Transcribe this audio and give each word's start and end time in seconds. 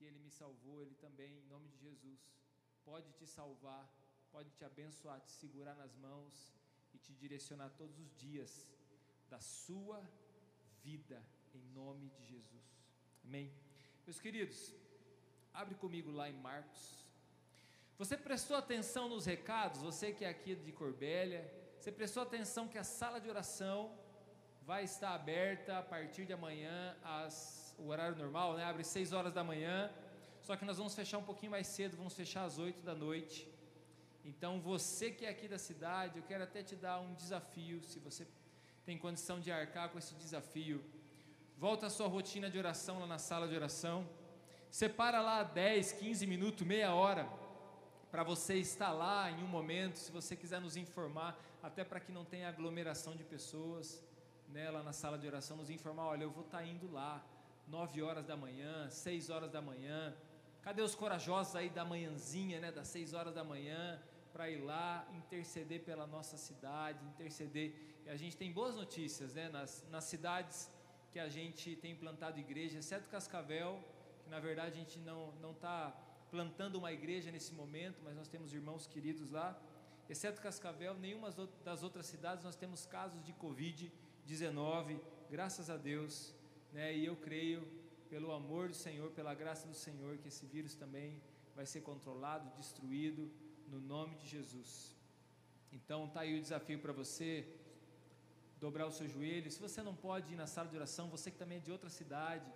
que 0.00 0.06
Ele 0.06 0.18
me 0.18 0.30
salvou, 0.30 0.80
Ele 0.82 0.94
também, 0.94 1.32
em 1.38 1.46
nome 1.54 1.68
de 1.68 1.78
Jesus, 1.86 2.20
pode 2.82 3.12
te 3.18 3.26
salvar, 3.26 3.84
pode 4.34 4.50
te 4.58 4.64
abençoar, 4.64 5.20
te 5.20 5.32
segurar 5.32 5.74
nas 5.74 5.94
mãos 5.94 6.54
e 6.94 6.98
te 6.98 7.12
direcionar 7.12 7.68
todos 7.80 7.98
os 7.98 8.10
dias 8.16 8.50
da 9.28 9.40
sua 9.40 10.00
vida, 10.82 11.22
em 11.52 11.62
nome 11.80 12.08
de 12.16 12.24
Jesus. 12.24 12.66
Amém? 13.22 13.52
Meus 14.06 14.18
queridos, 14.18 14.74
abre 15.52 15.74
comigo 15.74 16.10
lá 16.10 16.30
em 16.30 16.38
Marcos. 16.48 16.82
Você 17.98 18.16
prestou 18.16 18.56
atenção 18.56 19.06
nos 19.06 19.26
recados? 19.26 19.82
Você 19.82 20.14
que 20.14 20.24
é 20.24 20.30
aqui 20.30 20.54
de 20.54 20.72
Corbélia, 20.72 21.42
você 21.78 21.92
prestou 21.92 22.22
atenção 22.22 22.66
que 22.72 22.78
a 22.78 22.84
sala 22.84 23.20
de 23.20 23.28
oração 23.28 23.78
vai 24.62 24.84
estar 24.84 25.14
aberta 25.14 25.78
a 25.78 25.82
partir 25.82 26.24
de 26.24 26.32
amanhã, 26.32 26.96
às, 27.02 27.59
o 27.80 27.88
horário 27.88 28.16
normal, 28.16 28.54
né? 28.54 28.64
Abre 28.64 28.84
6 28.84 29.12
horas 29.12 29.32
da 29.32 29.42
manhã. 29.42 29.90
Só 30.42 30.56
que 30.56 30.64
nós 30.64 30.78
vamos 30.78 30.94
fechar 30.94 31.18
um 31.18 31.22
pouquinho 31.22 31.52
mais 31.52 31.66
cedo, 31.66 31.96
vamos 31.96 32.14
fechar 32.14 32.44
às 32.44 32.58
8 32.58 32.82
da 32.82 32.94
noite. 32.94 33.48
Então, 34.24 34.60
você 34.60 35.10
que 35.10 35.24
é 35.24 35.30
aqui 35.30 35.48
da 35.48 35.58
cidade, 35.58 36.18
eu 36.18 36.22
quero 36.22 36.44
até 36.44 36.62
te 36.62 36.76
dar 36.76 37.00
um 37.00 37.14
desafio, 37.14 37.82
se 37.82 37.98
você 37.98 38.26
tem 38.84 38.96
condição 38.98 39.40
de 39.40 39.50
arcar 39.50 39.88
com 39.90 39.98
esse 39.98 40.14
desafio. 40.14 40.82
Volta 41.56 41.86
a 41.86 41.90
sua 41.90 42.08
rotina 42.08 42.50
de 42.50 42.58
oração 42.58 42.98
lá 42.98 43.06
na 43.06 43.18
sala 43.18 43.46
de 43.46 43.54
oração. 43.54 44.08
Separa 44.70 45.20
lá 45.20 45.42
10, 45.42 45.92
15 45.92 46.26
minutos, 46.26 46.66
meia 46.66 46.94
hora, 46.94 47.28
para 48.10 48.22
você 48.22 48.54
estar 48.56 48.92
lá 48.92 49.30
em 49.30 49.42
um 49.42 49.46
momento, 49.46 49.96
se 49.98 50.10
você 50.10 50.34
quiser 50.36 50.60
nos 50.60 50.76
informar, 50.76 51.38
até 51.62 51.84
para 51.84 52.00
que 52.00 52.10
não 52.10 52.24
tenha 52.24 52.48
aglomeração 52.48 53.14
de 53.14 53.24
pessoas, 53.24 54.02
né, 54.48 54.70
lá 54.70 54.82
na 54.82 54.92
sala 54.92 55.18
de 55.18 55.26
oração, 55.26 55.56
nos 55.56 55.70
informar, 55.70 56.06
olha, 56.06 56.24
eu 56.24 56.30
vou 56.30 56.44
estar 56.44 56.64
indo 56.64 56.90
lá, 56.90 57.24
9 57.70 58.02
horas 58.02 58.26
da 58.26 58.36
manhã, 58.36 58.90
6 58.90 59.30
horas 59.30 59.50
da 59.50 59.62
manhã, 59.62 60.14
Cadê 60.62 60.82
os 60.82 60.94
corajosos 60.94 61.56
aí 61.56 61.70
da 61.70 61.84
manhãzinha, 61.84 62.60
né, 62.60 62.70
das 62.70 62.88
seis 62.88 63.14
horas 63.14 63.34
da 63.34 63.42
manhã, 63.42 64.00
para 64.32 64.50
ir 64.50 64.58
lá 64.58 65.08
interceder 65.14 65.80
pela 65.82 66.06
nossa 66.06 66.36
cidade, 66.36 67.04
interceder. 67.06 67.74
E 68.04 68.10
a 68.10 68.16
gente 68.16 68.36
tem 68.36 68.52
boas 68.52 68.74
notícias, 68.74 69.34
né, 69.34 69.48
nas, 69.48 69.86
nas 69.90 70.04
cidades 70.04 70.70
que 71.10 71.18
a 71.18 71.28
gente 71.28 71.76
tem 71.76 71.96
plantado 71.96 72.38
igreja, 72.38 72.78
exceto 72.78 73.08
Cascavel, 73.08 73.82
que 74.22 74.28
na 74.28 74.38
verdade 74.38 74.72
a 74.72 74.78
gente 74.84 74.98
não 74.98 75.32
não 75.40 75.52
está 75.52 75.96
plantando 76.30 76.76
uma 76.76 76.92
igreja 76.92 77.32
nesse 77.32 77.52
momento, 77.54 77.98
mas 78.04 78.14
nós 78.14 78.28
temos 78.28 78.52
irmãos 78.52 78.86
queridos 78.86 79.30
lá. 79.30 79.58
Exceto 80.08 80.42
Cascavel, 80.42 80.94
nenhuma 80.94 81.30
das 81.64 81.82
outras 81.82 82.06
cidades 82.06 82.44
nós 82.44 82.54
temos 82.54 82.84
casos 82.84 83.24
de 83.24 83.32
Covid-19, 83.32 85.00
graças 85.30 85.70
a 85.70 85.76
Deus, 85.76 86.34
né? 86.72 86.96
E 86.96 87.04
eu 87.04 87.16
creio 87.16 87.66
pelo 88.08 88.32
amor 88.32 88.68
do 88.68 88.74
Senhor, 88.74 89.10
pela 89.12 89.34
graça 89.34 89.66
do 89.68 89.74
Senhor, 89.74 90.18
que 90.18 90.28
esse 90.28 90.46
vírus 90.46 90.74
também 90.74 91.22
vai 91.54 91.66
ser 91.66 91.80
controlado, 91.80 92.50
destruído, 92.56 93.30
no 93.68 93.80
nome 93.80 94.16
de 94.16 94.26
Jesus. 94.26 94.96
Então, 95.72 96.06
está 96.06 96.20
aí 96.20 96.36
o 96.38 96.42
desafio 96.42 96.78
para 96.80 96.92
você 96.92 97.46
dobrar 98.58 98.86
o 98.86 98.90
seu 98.90 99.08
joelho. 99.08 99.50
Se 99.50 99.60
você 99.60 99.82
não 99.82 99.94
pode 99.94 100.32
ir 100.32 100.36
na 100.36 100.46
sala 100.46 100.68
de 100.68 100.76
oração, 100.76 101.08
você 101.08 101.30
que 101.30 101.38
também 101.38 101.58
é 101.58 101.60
de 101.60 101.70
outra 101.70 101.88
cidade, 101.88 102.52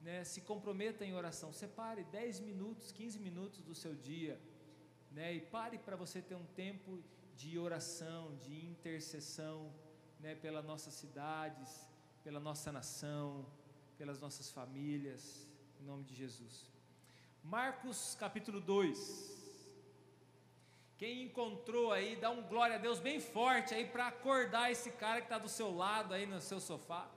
né, 0.00 0.22
se 0.24 0.40
comprometa 0.40 1.04
em 1.04 1.14
oração. 1.14 1.52
Separe 1.52 2.04
10 2.04 2.40
minutos, 2.40 2.92
15 2.92 3.18
minutos 3.18 3.60
do 3.62 3.74
seu 3.74 3.94
dia, 3.94 4.40
né, 5.10 5.34
e 5.34 5.40
pare 5.40 5.78
para 5.78 5.96
você 5.96 6.22
ter 6.22 6.36
um 6.36 6.46
tempo 6.46 7.02
de 7.36 7.58
oração, 7.58 8.36
de 8.36 8.64
intercessão, 8.64 9.72
né, 10.20 10.34
pelas 10.34 10.64
nossas 10.64 10.94
cidades, 10.94 11.87
pela 12.28 12.40
nossa 12.40 12.70
nação, 12.70 13.46
pelas 13.96 14.20
nossas 14.20 14.50
famílias, 14.50 15.48
em 15.80 15.84
nome 15.86 16.04
de 16.04 16.14
Jesus. 16.14 16.70
Marcos 17.42 18.14
capítulo 18.20 18.60
2. 18.60 18.98
Quem 20.98 21.22
encontrou 21.22 21.90
aí, 21.90 22.16
dá 22.16 22.28
um 22.28 22.42
glória 22.42 22.76
a 22.76 22.78
Deus 22.78 23.00
bem 23.00 23.18
forte 23.18 23.72
aí 23.72 23.86
para 23.86 24.08
acordar 24.08 24.70
esse 24.70 24.90
cara 24.90 25.22
que 25.22 25.24
está 25.24 25.38
do 25.38 25.48
seu 25.48 25.74
lado 25.74 26.12
aí 26.12 26.26
no 26.26 26.38
seu 26.38 26.60
sofá. 26.60 27.10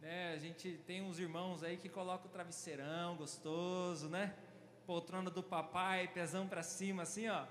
Né, 0.00 0.34
a 0.34 0.36
gente 0.36 0.82
tem 0.86 1.00
uns 1.00 1.18
irmãos 1.18 1.62
aí 1.62 1.78
que 1.78 1.88
colocam 1.88 2.28
o 2.28 2.30
travesseirão 2.30 3.16
gostoso, 3.16 4.10
né? 4.10 4.36
Poltrona 4.86 5.30
do 5.30 5.42
papai, 5.42 6.08
pezão 6.08 6.46
para 6.46 6.62
cima, 6.62 7.04
assim, 7.04 7.26
ó. 7.26 7.46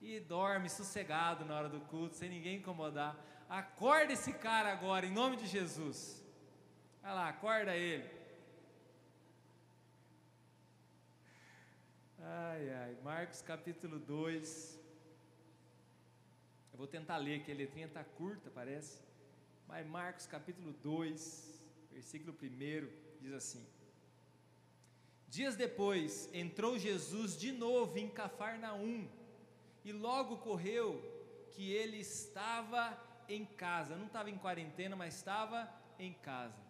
E 0.00 0.20
dorme 0.20 0.70
sossegado 0.70 1.44
na 1.44 1.54
hora 1.54 1.68
do 1.68 1.80
culto, 1.82 2.14
sem 2.14 2.30
ninguém 2.30 2.56
incomodar. 2.56 3.14
Acorda 3.48 4.12
esse 4.12 4.32
cara 4.32 4.72
agora, 4.72 5.06
em 5.06 5.12
nome 5.12 5.36
de 5.36 5.46
Jesus. 5.46 6.22
Vai 7.02 7.14
lá, 7.14 7.28
acorda 7.28 7.76
ele. 7.76 8.08
Ai, 12.18 12.70
ai, 12.70 12.96
Marcos 13.02 13.42
capítulo 13.42 13.98
2. 13.98 14.78
Eu 16.72 16.78
vou 16.78 16.86
tentar 16.86 17.16
ler, 17.16 17.42
que 17.42 17.50
a 17.50 17.54
letrinha 17.54 17.86
está 17.86 18.04
curta, 18.04 18.50
parece. 18.50 19.00
Mas 19.66 19.86
Marcos 19.86 20.26
capítulo 20.26 20.72
2, 20.74 21.62
versículo 21.90 22.36
1, 22.40 22.88
diz 23.20 23.32
assim: 23.32 23.66
Dias 25.28 25.56
depois 25.56 26.28
entrou 26.32 26.78
Jesus 26.78 27.36
de 27.36 27.50
novo 27.50 27.98
em 27.98 28.08
Cafarnaum, 28.08 29.08
e 29.84 29.92
logo 29.92 30.36
correu 30.36 31.02
que 31.50 31.72
ele 31.72 31.96
estava 31.96 32.92
em 33.28 33.44
casa, 33.44 33.96
não 33.96 34.06
estava 34.06 34.30
em 34.30 34.36
quarentena, 34.36 34.96
mas 34.96 35.14
estava 35.16 35.68
em 35.98 36.12
casa. 36.12 36.60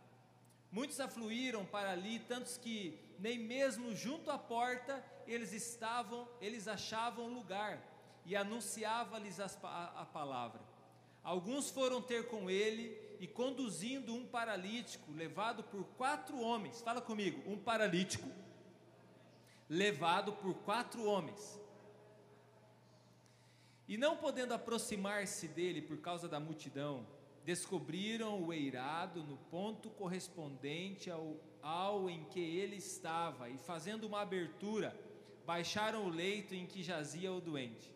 Muitos 0.71 1.01
afluíram 1.01 1.65
para 1.67 1.93
ali, 1.93 2.19
tantos 2.21 2.57
que 2.57 2.99
nem 3.19 3.39
mesmo 3.39 3.95
junto 3.95 4.31
à 4.31 4.39
porta 4.39 5.05
eles 5.27 5.53
estavam, 5.53 6.29
eles 6.41 6.67
achavam 6.67 7.29
lugar, 7.29 7.81
e 8.25 8.37
anunciava-lhes 8.37 9.41
a, 9.41 9.47
a 9.97 10.07
palavra. 10.07 10.61
Alguns 11.23 11.71
foram 11.71 12.01
ter 12.01 12.29
com 12.29 12.49
ele 12.49 12.97
e 13.21 13.27
conduzindo 13.27 14.15
um 14.15 14.27
paralítico, 14.27 15.13
levado 15.13 15.63
por 15.63 15.85
quatro 15.97 16.41
homens. 16.41 16.81
Fala 16.81 17.01
comigo, 17.01 17.43
um 17.51 17.57
paralítico 17.57 18.29
levado 19.69 20.33
por 20.35 20.55
quatro 20.57 21.05
homens. 21.05 21.59
E 23.89 23.97
não 23.97 24.17
podendo 24.17 24.55
aproximar-se 24.55 25.49
dele 25.49 25.83
por 25.83 25.99
causa 25.99 26.29
da 26.29 26.39
multidão, 26.39 27.07
descobriram 27.45 28.43
o 28.43 28.53
eirado 28.53 29.23
no 29.23 29.37
ponto 29.37 29.91
correspondente 29.91 31.11
ao, 31.11 31.37
ao 31.61 32.09
em 32.09 32.25
que 32.25 32.41
ele 32.41 32.77
estava, 32.77 33.49
e 33.49 33.59
fazendo 33.59 34.05
uma 34.05 34.21
abertura, 34.21 34.97
baixaram 35.45 36.05
o 36.05 36.09
leito 36.09 36.55
em 36.55 36.67
que 36.67 36.83
jazia 36.83 37.33
o 37.33 37.41
doente. 37.41 37.93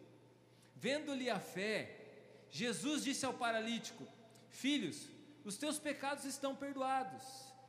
Vendo-lhe 0.74 1.30
a 1.30 1.38
fé, 1.38 1.96
Jesus 2.50 3.04
disse 3.04 3.24
ao 3.24 3.34
paralítico: 3.34 4.06
Filhos, 4.48 5.08
os 5.44 5.56
teus 5.56 5.78
pecados 5.78 6.24
estão 6.24 6.56
perdoados. 6.56 7.22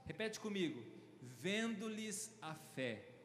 Repete 0.06 0.40
comigo: 0.40 0.84
vendo-lhes 1.22 2.36
a 2.42 2.56
fé. 2.56 3.17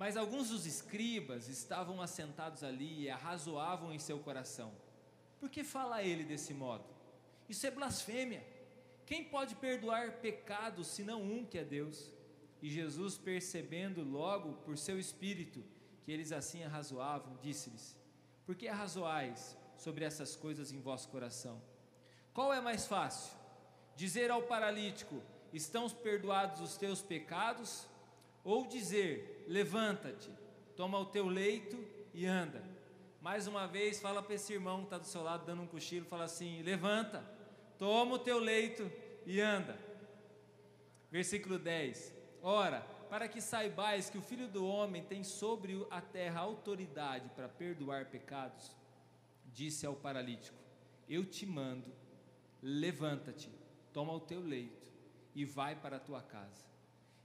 Mas 0.00 0.16
alguns 0.16 0.48
dos 0.48 0.64
escribas 0.74 1.48
estavam 1.48 1.96
assentados 2.06 2.62
ali 2.64 2.92
e 3.02 3.10
arrazoavam 3.10 3.88
em 3.92 3.98
seu 3.98 4.18
coração 4.18 4.70
por 5.40 5.48
que 5.48 5.64
fala 5.64 6.02
ele 6.02 6.22
desse 6.22 6.52
modo? 6.52 6.84
Isso 7.48 7.66
é 7.66 7.70
blasfêmia. 7.70 8.46
Quem 9.06 9.24
pode 9.24 9.54
perdoar 9.54 10.20
pecados 10.20 10.86
senão 10.86 11.22
um 11.22 11.46
que 11.46 11.56
é 11.58 11.64
Deus? 11.64 12.12
E 12.60 12.68
Jesus, 12.68 13.16
percebendo 13.16 14.04
logo 14.04 14.52
por 14.64 14.76
seu 14.76 15.00
espírito 15.00 15.64
que 16.02 16.12
eles 16.12 16.30
assim 16.30 16.62
arrazoavam, 16.62 17.38
disse-lhes: 17.40 17.96
Por 18.44 18.54
que 18.54 18.68
arrazoais 18.68 19.56
sobre 19.78 20.04
essas 20.04 20.36
coisas 20.36 20.70
em 20.70 20.80
vosso 20.80 21.08
coração? 21.08 21.60
Qual 22.34 22.52
é 22.52 22.60
mais 22.60 22.86
fácil? 22.86 23.32
Dizer 23.96 24.30
ao 24.30 24.42
paralítico: 24.42 25.22
Estão 25.54 25.88
perdoados 25.88 26.60
os 26.60 26.76
teus 26.76 27.00
pecados? 27.00 27.88
Ou 28.44 28.66
dizer: 28.66 29.39
Levanta-te, 29.50 30.30
toma 30.76 30.96
o 30.96 31.06
teu 31.06 31.26
leito 31.26 31.76
e 32.14 32.24
anda. 32.24 32.62
Mais 33.20 33.48
uma 33.48 33.66
vez, 33.66 34.00
fala 34.00 34.22
para 34.22 34.36
esse 34.36 34.52
irmão 34.52 34.78
que 34.78 34.84
está 34.84 34.98
do 34.98 35.06
seu 35.06 35.24
lado 35.24 35.44
dando 35.44 35.62
um 35.62 35.66
cochilo, 35.66 36.06
fala 36.06 36.22
assim: 36.22 36.62
levanta, 36.62 37.28
toma 37.76 38.14
o 38.14 38.18
teu 38.20 38.38
leito 38.38 38.88
e 39.26 39.40
anda. 39.40 39.76
Versículo 41.10 41.58
10: 41.58 42.14
Ora, 42.40 42.82
para 43.10 43.26
que 43.26 43.40
saibais 43.40 44.08
que 44.08 44.16
o 44.16 44.22
Filho 44.22 44.46
do 44.46 44.64
Homem 44.64 45.02
tem 45.02 45.24
sobre 45.24 45.84
a 45.90 46.00
terra 46.00 46.38
autoridade 46.38 47.28
para 47.30 47.48
perdoar 47.48 48.06
pecados, 48.06 48.76
disse 49.46 49.84
ao 49.84 49.96
paralítico: 49.96 50.56
Eu 51.08 51.24
te 51.24 51.44
mando, 51.44 51.92
levanta-te, 52.62 53.52
toma 53.92 54.12
o 54.12 54.20
teu 54.20 54.38
leito 54.38 54.92
e 55.34 55.44
vai 55.44 55.74
para 55.74 55.96
a 55.96 56.00
tua 56.00 56.22
casa. 56.22 56.64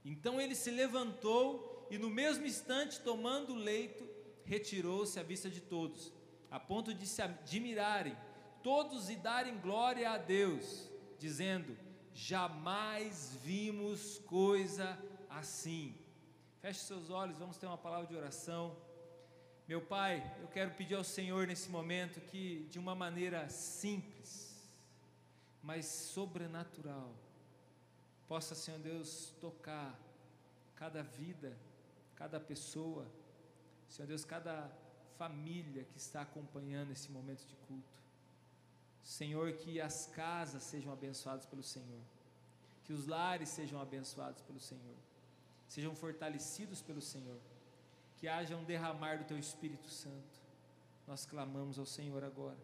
Então 0.04 0.40
ele 0.40 0.56
se 0.56 0.72
levantou 0.72 1.75
e, 1.90 1.98
no 1.98 2.10
mesmo 2.10 2.46
instante, 2.46 3.00
tomando 3.00 3.52
o 3.52 3.56
leito, 3.56 4.08
retirou-se 4.44 5.18
à 5.18 5.22
vista 5.22 5.48
de 5.50 5.60
todos, 5.60 6.12
a 6.50 6.58
ponto 6.58 6.94
de 6.94 7.06
se 7.06 7.22
admirarem 7.22 8.16
todos 8.62 9.08
e 9.10 9.14
darem 9.14 9.58
glória 9.58 10.10
a 10.10 10.18
Deus, 10.18 10.90
dizendo: 11.18 11.76
jamais 12.12 13.38
vimos 13.44 14.18
coisa 14.26 14.98
assim. 15.30 15.94
Feche 16.60 16.80
seus 16.80 17.10
olhos, 17.10 17.38
vamos 17.38 17.58
ter 17.58 17.66
uma 17.66 17.78
palavra 17.78 18.08
de 18.08 18.16
oração. 18.16 18.76
Meu 19.68 19.80
Pai, 19.80 20.34
eu 20.40 20.48
quero 20.48 20.72
pedir 20.72 20.94
ao 20.94 21.04
Senhor 21.04 21.46
nesse 21.46 21.68
momento 21.68 22.20
que, 22.20 22.66
de 22.70 22.78
uma 22.78 22.94
maneira 22.94 23.48
simples, 23.48 24.56
mas 25.62 25.86
sobrenatural, 25.86 27.14
possa, 28.26 28.54
Senhor 28.54 28.80
Deus, 28.80 29.32
tocar 29.40 29.96
cada 30.74 31.02
vida, 31.02 31.56
cada 32.16 32.40
pessoa, 32.40 33.06
Senhor 33.88 34.08
Deus, 34.08 34.24
cada 34.24 34.70
família 35.16 35.84
que 35.84 35.98
está 35.98 36.22
acompanhando 36.22 36.90
esse 36.90 37.10
momento 37.10 37.46
de 37.46 37.54
culto. 37.68 38.02
Senhor, 39.02 39.52
que 39.52 39.80
as 39.80 40.06
casas 40.06 40.62
sejam 40.64 40.92
abençoadas 40.92 41.46
pelo 41.46 41.62
Senhor, 41.62 42.02
que 42.84 42.92
os 42.92 43.06
lares 43.06 43.48
sejam 43.50 43.80
abençoados 43.80 44.42
pelo 44.42 44.58
Senhor, 44.58 44.96
sejam 45.68 45.94
fortalecidos 45.94 46.82
pelo 46.82 47.00
Senhor 47.00 47.40
que 48.16 48.26
haja 48.26 48.56
um 48.56 48.64
derramar 48.64 49.18
do 49.18 49.24
Teu 49.24 49.38
Espírito 49.38 49.88
Santo. 49.88 50.40
Nós 51.06 51.24
clamamos 51.24 51.78
ao 51.78 51.86
Senhor 51.86 52.24
agora, 52.24 52.58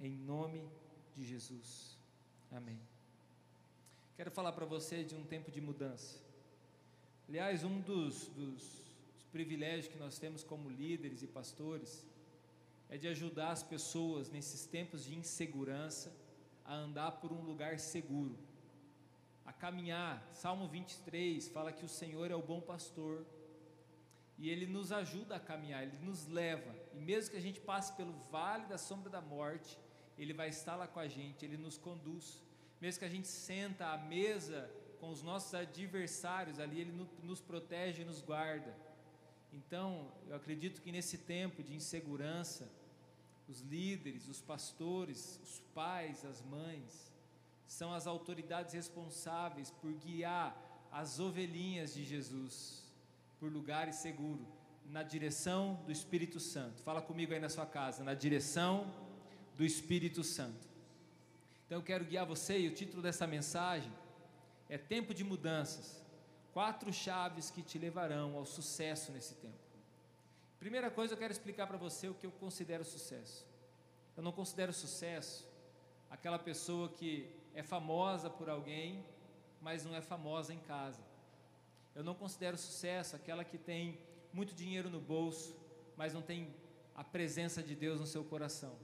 em 0.00 0.14
nome 0.16 0.68
de 1.14 1.24
Jesus. 1.24 1.96
Amém. 2.50 2.80
Quero 4.16 4.30
falar 4.30 4.52
para 4.52 4.66
você 4.66 5.04
de 5.04 5.14
um 5.14 5.24
tempo 5.24 5.50
de 5.50 5.60
mudança. 5.60 6.21
Aliás, 7.28 7.64
um 7.64 7.80
dos, 7.80 8.26
dos, 8.28 8.62
dos 9.14 9.24
privilégios 9.30 9.88
que 9.88 9.98
nós 9.98 10.18
temos 10.18 10.42
como 10.42 10.68
líderes 10.68 11.22
e 11.22 11.26
pastores 11.26 12.04
é 12.88 12.98
de 12.98 13.08
ajudar 13.08 13.52
as 13.52 13.62
pessoas 13.62 14.28
nesses 14.30 14.66
tempos 14.66 15.04
de 15.04 15.14
insegurança 15.14 16.14
a 16.64 16.74
andar 16.74 17.12
por 17.12 17.32
um 17.32 17.40
lugar 17.40 17.78
seguro, 17.78 18.38
a 19.46 19.52
caminhar. 19.52 20.28
Salmo 20.32 20.68
23 20.68 21.48
fala 21.48 21.72
que 21.72 21.84
o 21.84 21.88
Senhor 21.88 22.30
é 22.30 22.34
o 22.34 22.42
bom 22.42 22.60
pastor 22.60 23.24
e 24.36 24.50
Ele 24.50 24.66
nos 24.66 24.92
ajuda 24.92 25.36
a 25.36 25.40
caminhar, 25.40 25.84
Ele 25.84 25.98
nos 26.04 26.26
leva, 26.26 26.74
e 26.92 27.00
mesmo 27.00 27.30
que 27.30 27.36
a 27.36 27.40
gente 27.40 27.60
passe 27.60 27.92
pelo 27.94 28.12
vale 28.30 28.66
da 28.66 28.76
sombra 28.76 29.08
da 29.08 29.20
morte, 29.20 29.78
Ele 30.18 30.34
vai 30.34 30.48
estar 30.48 30.76
lá 30.76 30.86
com 30.86 31.00
a 31.00 31.08
gente, 31.08 31.44
Ele 31.44 31.56
nos 31.56 31.78
conduz, 31.78 32.42
mesmo 32.80 32.98
que 32.98 33.04
a 33.04 33.08
gente 33.08 33.28
senta 33.28 33.86
à 33.86 33.96
mesa 33.96 34.68
com 35.02 35.10
os 35.10 35.20
nossos 35.20 35.52
adversários 35.52 36.60
ali, 36.60 36.78
Ele 36.78 37.08
nos 37.24 37.40
protege 37.40 38.02
e 38.02 38.04
nos 38.04 38.22
guarda. 38.22 38.72
Então, 39.52 40.12
eu 40.28 40.36
acredito 40.36 40.80
que 40.80 40.92
nesse 40.92 41.18
tempo 41.18 41.60
de 41.60 41.74
insegurança, 41.74 42.70
os 43.48 43.62
líderes, 43.62 44.28
os 44.28 44.40
pastores, 44.40 45.40
os 45.42 45.58
pais, 45.74 46.24
as 46.24 46.40
mães, 46.40 47.12
são 47.66 47.92
as 47.92 48.06
autoridades 48.06 48.74
responsáveis 48.74 49.72
por 49.72 49.92
guiar 49.92 50.56
as 50.92 51.18
ovelhinhas 51.18 51.94
de 51.94 52.04
Jesus 52.04 52.84
por 53.40 53.50
lugares 53.50 53.96
seguros, 53.96 54.46
na 54.86 55.02
direção 55.02 55.82
do 55.84 55.90
Espírito 55.90 56.38
Santo. 56.38 56.80
Fala 56.80 57.02
comigo 57.02 57.34
aí 57.34 57.40
na 57.40 57.48
sua 57.48 57.66
casa, 57.66 58.04
na 58.04 58.14
direção 58.14 58.94
do 59.56 59.64
Espírito 59.64 60.22
Santo. 60.22 60.68
Então 61.66 61.78
eu 61.78 61.82
quero 61.82 62.04
guiar 62.04 62.24
você 62.24 62.56
e 62.60 62.68
o 62.68 62.72
título 62.72 63.02
dessa 63.02 63.26
mensagem 63.26 63.90
é 64.68 64.78
Tempo 64.78 65.12
de 65.14 65.24
Mudanças. 65.24 66.02
Quatro 66.52 66.92
chaves 66.92 67.50
que 67.50 67.62
te 67.62 67.78
levarão 67.78 68.36
ao 68.36 68.44
sucesso 68.44 69.10
nesse 69.12 69.34
tempo. 69.36 69.62
Primeira 70.58 70.90
coisa, 70.90 71.14
eu 71.14 71.18
quero 71.18 71.32
explicar 71.32 71.66
para 71.66 71.76
você 71.76 72.08
o 72.08 72.14
que 72.14 72.26
eu 72.26 72.30
considero 72.32 72.84
sucesso. 72.84 73.46
Eu 74.16 74.22
não 74.22 74.32
considero 74.32 74.72
sucesso 74.72 75.48
aquela 76.10 76.38
pessoa 76.38 76.88
que 76.88 77.34
é 77.54 77.62
famosa 77.62 78.28
por 78.28 78.48
alguém, 78.48 79.04
mas 79.60 79.84
não 79.84 79.94
é 79.94 80.00
famosa 80.00 80.52
em 80.52 80.58
casa. 80.58 81.02
Eu 81.94 82.04
não 82.04 82.14
considero 82.14 82.56
sucesso 82.56 83.16
aquela 83.16 83.44
que 83.44 83.58
tem 83.58 83.98
muito 84.32 84.54
dinheiro 84.54 84.88
no 84.88 85.00
bolso, 85.00 85.56
mas 85.96 86.14
não 86.14 86.22
tem 86.22 86.54
a 86.94 87.02
presença 87.02 87.62
de 87.62 87.74
Deus 87.74 88.00
no 88.00 88.06
seu 88.06 88.24
coração. 88.24 88.76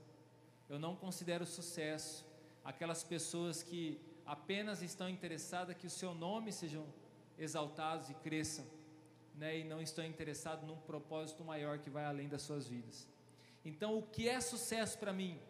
Eu 0.69 0.78
não 0.78 0.96
considero 0.96 1.46
sucesso 1.46 2.26
aquelas 2.64 3.02
pessoas 3.02 3.62
que 3.62 4.00
apenas 4.28 4.82
estão 4.82 5.08
interessadas 5.08 5.75
que 5.75 5.86
o 5.86 5.90
seu 5.90 6.12
nome 6.14 6.52
sejam 6.52 6.86
exaltados 7.38 8.10
e 8.10 8.14
cresçam, 8.14 8.66
né, 9.34 9.60
e 9.60 9.64
não 9.64 9.80
estão 9.80 10.04
interessados 10.04 10.66
num 10.69 10.76
propósito 10.76 11.42
maior 11.42 11.78
que 11.78 11.88
vai 11.88 12.04
além 12.04 12.28
das 12.28 12.42
suas 12.42 12.69
vidas. 12.69 13.08
Então, 13.64 13.96
o 13.98 14.02
que 14.02 14.28
é 14.28 14.38
sucesso 14.40 14.98
para 14.98 15.14
mim 15.14 15.40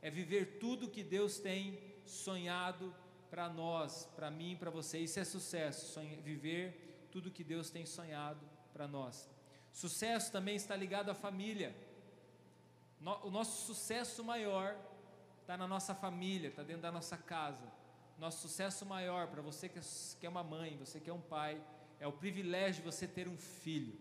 é 0.00 0.08
viver 0.08 0.58
tudo 0.60 0.88
que 0.88 1.02
Deus 1.02 1.40
tem 1.40 1.80
sonhado 2.06 2.94
para 3.28 3.48
nós, 3.48 4.08
para 4.14 4.30
mim 4.30 4.56
para 4.56 4.70
você. 4.70 4.98
Isso 4.98 5.18
é 5.18 5.24
sucesso, 5.24 5.92
sonha, 5.92 6.16
viver 6.20 7.08
tudo 7.10 7.30
que 7.30 7.42
Deus 7.42 7.70
tem 7.70 7.84
sonhado 7.84 8.46
para 8.72 8.86
nós. 8.86 9.28
Sucesso 9.72 10.30
também 10.30 10.54
está 10.54 10.76
ligado 10.76 11.10
à 11.10 11.14
família. 11.14 11.74
o 13.00 13.30
nosso 13.30 13.66
sucesso 13.66 14.22
maior 14.22 14.76
está 15.40 15.56
na 15.56 15.66
nossa 15.66 15.92
família, 15.92 16.48
está 16.50 16.62
dentro 16.62 16.82
da 16.82 16.92
nossa 16.92 17.16
casa. 17.16 17.81
Nosso 18.22 18.42
sucesso 18.42 18.86
maior 18.86 19.26
para 19.26 19.42
você 19.42 19.68
que 19.68 19.80
é, 19.80 19.82
é 20.22 20.28
uma 20.28 20.44
mãe, 20.44 20.76
você 20.76 21.00
que 21.00 21.10
é 21.10 21.12
um 21.12 21.20
pai, 21.20 21.60
é 21.98 22.06
o 22.06 22.12
privilégio 22.12 22.80
de 22.80 22.88
você 22.88 23.08
ter 23.08 23.26
um 23.26 23.36
filho, 23.36 23.98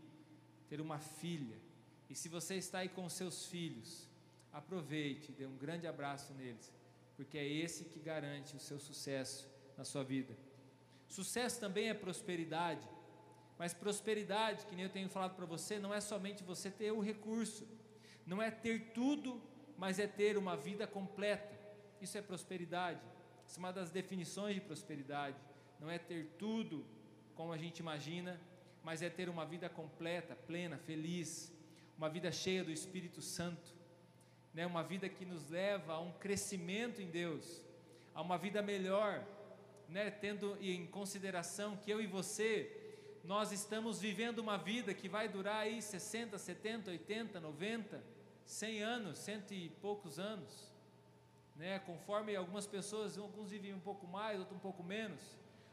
ter 0.69 0.79
uma 0.79 0.99
filha. 0.99 1.57
E 2.07 2.13
se 2.13 2.29
você 2.29 2.53
está 2.53 2.77
aí 2.79 2.89
com 2.89 3.09
seus 3.09 3.47
filhos, 3.47 4.07
aproveite, 4.53 5.31
dê 5.31 5.47
um 5.47 5.57
grande 5.57 5.87
abraço 5.87 6.35
neles, 6.35 6.71
porque 7.15 7.35
é 7.35 7.47
esse 7.47 7.85
que 7.85 7.99
garante 7.99 8.55
o 8.55 8.59
seu 8.59 8.79
sucesso 8.79 9.49
na 9.75 9.83
sua 9.83 10.03
vida. 10.03 10.37
Sucesso 11.07 11.59
também 11.59 11.89
é 11.89 11.93
prosperidade. 11.95 12.87
Mas 13.57 13.73
prosperidade, 13.73 14.67
que 14.67 14.75
nem 14.75 14.85
eu 14.85 14.91
tenho 14.91 15.09
falado 15.09 15.35
para 15.35 15.47
você, 15.47 15.79
não 15.79 15.91
é 15.91 15.99
somente 15.99 16.43
você 16.43 16.69
ter 16.69 16.91
o 16.91 16.99
recurso, 16.99 17.67
não 18.23 18.39
é 18.39 18.51
ter 18.51 18.91
tudo, 18.93 19.41
mas 19.79 19.97
é 19.97 20.05
ter 20.05 20.37
uma 20.37 20.55
vida 20.55 20.85
completa. 20.85 21.59
Isso 21.99 22.19
é 22.19 22.21
prosperidade. 22.21 23.01
É 23.55 23.59
uma 23.59 23.71
das 23.71 23.89
definições 23.89 24.55
de 24.55 24.61
prosperidade. 24.61 25.37
Não 25.79 25.89
é 25.89 25.97
ter 25.97 26.35
tudo 26.37 26.85
como 27.35 27.51
a 27.51 27.57
gente 27.57 27.79
imagina, 27.79 28.39
mas 28.83 29.01
é 29.01 29.09
ter 29.09 29.29
uma 29.29 29.45
vida 29.45 29.69
completa, 29.69 30.35
plena, 30.35 30.77
feliz, 30.77 31.51
uma 31.97 32.09
vida 32.09 32.31
cheia 32.31 32.63
do 32.63 32.71
Espírito 32.71 33.21
Santo, 33.21 33.73
né? 34.53 34.65
uma 34.65 34.83
vida 34.83 35.07
que 35.09 35.25
nos 35.25 35.49
leva 35.49 35.93
a 35.93 35.99
um 35.99 36.11
crescimento 36.13 37.01
em 37.01 37.09
Deus, 37.09 37.61
a 38.13 38.21
uma 38.21 38.37
vida 38.37 38.61
melhor, 38.61 39.25
né? 39.87 40.09
tendo 40.09 40.57
em 40.61 40.87
consideração 40.87 41.77
que 41.77 41.91
eu 41.91 42.01
e 42.01 42.07
você 42.07 42.77
nós 43.23 43.51
estamos 43.51 43.99
vivendo 43.99 44.39
uma 44.39 44.57
vida 44.57 44.93
que 44.93 45.07
vai 45.07 45.29
durar 45.29 45.57
aí 45.57 45.81
60, 45.81 46.37
70, 46.37 46.89
80, 46.89 47.39
90, 47.39 48.03
100 48.45 48.81
anos, 48.81 49.19
cento 49.19 49.53
e 49.53 49.69
poucos 49.69 50.17
anos, 50.17 50.70
né? 51.61 51.77
Conforme 51.77 52.35
algumas 52.35 52.65
pessoas, 52.65 53.19
alguns 53.19 53.51
vivem 53.51 53.71
um 53.71 53.79
pouco 53.79 54.07
mais, 54.07 54.39
outros 54.39 54.57
um 54.57 54.59
pouco 54.59 54.83
menos, 54.83 55.21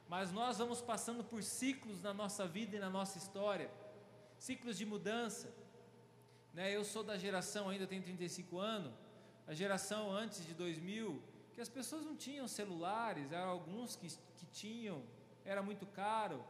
mas 0.06 0.30
nós 0.30 0.58
vamos 0.58 0.82
passando 0.82 1.24
por 1.24 1.42
ciclos 1.42 2.02
na 2.02 2.12
nossa 2.12 2.46
vida 2.46 2.76
e 2.76 2.78
na 2.78 2.90
nossa 2.90 3.16
história, 3.16 3.70
ciclos 4.38 4.76
de 4.76 4.84
mudança, 4.84 5.48
né? 6.52 6.70
Eu 6.76 6.84
sou 6.84 7.02
da 7.02 7.16
geração, 7.16 7.70
ainda 7.70 7.86
tenho 7.86 8.02
35 8.02 8.58
anos, 8.58 8.92
a 9.46 9.54
geração 9.54 10.12
antes 10.12 10.44
de 10.44 10.52
2000, 10.52 11.22
que 11.54 11.60
as 11.62 11.70
pessoas 11.70 12.04
não 12.04 12.14
tinham 12.14 12.46
celulares, 12.46 13.32
eram 13.32 13.48
alguns 13.48 13.96
que, 13.96 14.08
que 14.36 14.46
tinham, 14.52 15.02
era 15.42 15.62
muito 15.62 15.86
caro, 15.86 16.44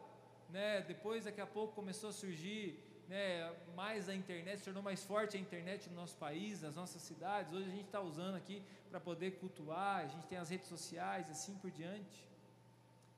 né? 0.51 0.81
Depois, 0.83 1.27
daqui 1.27 1.41
a 1.41 1.47
pouco, 1.47 1.77
começou 1.77 2.11
a 2.11 2.13
surgir 2.13 2.77
né, 3.09 3.51
mais 3.75 4.09
a 4.09 4.15
internet, 4.15 4.59
se 4.59 4.65
tornou 4.67 4.83
mais 4.83 5.03
forte 5.03 5.37
a 5.37 5.41
internet 5.41 5.89
no 5.89 5.97
nosso 5.97 6.17
país, 6.17 6.61
nas 6.61 6.77
nossas 6.77 7.01
cidades. 7.01 7.53
Hoje 7.53 7.67
a 7.67 7.71
gente 7.71 7.87
está 7.87 8.01
usando 8.03 8.37
aqui 8.37 8.63
para 8.91 9.01
poder 9.01 9.33
cultuar, 9.39 10.05
a 10.05 10.07
gente 10.07 10.27
tem 10.27 10.37
as 10.37 10.51
redes 10.51 10.69
sociais, 10.69 11.29
assim 11.31 11.55
por 11.57 11.71
diante. 11.71 12.27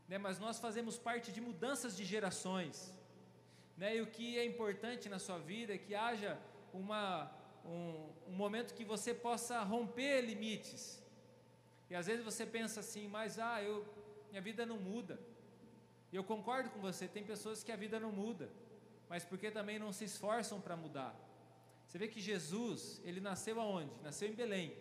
Né, 0.09 0.16
mas 0.16 0.38
nós 0.38 0.59
fazemos 0.61 0.97
parte 0.97 1.32
de 1.32 1.40
mudanças 1.40 1.97
de 1.97 2.04
gerações. 2.04 2.92
Né, 3.76 3.97
e 3.97 4.00
o 4.00 4.06
que 4.06 4.38
é 4.38 4.44
importante 4.44 5.09
na 5.09 5.18
sua 5.18 5.38
vida 5.38 5.75
é 5.75 5.78
que 5.78 5.94
haja 5.94 6.38
uma, 6.73 7.28
um, 7.64 8.09
um 8.28 8.32
momento 8.32 8.75
que 8.75 8.85
você 8.85 9.12
possa 9.12 9.61
romper 9.62 10.20
limites. 10.20 11.02
E 11.88 11.97
às 11.97 12.06
vezes 12.06 12.25
você 12.25 12.47
pensa 12.47 12.78
assim, 12.78 13.09
mas 13.09 13.40
ah, 13.40 13.61
eu, 13.61 13.85
minha 14.30 14.40
vida 14.40 14.64
não 14.64 14.78
muda. 14.78 15.18
E 16.12 16.16
eu 16.16 16.23
concordo 16.23 16.70
com 16.70 16.80
você, 16.80 17.09
tem 17.09 17.25
pessoas 17.25 17.64
que 17.64 17.73
a 17.73 17.76
vida 17.76 17.99
não 17.99 18.12
muda, 18.12 18.49
mas 19.11 19.25
porque 19.25 19.50
também 19.50 19.76
não 19.76 19.93
se 19.93 20.05
esforçam 20.05 20.61
para 20.61 20.76
mudar. 20.76 21.12
Você 21.85 21.99
vê 21.99 22.07
que 22.07 22.21
Jesus, 22.21 23.00
ele 23.05 23.21
nasceu 23.21 23.61
aonde? 23.61 23.93
Nasceu 24.05 24.29
em 24.29 24.35
Belém. 24.35 24.73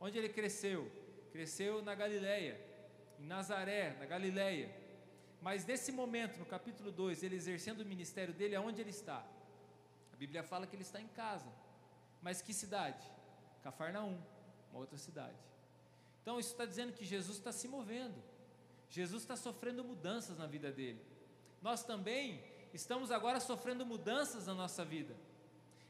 Onde 0.00 0.16
ele 0.16 0.30
cresceu? 0.30 0.90
Cresceu 1.30 1.82
na 1.82 1.94
Galileia, 1.94 2.58
em 3.18 3.26
Nazaré, 3.26 3.94
na 3.98 4.06
Galileia. 4.06 4.74
Mas 5.42 5.66
nesse 5.66 5.92
momento, 5.92 6.38
no 6.38 6.46
capítulo 6.46 6.90
2, 6.90 7.22
ele 7.22 7.36
exercendo 7.36 7.82
o 7.82 7.84
ministério 7.84 8.32
dele, 8.32 8.56
aonde 8.56 8.80
ele 8.80 8.88
está? 8.88 9.22
A 10.10 10.16
Bíblia 10.16 10.42
fala 10.42 10.66
que 10.66 10.74
ele 10.74 10.82
está 10.82 10.98
em 10.98 11.08
casa. 11.08 11.52
Mas 12.22 12.40
que 12.40 12.54
cidade? 12.54 13.06
Cafarnaum, 13.62 14.18
uma 14.70 14.80
outra 14.80 14.96
cidade. 14.96 15.36
Então 16.22 16.40
isso 16.40 16.52
está 16.52 16.64
dizendo 16.64 16.94
que 16.94 17.04
Jesus 17.04 17.36
está 17.36 17.52
se 17.52 17.68
movendo. 17.68 18.22
Jesus 18.88 19.22
está 19.22 19.36
sofrendo 19.36 19.84
mudanças 19.84 20.38
na 20.38 20.46
vida 20.46 20.72
dele. 20.72 21.04
Nós 21.60 21.84
também 21.84 22.42
estamos 22.72 23.10
agora 23.10 23.40
sofrendo 23.40 23.84
mudanças 23.84 24.46
na 24.46 24.54
nossa 24.54 24.84
vida. 24.84 25.14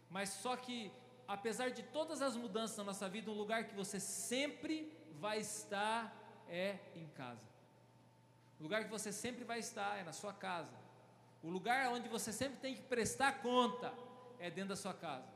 Mas 0.08 0.30
só 0.30 0.56
que, 0.56 0.90
apesar 1.26 1.70
de 1.70 1.82
todas 1.82 2.20
as 2.22 2.36
mudanças 2.36 2.76
na 2.76 2.84
nossa 2.84 3.08
vida, 3.08 3.30
um 3.30 3.34
lugar 3.34 3.64
que 3.64 3.74
você 3.74 4.00
sempre 4.00 4.92
vai 5.20 5.38
estar 5.38 6.16
é 6.48 6.78
em 6.94 7.06
casa. 7.08 7.48
O 8.58 8.62
lugar 8.62 8.84
que 8.84 8.90
você 8.90 9.12
sempre 9.12 9.44
vai 9.44 9.60
estar 9.60 9.98
é 9.98 10.02
na 10.02 10.12
sua 10.12 10.32
casa. 10.32 10.76
O 11.42 11.48
lugar 11.48 11.88
onde 11.92 12.08
você 12.08 12.32
sempre 12.32 12.58
tem 12.58 12.74
que 12.74 12.82
prestar 12.82 13.40
conta 13.40 13.92
é 14.38 14.50
dentro 14.50 14.70
da 14.70 14.76
sua 14.76 14.92
casa. 14.92 15.28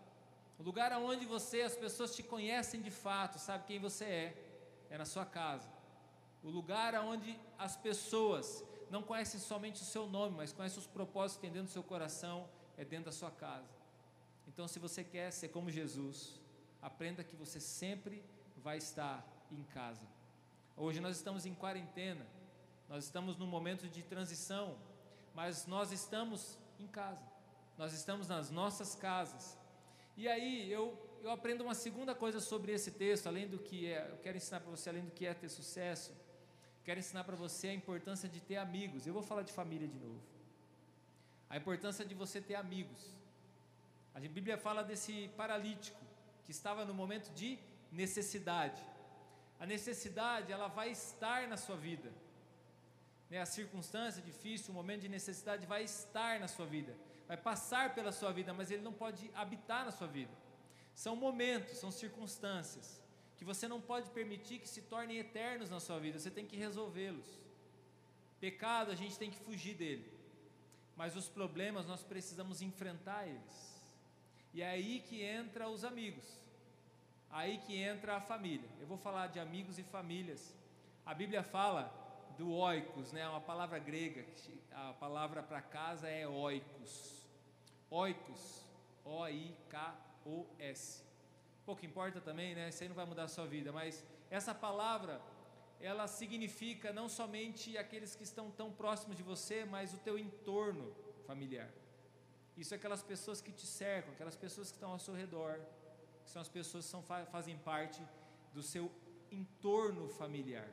O 0.59 0.63
lugar 0.63 0.93
onde 0.93 1.25
você, 1.25 1.63
as 1.63 1.77
pessoas 1.77 2.15
te 2.15 2.23
conhecem 2.23 2.81
de 2.81 2.91
fato, 2.91 3.39
sabe 3.39 3.65
quem 3.67 3.79
você 3.79 4.05
é, 4.05 4.87
é 4.91 4.99
na 4.99 5.05
sua 5.05 5.25
casa. 5.25 5.69
O 6.43 6.51
lugar 6.51 6.95
onde 6.97 7.39
as 7.59 7.77
pessoas 7.77 8.63
não 8.95 9.03
conhecem 9.03 9.41
somente 9.41 9.83
o 9.83 9.85
seu 9.85 10.07
nome, 10.07 10.37
mas 10.37 10.53
conhecem 10.53 10.79
os 10.79 10.87
propósitos 10.87 11.37
que 11.37 11.43
tem 11.43 11.51
dentro 11.51 11.69
do 11.71 11.73
seu 11.73 11.83
coração, 11.83 12.49
é 12.77 12.85
dentro 12.85 13.07
da 13.07 13.13
sua 13.13 13.31
casa. 13.31 13.69
Então, 14.47 14.69
se 14.69 14.79
você 14.79 15.03
quer 15.03 15.33
ser 15.33 15.49
como 15.49 15.69
Jesus, 15.69 16.41
aprenda 16.81 17.25
que 17.25 17.35
você 17.35 17.59
sempre 17.59 18.25
vai 18.57 18.77
estar 18.79 19.27
em 19.51 19.65
casa. 19.65 20.07
Hoje 20.77 21.01
nós 21.01 21.17
estamos 21.17 21.45
em 21.45 21.55
quarentena, 21.55 22.25
nós 22.89 23.03
estamos 23.03 23.37
num 23.37 23.49
momento 23.49 23.89
de 23.89 24.01
transição, 24.05 24.79
mas 25.35 25.67
nós 25.67 25.91
estamos 25.91 26.57
em 26.79 26.87
casa, 26.87 27.27
nós 27.77 27.93
estamos 27.93 28.29
nas 28.29 28.49
nossas 28.49 28.95
casas. 28.95 29.59
E 30.17 30.29
aí 30.29 30.71
eu, 30.71 30.97
eu 31.21 31.31
aprendo 31.33 31.65
uma 31.65 31.75
segunda 31.75 32.15
coisa 32.15 32.39
sobre 32.39 32.71
esse 32.71 32.93
texto, 32.93 33.27
além 33.27 33.49
do 33.49 33.59
que 33.59 33.87
é, 33.87 34.09
eu 34.13 34.19
quero 34.19 34.37
ensinar 34.37 34.61
para 34.61 34.71
você, 34.71 34.89
além 34.89 35.05
do 35.05 35.11
que 35.11 35.27
é 35.27 35.35
ter 35.35 35.49
sucesso, 35.49 36.13
quero 36.85 37.01
ensinar 37.01 37.25
para 37.25 37.37
você 37.37 37.69
a 37.69 37.75
importância 37.75 38.29
de 38.29 38.41
ter 38.41 38.57
amigos. 38.57 39.07
Eu 39.07 39.15
vou 39.15 39.23
falar 39.23 39.43
de 39.43 39.53
família 39.53 39.89
de 39.89 39.99
novo. 39.99 40.21
A 41.49 41.57
importância 41.57 42.05
de 42.05 42.15
você 42.15 42.41
ter 42.41 42.55
amigos. 42.55 43.15
A 44.15 44.21
Bíblia 44.21 44.57
fala 44.57 44.83
desse 44.83 45.29
paralítico 45.37 46.01
que 46.45 46.51
estava 46.51 46.85
no 46.85 46.95
momento 46.95 47.33
de 47.35 47.59
necessidade. 47.91 48.83
A 49.59 49.67
necessidade, 49.67 50.53
ela 50.53 50.69
vai 50.69 50.91
estar 50.91 51.49
na 51.49 51.57
sua 51.57 51.77
vida 51.77 52.13
né, 53.35 53.41
a 53.41 53.47
circunstância 53.47 54.23
difícil, 54.23 54.71
o 54.71 54.75
momento 54.75 55.03
de 55.03 55.09
necessidade 55.09 55.67
vai 55.67 55.83
estar 55.83 56.39
na 56.39 56.49
sua 56.49 56.67
vida, 56.67 56.95
vai 57.27 57.37
passar 57.37 57.95
pela 57.95 58.13
sua 58.13 58.33
vida, 58.33 58.53
mas 58.53 58.71
ele 58.71 58.83
não 58.83 58.93
pode 58.93 59.31
habitar 59.35 59.85
na 59.85 59.91
sua 59.91 60.07
vida. 60.07 60.33
São 60.95 61.17
momentos, 61.17 61.79
são 61.79 61.91
circunstâncias 61.91 63.03
que 63.45 63.55
você 63.55 63.69
não 63.69 63.79
pode 63.79 64.09
permitir 64.11 64.59
que 64.59 64.67
se 64.67 64.81
tornem 64.81 65.19
eternos 65.19 65.69
na 65.69 65.79
sua 65.79 65.99
vida, 66.01 66.19
você 66.19 66.31
tem 66.31 66.47
que 66.47 66.57
resolvê-los. 66.57 67.27
Pecado, 68.41 68.91
a 68.91 68.95
gente 68.95 69.19
tem 69.19 69.31
que 69.31 69.37
fugir 69.37 69.75
dele, 69.75 70.11
mas 70.97 71.15
os 71.15 71.29
problemas 71.29 71.87
nós 71.87 72.03
precisamos 72.03 72.63
enfrentar 72.63 73.29
eles. 73.29 73.83
E 74.55 74.63
é 74.63 74.69
aí 74.71 75.01
que 75.01 75.23
entra 75.23 75.69
os 75.69 75.85
amigos, 75.85 76.25
aí 77.31 77.59
que 77.59 77.77
entra 77.77 78.17
a 78.17 78.21
família. 78.21 78.69
Eu 78.81 78.87
vou 78.87 78.97
falar 78.97 79.27
de 79.27 79.39
amigos 79.39 79.79
e 79.79 79.83
famílias. 79.83 80.55
A 81.05 81.13
Bíblia 81.13 81.43
fala 81.43 81.93
do 82.39 82.51
oikos, 82.51 83.13
né? 83.13 83.29
Uma 83.29 83.43
palavra 83.43 83.79
grega, 83.79 84.25
a 84.73 84.95
palavra 84.95 85.43
para 85.43 85.61
casa 85.61 86.09
é 86.09 86.27
oikos. 86.27 87.27
Oikos, 87.91 88.65
O 89.05 89.29
I 89.29 89.55
K 89.69 89.95
O 90.25 90.47
S. 90.59 91.05
Pouco 91.65 91.85
importa 91.85 92.21
também, 92.21 92.55
né? 92.55 92.69
Isso 92.69 92.83
aí 92.83 92.89
não 92.89 92.97
vai 92.97 93.07
mudar 93.07 93.25
a 93.25 93.29
sua 93.29 93.47
vida, 93.47 93.73
mas 93.73 94.05
essa 94.31 94.55
palavra 94.55 95.21
ela 95.81 96.07
significa 96.07 96.93
não 96.93 97.09
somente 97.09 97.77
aqueles 97.77 98.15
que 98.15 98.23
estão 98.23 98.51
tão 98.51 98.73
próximos 98.73 99.17
de 99.17 99.23
você, 99.23 99.65
mas 99.65 99.93
o 99.93 99.99
teu 99.99 100.19
entorno 100.19 100.95
familiar. 101.27 101.71
Isso 102.57 102.73
é 102.73 102.77
aquelas 102.77 103.03
pessoas 103.03 103.41
que 103.41 103.53
te 103.53 103.67
cercam, 103.67 104.13
aquelas 104.13 104.37
pessoas 104.37 104.71
que 104.71 104.77
estão 104.77 104.93
ao 104.93 104.99
seu 104.99 105.15
redor, 105.15 105.61
que 106.25 106.31
são 106.31 106.41
as 106.41 106.49
pessoas 106.49 106.85
que 106.85 106.91
são, 106.91 107.03
fazem 107.03 107.57
parte 107.59 108.01
do 108.53 108.63
seu 108.63 108.91
entorno 109.31 110.09
familiar. 110.09 110.69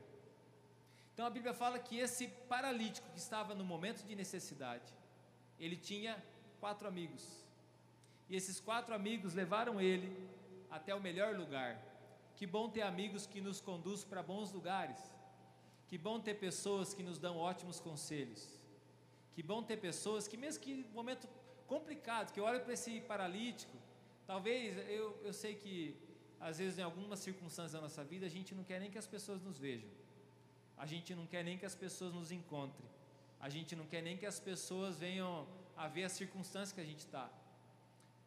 Então 1.13 1.25
a 1.25 1.29
Bíblia 1.29 1.53
fala 1.53 1.79
que 1.79 1.97
esse 1.97 2.27
paralítico 2.47 3.09
que 3.11 3.19
estava 3.19 3.55
no 3.55 3.65
momento 3.65 4.03
de 4.03 4.15
necessidade, 4.15 4.93
ele 5.59 5.75
tinha 5.75 6.23
quatro 6.59 6.87
amigos. 6.87 7.43
E 8.29 8.35
esses 8.35 8.59
quatro 8.59 8.93
amigos 8.93 9.33
levaram 9.33 9.81
ele 9.81 10.09
até 10.71 10.95
o 10.95 11.01
melhor 11.01 11.35
lugar. 11.35 11.71
Que 12.37 12.47
bom 12.47 12.69
ter 12.69 12.81
amigos 12.81 13.27
que 13.27 13.41
nos 13.41 13.59
conduzem 13.61 14.07
para 14.07 14.23
bons 14.23 14.51
lugares. 14.51 14.99
Que 15.87 15.97
bom 15.97 16.19
ter 16.19 16.35
pessoas 16.35 16.93
que 16.93 17.03
nos 17.03 17.19
dão 17.19 17.37
ótimos 17.37 17.79
conselhos. 17.79 18.43
Que 19.33 19.43
bom 19.43 19.61
ter 19.61 19.77
pessoas 19.77 20.27
que, 20.27 20.37
mesmo 20.37 20.63
que 20.63 20.73
momento 20.93 21.27
complicado, 21.67 22.31
que 22.33 22.39
eu 22.39 22.45
olho 22.45 22.61
para 22.61 22.73
esse 22.73 23.01
paralítico, 23.01 23.77
talvez 24.25 24.77
eu, 24.89 25.19
eu 25.23 25.33
sei 25.33 25.55
que 25.55 25.95
às 26.39 26.57
vezes 26.57 26.79
em 26.79 26.81
algumas 26.81 27.19
circunstâncias 27.19 27.73
da 27.73 27.81
nossa 27.81 28.03
vida 28.03 28.25
a 28.25 28.29
gente 28.29 28.55
não 28.55 28.63
quer 28.63 28.79
nem 28.79 28.89
que 28.89 28.97
as 28.97 29.07
pessoas 29.07 29.41
nos 29.41 29.59
vejam. 29.59 29.89
A 30.77 30.85
gente 30.85 31.13
não 31.13 31.27
quer 31.27 31.43
nem 31.43 31.57
que 31.57 31.65
as 31.65 31.75
pessoas 31.75 32.13
nos 32.13 32.31
encontrem. 32.31 32.89
A 33.39 33.49
gente 33.49 33.75
não 33.75 33.85
quer 33.85 34.01
nem 34.01 34.17
que 34.17 34.25
as 34.25 34.39
pessoas 34.39 34.97
venham 34.97 35.47
a 35.77 35.87
ver 35.87 36.05
as 36.05 36.13
circunstâncias 36.13 36.71
que 36.71 36.81
a 36.81 36.85
gente 36.85 36.99
está. 36.99 37.29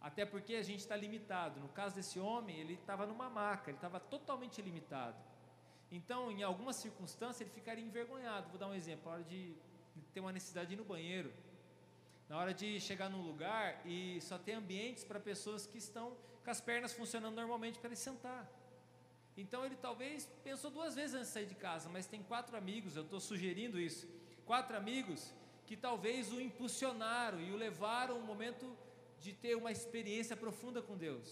Até 0.08 0.26
porque 0.26 0.54
a 0.56 0.62
gente 0.62 0.80
está 0.80 0.94
limitado. 0.94 1.58
No 1.60 1.68
caso 1.70 1.94
desse 1.94 2.20
homem, 2.20 2.58
ele 2.60 2.74
estava 2.74 3.06
numa 3.06 3.30
maca, 3.30 3.70
ele 3.70 3.78
estava 3.78 3.98
totalmente 3.98 4.60
limitado. 4.60 5.16
Então, 5.90 6.30
em 6.30 6.42
algumas 6.42 6.76
circunstâncias, 6.76 7.40
ele 7.40 7.50
ficaria 7.50 7.82
envergonhado. 7.82 8.50
Vou 8.50 8.58
dar 8.58 8.68
um 8.68 8.74
exemplo: 8.74 9.06
na 9.06 9.12
hora 9.14 9.24
de 9.24 9.56
ter 10.12 10.20
uma 10.20 10.30
necessidade 10.30 10.68
de 10.68 10.74
ir 10.74 10.76
no 10.76 10.84
banheiro, 10.84 11.32
na 12.28 12.36
hora 12.36 12.52
de 12.52 12.78
chegar 12.80 13.08
num 13.08 13.22
lugar 13.22 13.80
e 13.86 14.20
só 14.20 14.36
ter 14.36 14.52
ambientes 14.52 15.04
para 15.04 15.18
pessoas 15.18 15.66
que 15.66 15.78
estão 15.78 16.14
com 16.44 16.50
as 16.50 16.60
pernas 16.60 16.92
funcionando 16.92 17.34
normalmente 17.34 17.78
para 17.78 17.88
ele 17.88 17.96
sentar. 17.96 18.46
Então 19.38 19.64
ele 19.64 19.76
talvez 19.76 20.26
pensou 20.44 20.70
duas 20.70 20.94
vezes 20.94 21.14
antes 21.14 21.28
de 21.28 21.32
sair 21.32 21.46
de 21.46 21.54
casa, 21.54 21.88
mas 21.88 22.06
tem 22.06 22.22
quatro 22.22 22.56
amigos, 22.58 22.94
eu 22.94 23.04
estou 23.04 23.20
sugerindo 23.20 23.80
isso, 23.80 24.06
quatro 24.44 24.76
amigos 24.76 25.32
que 25.66 25.76
talvez 25.76 26.30
o 26.30 26.40
impulsionaram 26.40 27.40
e 27.40 27.50
o 27.50 27.56
levaram 27.56 28.18
um 28.18 28.22
momento 28.22 28.76
de 29.24 29.32
ter 29.44 29.54
uma 29.60 29.72
experiência 29.76 30.36
profunda 30.44 30.80
com 30.88 30.96
Deus. 31.06 31.28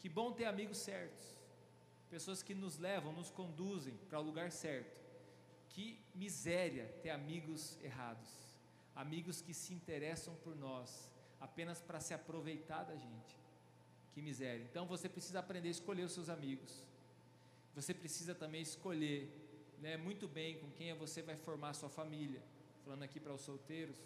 Que 0.00 0.08
bom 0.18 0.28
ter 0.38 0.46
amigos 0.46 0.78
certos, 0.88 1.24
pessoas 2.14 2.42
que 2.46 2.54
nos 2.54 2.76
levam, 2.88 3.12
nos 3.20 3.30
conduzem 3.30 3.94
para 4.08 4.20
o 4.20 4.26
lugar 4.30 4.50
certo. 4.64 4.96
Que 5.72 5.86
miséria 6.14 6.86
ter 7.02 7.10
amigos 7.10 7.78
errados, 7.82 8.30
amigos 9.04 9.40
que 9.40 9.54
se 9.62 9.72
interessam 9.78 10.34
por 10.44 10.54
nós 10.66 10.88
apenas 11.40 11.80
para 11.88 12.00
se 12.00 12.12
aproveitar 12.14 12.82
da 12.84 12.96
gente. 12.96 13.34
Que 14.12 14.20
miséria. 14.28 14.64
Então 14.70 14.86
você 14.86 15.08
precisa 15.08 15.38
aprender 15.40 15.68
a 15.68 15.76
escolher 15.78 16.04
os 16.04 16.12
seus 16.12 16.28
amigos 16.28 16.72
você 17.74 17.92
precisa 17.92 18.34
também 18.34 18.62
escolher 18.62 19.28
né, 19.80 19.96
muito 19.96 20.28
bem 20.28 20.58
com 20.58 20.70
quem 20.70 20.94
você 20.94 21.20
vai 21.22 21.36
formar 21.36 21.70
a 21.70 21.74
sua 21.74 21.88
família. 21.88 22.40
Falando 22.84 23.02
aqui 23.02 23.18
para 23.18 23.34
os 23.34 23.40
solteiros, 23.40 23.98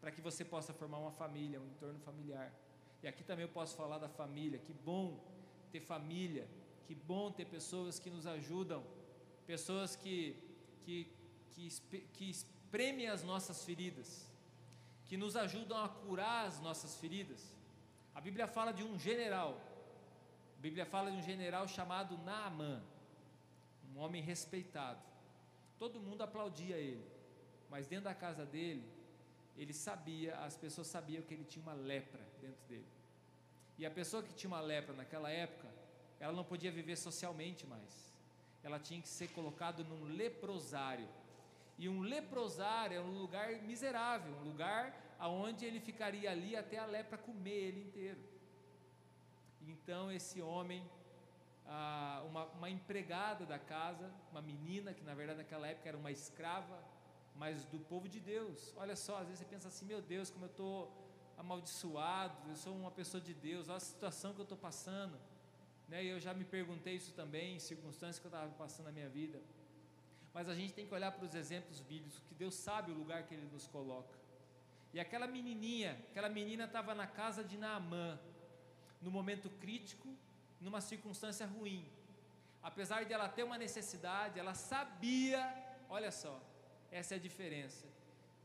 para 0.00 0.10
que 0.10 0.20
você 0.20 0.44
possa 0.44 0.72
formar 0.72 0.98
uma 0.98 1.10
família, 1.10 1.60
um 1.60 1.66
entorno 1.66 1.98
familiar. 2.00 2.52
E 3.02 3.08
aqui 3.08 3.22
também 3.22 3.44
eu 3.44 3.48
posso 3.48 3.76
falar 3.76 3.98
da 3.98 4.08
família. 4.08 4.58
Que 4.58 4.72
bom 4.72 5.18
ter 5.72 5.80
família, 5.80 6.46
que 6.86 6.94
bom 6.94 7.30
ter 7.30 7.46
pessoas 7.46 7.98
que 7.98 8.10
nos 8.10 8.26
ajudam, 8.26 8.84
pessoas 9.46 9.94
que, 9.94 10.36
que, 10.84 11.12
que, 11.50 11.68
que 12.14 12.30
espremem 12.30 13.08
as 13.08 13.22
nossas 13.22 13.64
feridas, 13.64 14.28
que 15.04 15.16
nos 15.16 15.36
ajudam 15.36 15.82
a 15.82 15.88
curar 15.88 16.46
as 16.46 16.60
nossas 16.60 16.96
feridas. 16.96 17.54
A 18.14 18.20
Bíblia 18.20 18.46
fala 18.46 18.72
de 18.72 18.82
um 18.82 18.98
general 18.98 19.70
a 20.60 20.62
Bíblia 20.62 20.84
fala 20.84 21.10
de 21.10 21.16
um 21.16 21.22
general 21.22 21.66
chamado 21.66 22.18
Naamã, 22.18 22.82
um 23.88 23.98
homem 23.98 24.20
respeitado. 24.20 25.00
Todo 25.78 25.98
mundo 25.98 26.20
aplaudia 26.20 26.76
ele, 26.76 27.02
mas 27.70 27.86
dentro 27.86 28.04
da 28.04 28.14
casa 28.14 28.44
dele, 28.44 28.84
ele 29.62 29.74
sabia, 29.74 30.36
as 30.36 30.56
pessoas 30.56 30.86
sabiam 30.86 31.22
que 31.22 31.34
ele 31.34 31.44
tinha 31.44 31.62
uma 31.62 31.74
lepra 31.74 32.26
dentro 32.40 32.62
dele. 32.66 32.86
E 33.76 33.84
a 33.84 33.90
pessoa 33.90 34.22
que 34.22 34.32
tinha 34.32 34.48
uma 34.48 34.60
lepra 34.60 34.94
naquela 34.94 35.30
época, 35.30 35.68
ela 36.18 36.32
não 36.32 36.44
podia 36.44 36.72
viver 36.72 36.96
socialmente 36.96 37.66
mais. 37.66 38.10
Ela 38.62 38.78
tinha 38.78 39.02
que 39.02 39.08
ser 39.08 39.28
colocada 39.28 39.84
num 39.84 40.04
leprosário. 40.04 41.06
E 41.76 41.90
um 41.90 42.00
leprosário 42.00 42.96
é 42.96 43.00
um 43.00 43.18
lugar 43.18 43.60
miserável, 43.62 44.32
um 44.38 44.44
lugar 44.44 45.14
aonde 45.18 45.66
ele 45.66 45.78
ficaria 45.78 46.30
ali 46.30 46.56
até 46.56 46.78
a 46.78 46.86
lepra 46.86 47.18
comer 47.18 47.50
ele 47.50 47.80
inteiro. 47.82 48.20
Então 49.60 50.10
esse 50.10 50.40
homem, 50.40 50.82
uma, 52.28 52.46
uma 52.46 52.70
empregada 52.70 53.44
da 53.44 53.58
casa, 53.58 54.10
uma 54.30 54.40
menina 54.40 54.94
que 54.94 55.04
na 55.04 55.14
verdade 55.14 55.38
naquela 55.38 55.66
época 55.66 55.86
era 55.86 55.98
uma 55.98 56.10
escrava, 56.10 56.82
mas 57.40 57.64
do 57.72 57.78
povo 57.90 58.06
de 58.14 58.20
Deus. 58.20 58.74
Olha 58.76 58.94
só, 58.94 59.16
às 59.16 59.26
vezes 59.28 59.38
você 59.38 59.46
pensa 59.46 59.68
assim, 59.68 59.86
meu 59.86 60.02
Deus, 60.02 60.28
como 60.30 60.44
eu 60.44 60.50
estou 60.50 60.74
amaldiçoado, 61.38 62.36
eu 62.50 62.56
sou 62.64 62.72
uma 62.76 62.90
pessoa 62.90 63.18
de 63.28 63.32
Deus, 63.32 63.70
olha 63.70 63.78
a 63.78 63.80
situação 63.92 64.34
que 64.34 64.40
eu 64.40 64.48
estou 64.48 64.58
passando. 64.58 65.18
Né? 65.88 66.04
Eu 66.04 66.20
já 66.20 66.34
me 66.34 66.44
perguntei 66.44 66.96
isso 66.96 67.12
também, 67.14 67.56
em 67.56 67.58
circunstâncias 67.58 68.18
que 68.18 68.26
eu 68.26 68.28
estava 68.28 68.50
passando 68.64 68.86
na 68.90 68.92
minha 68.92 69.08
vida. 69.08 69.40
Mas 70.34 70.50
a 70.50 70.54
gente 70.54 70.74
tem 70.74 70.86
que 70.86 70.92
olhar 70.92 71.12
para 71.12 71.24
os 71.24 71.34
exemplos 71.34 71.80
bíblicos, 71.80 72.20
que 72.28 72.34
Deus 72.34 72.54
sabe 72.54 72.92
o 72.92 72.94
lugar 72.94 73.22
que 73.26 73.32
Ele 73.32 73.48
nos 73.50 73.66
coloca. 73.66 74.18
E 74.92 75.00
aquela 75.00 75.26
menininha, 75.26 75.92
aquela 76.10 76.28
menina 76.28 76.64
estava 76.66 76.94
na 76.94 77.06
casa 77.06 77.42
de 77.42 77.56
Naamã, 77.56 78.20
no 79.00 79.10
momento 79.10 79.48
crítico, 79.48 80.14
numa 80.60 80.82
circunstância 80.82 81.46
ruim. 81.46 81.88
Apesar 82.62 83.06
de 83.06 83.14
ela 83.14 83.30
ter 83.30 83.44
uma 83.44 83.56
necessidade, 83.56 84.38
ela 84.38 84.52
sabia, 84.52 85.40
olha 85.88 86.12
só, 86.12 86.38
essa 86.90 87.14
é 87.14 87.16
a 87.16 87.20
diferença 87.20 87.86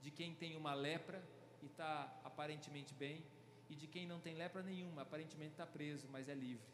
de 0.01 0.11
quem 0.11 0.35
tem 0.35 0.55
uma 0.55 0.73
lepra 0.73 1.23
e 1.61 1.65
está 1.65 2.13
aparentemente 2.23 2.93
bem, 2.93 3.23
e 3.69 3.75
de 3.75 3.87
quem 3.87 4.05
não 4.05 4.19
tem 4.19 4.35
lepra 4.35 4.61
nenhuma, 4.61 5.01
aparentemente 5.01 5.53
está 5.53 5.65
preso, 5.65 6.07
mas 6.11 6.29
é 6.29 6.35
livre. 6.35 6.65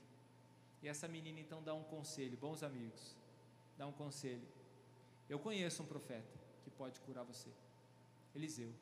E 0.81 0.87
essa 0.87 1.07
menina 1.07 1.39
então 1.39 1.63
dá 1.63 1.73
um 1.73 1.83
conselho, 1.83 2.37
bons 2.37 2.63
amigos, 2.63 3.15
dá 3.77 3.87
um 3.87 3.91
conselho. 3.93 4.45
Eu 5.29 5.39
conheço 5.39 5.83
um 5.83 5.85
profeta 5.85 6.37
que 6.63 6.69
pode 6.69 6.99
curar 7.01 7.23
você, 7.23 7.49
Eliseu. 8.35 8.73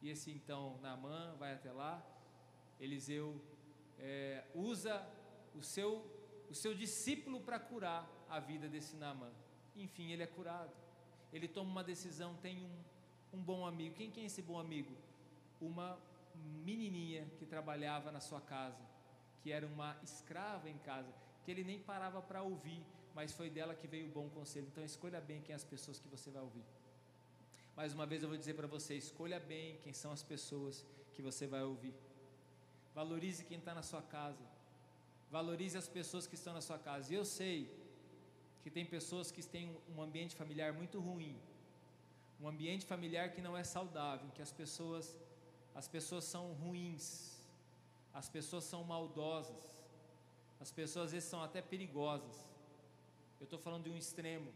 E 0.00 0.08
esse 0.10 0.30
então 0.30 0.78
Naamã 0.80 1.34
vai 1.36 1.54
até 1.54 1.72
lá, 1.72 2.00
Eliseu 2.78 3.40
é, 3.98 4.44
usa 4.54 5.04
o 5.54 5.62
seu, 5.62 6.06
o 6.48 6.54
seu 6.54 6.74
discípulo 6.74 7.40
para 7.40 7.58
curar 7.58 8.08
a 8.28 8.38
vida 8.38 8.68
desse 8.68 8.94
Naamã. 8.94 9.32
Enfim, 9.74 10.12
ele 10.12 10.22
é 10.22 10.26
curado. 10.26 10.72
Ele 11.32 11.48
toma 11.48 11.70
uma 11.70 11.84
decisão, 11.84 12.34
tem 12.36 12.62
um, 12.62 13.38
um 13.38 13.42
bom 13.42 13.66
amigo. 13.66 13.94
Quem, 13.94 14.10
quem 14.10 14.24
é 14.24 14.26
esse 14.26 14.42
bom 14.42 14.58
amigo? 14.58 14.94
Uma 15.60 15.98
menininha 16.64 17.26
que 17.38 17.44
trabalhava 17.44 18.10
na 18.10 18.20
sua 18.20 18.40
casa, 18.40 18.82
que 19.42 19.50
era 19.52 19.66
uma 19.66 19.96
escrava 20.02 20.68
em 20.68 20.78
casa, 20.78 21.12
que 21.44 21.50
ele 21.50 21.64
nem 21.64 21.78
parava 21.78 22.22
para 22.22 22.42
ouvir, 22.42 22.82
mas 23.14 23.32
foi 23.32 23.50
dela 23.50 23.74
que 23.74 23.86
veio 23.86 24.06
o 24.06 24.12
bom 24.12 24.28
conselho. 24.30 24.66
Então 24.70 24.84
escolha 24.84 25.20
bem 25.20 25.40
quem 25.42 25.52
é 25.52 25.56
as 25.56 25.64
pessoas 25.64 25.98
que 25.98 26.08
você 26.08 26.30
vai 26.30 26.42
ouvir. 26.42 26.64
Mais 27.76 27.94
uma 27.94 28.06
vez 28.06 28.22
eu 28.22 28.28
vou 28.28 28.38
dizer 28.38 28.54
para 28.54 28.66
você: 28.66 28.94
escolha 28.94 29.38
bem 29.38 29.78
quem 29.82 29.92
são 29.92 30.10
as 30.12 30.22
pessoas 30.22 30.84
que 31.14 31.22
você 31.22 31.46
vai 31.46 31.62
ouvir. 31.62 31.94
Valorize 32.94 33.44
quem 33.44 33.58
está 33.58 33.74
na 33.74 33.82
sua 33.82 34.02
casa. 34.02 34.44
Valorize 35.30 35.76
as 35.76 35.88
pessoas 35.88 36.26
que 36.26 36.34
estão 36.34 36.52
na 36.52 36.60
sua 36.60 36.78
casa. 36.78 37.12
E 37.12 37.16
eu 37.16 37.24
sei 37.24 37.70
que 38.62 38.70
tem 38.70 38.84
pessoas 38.84 39.30
que 39.30 39.42
têm 39.46 39.76
um 39.94 40.02
ambiente 40.02 40.34
familiar 40.34 40.72
muito 40.72 41.00
ruim, 41.00 41.36
um 42.40 42.48
ambiente 42.48 42.84
familiar 42.84 43.32
que 43.32 43.40
não 43.40 43.56
é 43.56 43.64
saudável, 43.64 44.28
que 44.34 44.42
as 44.42 44.52
pessoas 44.52 45.16
as 45.74 45.86
pessoas 45.86 46.24
são 46.24 46.54
ruins, 46.54 47.38
as 48.12 48.28
pessoas 48.28 48.64
são 48.64 48.82
maldosas, 48.82 49.62
as 50.58 50.72
pessoas 50.72 51.06
às 51.06 51.12
vezes 51.12 51.28
são 51.28 51.40
até 51.40 51.62
perigosas. 51.62 52.36
Eu 53.38 53.44
estou 53.44 53.60
falando 53.60 53.84
de 53.84 53.90
um 53.90 53.96
extremo, 53.96 54.52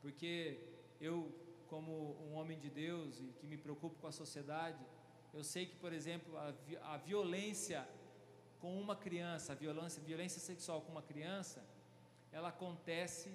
porque 0.00 0.58
eu, 0.98 1.30
como 1.68 2.16
um 2.24 2.36
homem 2.36 2.58
de 2.58 2.70
Deus 2.70 3.20
e 3.20 3.26
que 3.38 3.46
me 3.46 3.58
preocupo 3.58 3.96
com 4.00 4.06
a 4.06 4.12
sociedade, 4.12 4.82
eu 5.34 5.44
sei 5.44 5.66
que, 5.66 5.76
por 5.76 5.92
exemplo, 5.92 6.34
a, 6.38 6.54
a 6.94 6.96
violência 6.96 7.86
com 8.60 8.80
uma 8.80 8.96
criança, 8.96 9.52
a 9.52 9.54
violência, 9.54 10.02
violência 10.02 10.40
sexual 10.40 10.80
com 10.80 10.92
uma 10.92 11.02
criança, 11.02 11.62
ela 12.32 12.48
acontece 12.48 13.30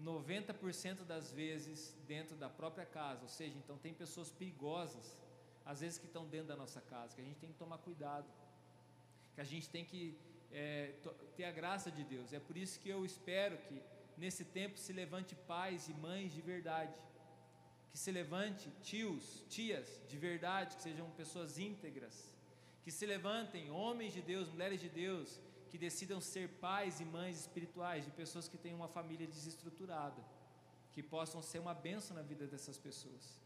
90% 0.00 1.04
das 1.04 1.32
vezes 1.32 1.96
dentro 2.06 2.36
da 2.36 2.48
própria 2.48 2.84
casa, 2.84 3.22
ou 3.22 3.28
seja, 3.28 3.56
então 3.56 3.76
tem 3.78 3.94
pessoas 3.94 4.30
perigosas 4.30 5.16
às 5.64 5.80
vezes 5.80 5.98
que 5.98 6.06
estão 6.06 6.26
dentro 6.26 6.48
da 6.48 6.56
nossa 6.56 6.80
casa, 6.80 7.14
que 7.14 7.20
a 7.20 7.24
gente 7.24 7.38
tem 7.38 7.52
que 7.52 7.58
tomar 7.58 7.78
cuidado, 7.78 8.26
que 9.34 9.40
a 9.40 9.44
gente 9.44 9.68
tem 9.68 9.84
que 9.84 10.18
é, 10.50 10.92
ter 11.36 11.44
a 11.44 11.52
graça 11.52 11.90
de 11.90 12.04
Deus. 12.04 12.32
É 12.32 12.40
por 12.40 12.56
isso 12.56 12.80
que 12.80 12.88
eu 12.88 13.04
espero 13.04 13.56
que 13.58 13.80
nesse 14.16 14.44
tempo 14.44 14.78
se 14.78 14.92
levante 14.92 15.34
pais 15.34 15.88
e 15.88 15.94
mães 15.94 16.32
de 16.32 16.42
verdade, 16.42 16.94
que 17.90 17.98
se 17.98 18.10
levante 18.10 18.70
tios, 18.82 19.44
tias 19.48 20.00
de 20.08 20.18
verdade, 20.18 20.76
que 20.76 20.82
sejam 20.82 21.08
pessoas 21.10 21.58
íntegras, 21.58 22.32
que 22.82 22.90
se 22.90 23.06
levantem 23.06 23.70
homens 23.70 24.12
de 24.12 24.22
Deus, 24.22 24.48
mulheres 24.48 24.80
de 24.80 24.88
Deus, 24.88 25.40
que 25.72 25.78
decidam 25.78 26.20
ser 26.20 26.46
pais 26.66 27.00
e 27.00 27.04
mães 27.16 27.36
espirituais 27.40 28.04
de 28.04 28.10
pessoas 28.10 28.46
que 28.46 28.58
têm 28.58 28.74
uma 28.74 28.88
família 28.88 29.26
desestruturada, 29.26 30.22
que 30.92 31.02
possam 31.02 31.40
ser 31.40 31.60
uma 31.60 31.72
bênção 31.72 32.14
na 32.14 32.20
vida 32.20 32.46
dessas 32.46 32.76
pessoas. 32.76 33.40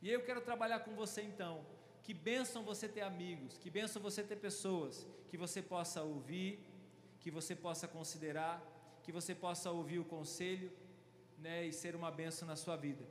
E 0.00 0.08
eu 0.08 0.22
quero 0.22 0.40
trabalhar 0.40 0.78
com 0.80 0.94
você 0.94 1.20
então. 1.20 1.54
Que 2.02 2.14
bênção 2.14 2.62
você 2.62 2.88
ter 2.88 3.02
amigos, 3.02 3.58
que 3.58 3.68
bênção 3.68 4.00
você 4.00 4.22
ter 4.22 4.36
pessoas 4.36 5.06
que 5.28 5.36
você 5.36 5.60
possa 5.60 6.02
ouvir, 6.02 6.58
que 7.20 7.30
você 7.30 7.54
possa 7.54 7.86
considerar, 7.86 8.56
que 9.02 9.12
você 9.12 9.34
possa 9.34 9.70
ouvir 9.70 9.98
o 9.98 10.06
conselho, 10.06 10.72
né, 11.36 11.66
e 11.66 11.72
ser 11.72 11.94
uma 11.94 12.10
bênção 12.10 12.48
na 12.48 12.56
sua 12.56 12.76
vida. 12.76 13.04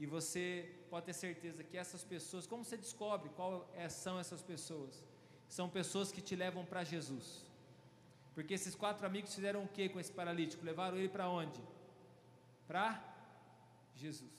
E 0.00 0.04
você 0.04 0.68
pode 0.90 1.06
ter 1.06 1.12
certeza 1.12 1.62
que 1.62 1.76
essas 1.76 2.02
pessoas, 2.02 2.44
como 2.44 2.64
você 2.64 2.76
descobre 2.76 3.28
qual 3.36 3.70
é, 3.72 3.88
são 3.88 4.18
essas 4.18 4.42
pessoas? 4.42 5.00
São 5.46 5.68
pessoas 5.70 6.10
que 6.10 6.20
te 6.20 6.34
levam 6.34 6.66
para 6.66 6.82
Jesus. 6.82 7.48
Porque 8.40 8.54
esses 8.54 8.74
quatro 8.74 9.06
amigos 9.06 9.34
fizeram 9.34 9.64
o 9.64 9.68
que 9.68 9.86
com 9.90 10.00
esse 10.00 10.10
paralítico? 10.10 10.64
Levaram 10.64 10.96
ele 10.96 11.10
para 11.10 11.28
onde? 11.28 11.60
Para 12.66 12.86
Jesus. 13.94 14.32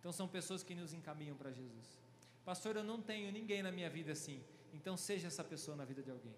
Então 0.00 0.10
são 0.10 0.26
pessoas 0.26 0.62
que 0.62 0.74
nos 0.74 0.94
encaminham 0.94 1.36
para 1.36 1.52
Jesus. 1.52 2.00
Pastor, 2.42 2.74
eu 2.74 2.82
não 2.82 3.02
tenho 3.02 3.30
ninguém 3.30 3.62
na 3.62 3.70
minha 3.70 3.90
vida 3.90 4.12
assim. 4.12 4.42
Então 4.72 4.96
seja 4.96 5.26
essa 5.26 5.44
pessoa 5.44 5.76
na 5.76 5.84
vida 5.84 6.02
de 6.02 6.10
alguém. 6.10 6.34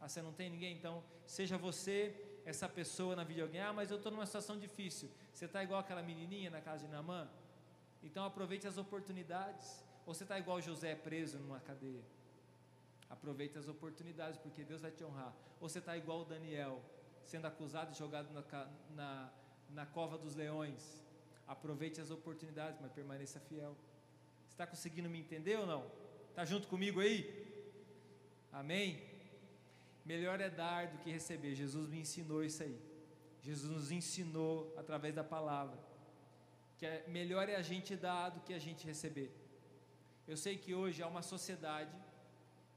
Ah, 0.00 0.08
você 0.08 0.22
não 0.22 0.32
tem 0.32 0.48
ninguém? 0.50 0.76
Então 0.76 1.02
seja 1.26 1.58
você 1.58 2.14
essa 2.46 2.68
pessoa 2.68 3.16
na 3.16 3.24
vida 3.24 3.40
de 3.40 3.42
alguém. 3.42 3.60
Ah, 3.60 3.72
mas 3.72 3.90
eu 3.90 3.96
estou 3.96 4.12
numa 4.12 4.24
situação 4.24 4.56
difícil. 4.56 5.10
Você 5.34 5.46
está 5.46 5.64
igual 5.64 5.80
aquela 5.80 6.00
menininha 6.00 6.48
na 6.48 6.60
casa 6.60 6.86
de 6.86 6.92
Naamã? 6.92 7.28
Então 8.04 8.24
aproveite 8.24 8.68
as 8.68 8.78
oportunidades. 8.78 9.84
Ou 10.06 10.14
você 10.14 10.22
está 10.22 10.38
igual 10.38 10.60
José 10.60 10.94
preso 10.94 11.40
numa 11.40 11.58
cadeia? 11.58 12.04
Aproveite 13.22 13.56
as 13.56 13.68
oportunidades, 13.68 14.36
porque 14.38 14.64
Deus 14.64 14.80
vai 14.80 14.90
te 14.90 15.04
honrar. 15.04 15.32
Ou 15.60 15.68
você 15.68 15.78
está 15.78 15.96
igual 15.96 16.24
Daniel, 16.24 16.82
sendo 17.24 17.46
acusado 17.46 17.92
e 17.92 17.96
jogado 17.96 18.28
na, 18.32 18.42
na, 18.90 19.32
na 19.70 19.86
cova 19.86 20.18
dos 20.18 20.34
leões. 20.34 21.04
Aproveite 21.46 22.00
as 22.00 22.10
oportunidades, 22.10 22.80
mas 22.80 22.90
permaneça 22.90 23.38
fiel. 23.38 23.76
Está 24.50 24.66
conseguindo 24.66 25.08
me 25.08 25.20
entender 25.20 25.56
ou 25.56 25.66
não? 25.66 25.88
Está 26.30 26.44
junto 26.44 26.66
comigo 26.66 26.98
aí? 26.98 27.20
Amém? 28.50 29.00
Melhor 30.04 30.40
é 30.40 30.50
dar 30.50 30.88
do 30.88 30.98
que 30.98 31.10
receber. 31.10 31.54
Jesus 31.54 31.88
me 31.88 32.00
ensinou 32.00 32.42
isso 32.42 32.64
aí. 32.64 32.76
Jesus 33.40 33.70
nos 33.70 33.92
ensinou 33.92 34.74
através 34.76 35.14
da 35.14 35.22
palavra 35.22 35.78
que 36.82 36.86
é, 36.86 37.04
melhor 37.06 37.48
é 37.48 37.54
a 37.54 37.62
gente 37.62 37.94
dar 37.94 38.30
do 38.30 38.40
que 38.40 38.52
a 38.52 38.58
gente 38.58 38.84
receber. 38.84 39.30
Eu 40.26 40.36
sei 40.36 40.58
que 40.58 40.74
hoje 40.74 41.00
há 41.00 41.06
uma 41.06 41.22
sociedade 41.22 41.96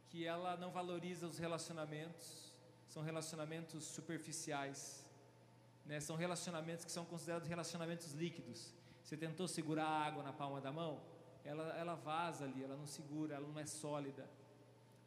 que 0.10 0.26
ela 0.26 0.56
não 0.58 0.72
valoriza 0.72 1.28
os 1.28 1.38
relacionamentos, 1.38 2.54
são 2.88 3.04
relacionamentos 3.04 3.84
superficiais 3.84 5.06
né, 5.86 6.00
são 6.00 6.16
relacionamentos 6.16 6.84
que 6.84 6.92
são 6.92 7.06
considerados 7.06 7.48
relacionamentos 7.48 8.12
líquidos. 8.14 8.74
Você 9.04 9.16
tentou 9.16 9.48
segurar 9.48 9.86
a 9.86 10.06
água 10.06 10.24
na 10.24 10.34
palma 10.34 10.60
da 10.60 10.72
mão, 10.72 11.00
ela, 11.44 11.78
ela 11.78 11.96
vaza 11.96 12.46
ali, 12.46 12.64
ela 12.64 12.76
não 12.76 12.88
segura, 12.88 13.36
ela 13.36 13.48
não 13.48 13.60
é 13.60 13.66
sólida. 13.66 14.28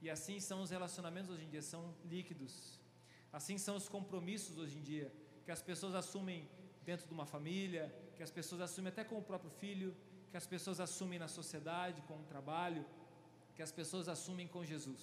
E 0.01 0.09
assim 0.09 0.39
são 0.39 0.63
os 0.63 0.71
relacionamentos 0.71 1.31
hoje 1.31 1.45
em 1.45 1.49
dia, 1.49 1.61
são 1.61 1.93
líquidos. 2.05 2.81
Assim 3.33 3.59
são 3.59 3.77
os 3.77 3.89
compromissos 3.89 4.57
hoje 4.57 4.79
em 4.79 4.83
dia, 4.83 5.13
que 5.45 5.51
as 5.51 5.61
pessoas 5.61 5.95
assumem 5.95 6.49
dentro 6.85 7.07
de 7.09 7.13
uma 7.13 7.27
família, 7.27 7.93
que 8.17 8.23
as 8.23 8.31
pessoas 8.31 8.61
assumem 8.61 8.91
até 8.91 9.03
com 9.03 9.19
o 9.19 9.23
próprio 9.23 9.51
filho, 9.51 9.95
que 10.31 10.37
as 10.37 10.47
pessoas 10.47 10.79
assumem 10.79 11.19
na 11.19 11.27
sociedade, 11.27 12.01
com 12.03 12.19
o 12.21 12.23
trabalho, 12.23 12.87
que 13.59 13.62
as 13.68 13.73
pessoas 13.73 14.09
assumem 14.09 14.47
com 14.47 14.64
Jesus. 14.64 15.01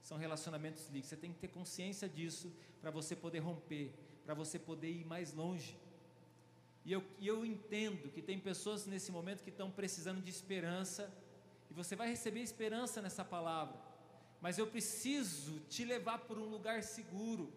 São 0.00 0.16
relacionamentos 0.16 0.86
líquidos. 0.86 1.10
Você 1.10 1.16
tem 1.18 1.30
que 1.30 1.38
ter 1.38 1.48
consciência 1.48 2.08
disso 2.08 2.50
para 2.80 2.90
você 2.90 3.14
poder 3.14 3.40
romper, 3.40 3.92
para 4.24 4.32
você 4.32 4.58
poder 4.58 4.90
ir 4.90 5.04
mais 5.04 5.34
longe. 5.34 5.76
E 6.86 6.90
eu, 6.90 7.04
e 7.18 7.28
eu 7.28 7.44
entendo 7.44 8.10
que 8.10 8.22
tem 8.22 8.38
pessoas 8.40 8.86
nesse 8.86 9.12
momento 9.12 9.42
que 9.44 9.50
estão 9.50 9.70
precisando 9.70 10.22
de 10.22 10.30
esperança, 10.30 11.12
e 11.70 11.74
você 11.74 11.94
vai 11.94 12.08
receber 12.08 12.40
esperança 12.40 13.02
nessa 13.02 13.22
palavra, 13.22 13.78
mas 14.40 14.56
eu 14.56 14.66
preciso 14.66 15.60
te 15.68 15.84
levar 15.84 16.20
por 16.20 16.38
um 16.38 16.46
lugar 16.46 16.82
seguro. 16.82 17.52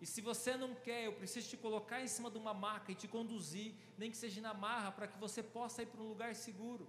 E 0.00 0.06
se 0.06 0.20
você 0.20 0.56
não 0.56 0.74
quer, 0.74 1.04
eu 1.04 1.12
preciso 1.12 1.48
te 1.50 1.56
colocar 1.56 2.02
em 2.02 2.08
cima 2.08 2.28
de 2.32 2.36
uma 2.36 2.52
maca 2.52 2.90
e 2.90 2.96
te 2.96 3.06
conduzir, 3.06 3.72
nem 3.96 4.10
que 4.10 4.16
seja 4.16 4.40
na 4.40 4.52
marra, 4.52 4.90
para 4.90 5.06
que 5.06 5.20
você 5.20 5.40
possa 5.40 5.82
ir 5.82 5.86
para 5.86 6.02
um 6.02 6.08
lugar 6.08 6.34
seguro. 6.34 6.84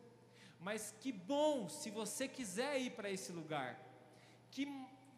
Mas 0.60 0.94
que 1.00 1.12
bom 1.12 1.70
se 1.70 1.90
você 1.90 2.28
quiser 2.28 2.80
ir 2.80 2.92
para 2.92 3.10
esse 3.10 3.32
lugar. 3.32 3.80
Que 4.52 4.66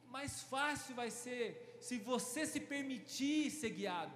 mais 0.08 0.42
fácil 0.42 0.96
vai 0.96 1.10
ser 1.12 1.78
se 1.80 1.98
você 1.98 2.46
se 2.46 2.60
permitir 2.60 3.52
ser 3.52 3.70
guiado, 3.70 4.14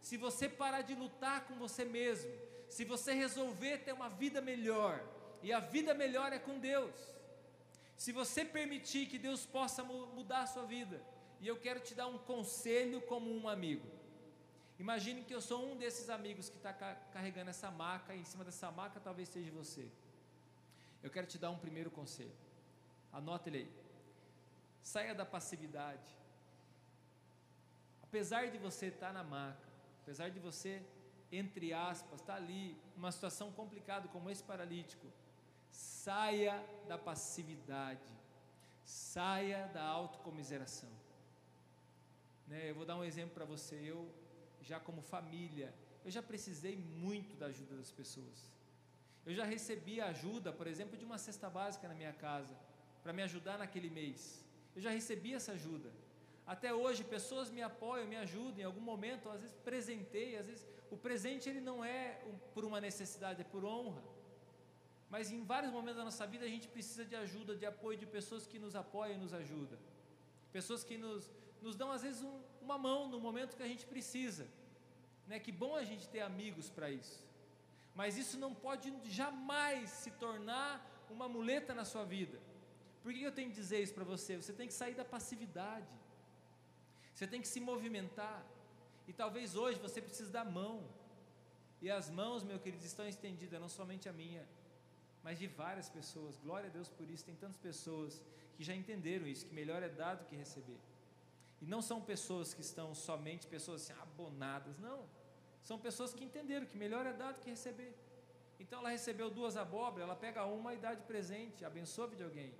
se 0.00 0.16
você 0.16 0.48
parar 0.48 0.82
de 0.82 0.94
lutar 0.94 1.46
com 1.46 1.54
você 1.56 1.84
mesmo, 1.84 2.30
se 2.68 2.84
você 2.84 3.12
resolver 3.12 3.78
ter 3.78 3.92
uma 3.92 4.08
vida 4.08 4.40
melhor, 4.40 5.02
e 5.42 5.52
a 5.52 5.60
vida 5.60 5.92
melhor 5.94 6.32
é 6.32 6.38
com 6.38 6.58
Deus, 6.58 6.94
se 7.96 8.12
você 8.12 8.44
permitir 8.44 9.06
que 9.06 9.18
Deus 9.18 9.44
possa 9.44 9.82
mudar 9.82 10.42
a 10.42 10.46
sua 10.46 10.64
vida, 10.64 11.02
e 11.40 11.46
eu 11.46 11.56
quero 11.56 11.80
te 11.80 11.94
dar 11.94 12.06
um 12.06 12.18
conselho 12.18 13.00
como 13.02 13.30
um 13.30 13.48
amigo. 13.48 13.86
Imagine 14.78 15.22
que 15.22 15.34
eu 15.34 15.40
sou 15.40 15.72
um 15.72 15.76
desses 15.76 16.08
amigos 16.08 16.48
que 16.48 16.56
está 16.56 16.72
carregando 16.72 17.50
essa 17.50 17.70
maca, 17.70 18.14
e 18.14 18.20
em 18.20 18.24
cima 18.24 18.44
dessa 18.44 18.70
maca 18.70 19.00
talvez 19.00 19.28
seja 19.28 19.50
você. 19.50 19.88
Eu 21.02 21.10
quero 21.10 21.26
te 21.26 21.38
dar 21.38 21.50
um 21.50 21.58
primeiro 21.58 21.90
conselho. 21.90 22.32
Anota 23.12 23.48
ele 23.48 23.58
aí. 23.58 23.72
Saia 24.82 25.14
da 25.14 25.26
passividade. 25.26 26.16
Apesar 28.02 28.50
de 28.50 28.58
você 28.58 28.86
estar 28.86 29.08
tá 29.08 29.12
na 29.12 29.24
maca, 29.24 29.68
apesar 30.02 30.28
de 30.30 30.38
você, 30.38 30.82
entre 31.30 31.72
aspas, 31.72 32.20
estar 32.20 32.34
tá 32.34 32.38
ali, 32.38 32.76
numa 32.94 33.10
situação 33.10 33.50
complicada 33.52 34.08
como 34.08 34.30
esse 34.30 34.42
paralítico, 34.42 35.06
saia 35.70 36.62
da 36.86 36.98
passividade, 36.98 38.12
saia 38.84 39.66
da 39.68 39.82
autocomiseração. 39.82 40.90
Né, 42.46 42.70
eu 42.70 42.74
vou 42.74 42.84
dar 42.84 42.96
um 42.96 43.04
exemplo 43.04 43.34
para 43.34 43.44
você. 43.44 43.76
Eu, 43.76 44.08
já 44.60 44.78
como 44.78 45.00
família, 45.00 45.74
eu 46.04 46.10
já 46.10 46.22
precisei 46.22 46.76
muito 46.76 47.34
da 47.36 47.46
ajuda 47.46 47.76
das 47.76 47.90
pessoas. 47.90 48.52
Eu 49.24 49.34
já 49.34 49.44
recebi 49.44 50.00
ajuda, 50.00 50.52
por 50.52 50.66
exemplo, 50.66 50.96
de 50.96 51.04
uma 51.04 51.18
cesta 51.18 51.48
básica 51.48 51.86
na 51.88 51.94
minha 51.94 52.12
casa, 52.12 52.54
para 53.02 53.12
me 53.12 53.22
ajudar 53.22 53.58
naquele 53.58 53.90
mês. 53.90 54.44
Eu 54.74 54.82
já 54.82 54.90
recebi 54.90 55.32
essa 55.34 55.52
ajuda. 55.52 55.90
Até 56.46 56.74
hoje, 56.74 57.04
pessoas 57.04 57.50
me 57.50 57.62
apoiam, 57.62 58.06
me 58.06 58.16
ajudam 58.16 58.60
em 58.60 58.64
algum 58.64 58.80
momento, 58.80 59.28
às 59.28 59.40
vezes 59.40 59.56
presentei, 59.64 60.36
às 60.36 60.46
vezes 60.46 60.66
o 60.90 60.96
presente 60.96 61.48
ele 61.48 61.60
não 61.60 61.84
é 61.84 62.20
por 62.52 62.64
uma 62.64 62.80
necessidade, 62.80 63.40
é 63.40 63.44
por 63.44 63.64
honra. 63.64 64.02
Mas 65.08 65.30
em 65.30 65.44
vários 65.44 65.72
momentos 65.72 65.98
da 65.98 66.04
nossa 66.04 66.26
vida 66.26 66.44
a 66.44 66.48
gente 66.48 66.66
precisa 66.68 67.04
de 67.04 67.14
ajuda, 67.14 67.54
de 67.54 67.66
apoio 67.66 67.96
de 67.96 68.06
pessoas 68.06 68.46
que 68.46 68.58
nos 68.58 68.74
apoiam 68.74 69.14
e 69.14 69.18
nos 69.18 69.32
ajudam. 69.32 69.78
Pessoas 70.50 70.82
que 70.82 70.98
nos, 70.98 71.30
nos 71.60 71.76
dão 71.76 71.92
às 71.92 72.02
vezes 72.02 72.22
um, 72.22 72.40
uma 72.60 72.76
mão 72.76 73.08
no 73.08 73.20
momento 73.20 73.56
que 73.56 73.62
a 73.62 73.68
gente 73.68 73.86
precisa. 73.86 74.46
Né? 75.26 75.38
Que 75.38 75.52
bom 75.52 75.76
a 75.76 75.84
gente 75.84 76.08
ter 76.08 76.20
amigos 76.20 76.68
para 76.68 76.90
isso. 76.90 77.24
Mas 77.94 78.16
isso 78.16 78.38
não 78.38 78.54
pode 78.54 78.92
jamais 79.04 79.90
se 79.90 80.10
tornar 80.12 80.70
uma 81.10 81.28
muleta 81.28 81.74
na 81.74 81.84
sua 81.84 82.04
vida. 82.04 82.38
Por 83.02 83.12
que 83.12 83.22
eu 83.22 83.32
tenho 83.32 83.50
que 83.50 83.54
dizer 83.54 83.82
isso 83.82 83.94
para 83.94 84.04
você? 84.04 84.36
Você 84.36 84.52
tem 84.52 84.66
que 84.66 84.72
sair 84.72 84.94
da 84.94 85.04
passividade. 85.04 85.94
Você 87.14 87.26
tem 87.26 87.40
que 87.40 87.48
se 87.48 87.60
movimentar. 87.60 88.44
E 89.06 89.12
talvez 89.12 89.56
hoje 89.56 89.78
você 89.78 90.00
precise 90.00 90.30
da 90.30 90.44
mão. 90.44 90.88
E 91.80 91.90
as 91.90 92.08
mãos, 92.08 92.44
meu 92.44 92.58
querido, 92.58 92.84
estão 92.84 93.06
estendidas, 93.06 93.60
não 93.60 93.68
somente 93.68 94.08
a 94.08 94.12
minha, 94.12 94.46
mas 95.22 95.38
de 95.38 95.48
várias 95.48 95.88
pessoas. 95.88 96.38
Glória 96.38 96.68
a 96.70 96.72
Deus 96.72 96.88
por 96.88 97.10
isso. 97.10 97.24
Tem 97.24 97.34
tantas 97.34 97.58
pessoas 97.58 98.22
que 98.56 98.62
já 98.62 98.74
entenderam 98.74 99.26
isso, 99.26 99.46
que 99.46 99.54
melhor 99.54 99.82
é 99.82 99.88
dar 99.88 100.14
do 100.14 100.24
que 100.24 100.36
receber. 100.36 100.80
E 101.60 101.66
não 101.66 101.82
são 101.82 102.00
pessoas 102.00 102.54
que 102.54 102.60
estão 102.60 102.94
somente 102.94 103.46
pessoas 103.46 103.82
assim, 103.82 104.00
abonadas, 104.00 104.78
não. 104.78 105.00
São 105.62 105.78
pessoas 105.78 106.12
que 106.12 106.24
entenderam 106.24 106.66
que 106.66 106.76
melhor 106.76 107.06
é 107.06 107.12
dar 107.12 107.32
do 107.32 107.40
que 107.40 107.50
receber. 107.50 107.92
Então 108.58 108.80
ela 108.80 108.90
recebeu 108.90 109.30
duas 109.30 109.56
abóboras, 109.56 110.04
ela 110.06 110.16
pega 110.16 110.44
uma 110.44 110.74
e 110.74 110.76
dá 110.76 110.94
de 110.94 111.02
presente, 111.02 111.64
abençoa 111.64 112.08
de 112.08 112.22
alguém. 112.22 112.52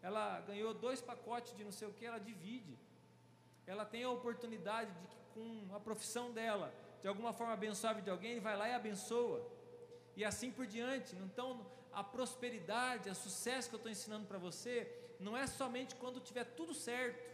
Ela 0.00 0.40
ganhou 0.40 0.72
dois 0.72 1.00
pacotes 1.00 1.54
de 1.56 1.64
não 1.64 1.72
sei 1.72 1.88
o 1.88 1.92
que, 1.92 2.04
ela 2.04 2.18
divide 2.18 2.76
ela 3.66 3.84
tem 3.84 4.02
a 4.02 4.10
oportunidade 4.10 4.90
de 5.00 5.06
que 5.06 5.16
com 5.34 5.74
a 5.74 5.80
profissão 5.80 6.32
dela, 6.32 6.72
de 7.00 7.08
alguma 7.08 7.32
forma 7.32 7.52
abençoar 7.52 8.00
de 8.00 8.10
alguém, 8.10 8.40
vai 8.40 8.56
lá 8.56 8.68
e 8.68 8.74
abençoa. 8.74 9.46
E 10.16 10.24
assim 10.24 10.50
por 10.50 10.66
diante. 10.66 11.16
Então, 11.16 11.66
a 11.92 12.04
prosperidade, 12.04 13.08
o 13.08 13.14
sucesso 13.14 13.68
que 13.68 13.74
eu 13.74 13.78
estou 13.78 13.90
ensinando 13.90 14.26
para 14.26 14.38
você, 14.38 14.74
não 15.18 15.36
é 15.36 15.46
somente 15.46 15.94
quando 15.94 16.20
tiver 16.20 16.44
tudo 16.44 16.74
certo, 16.74 17.30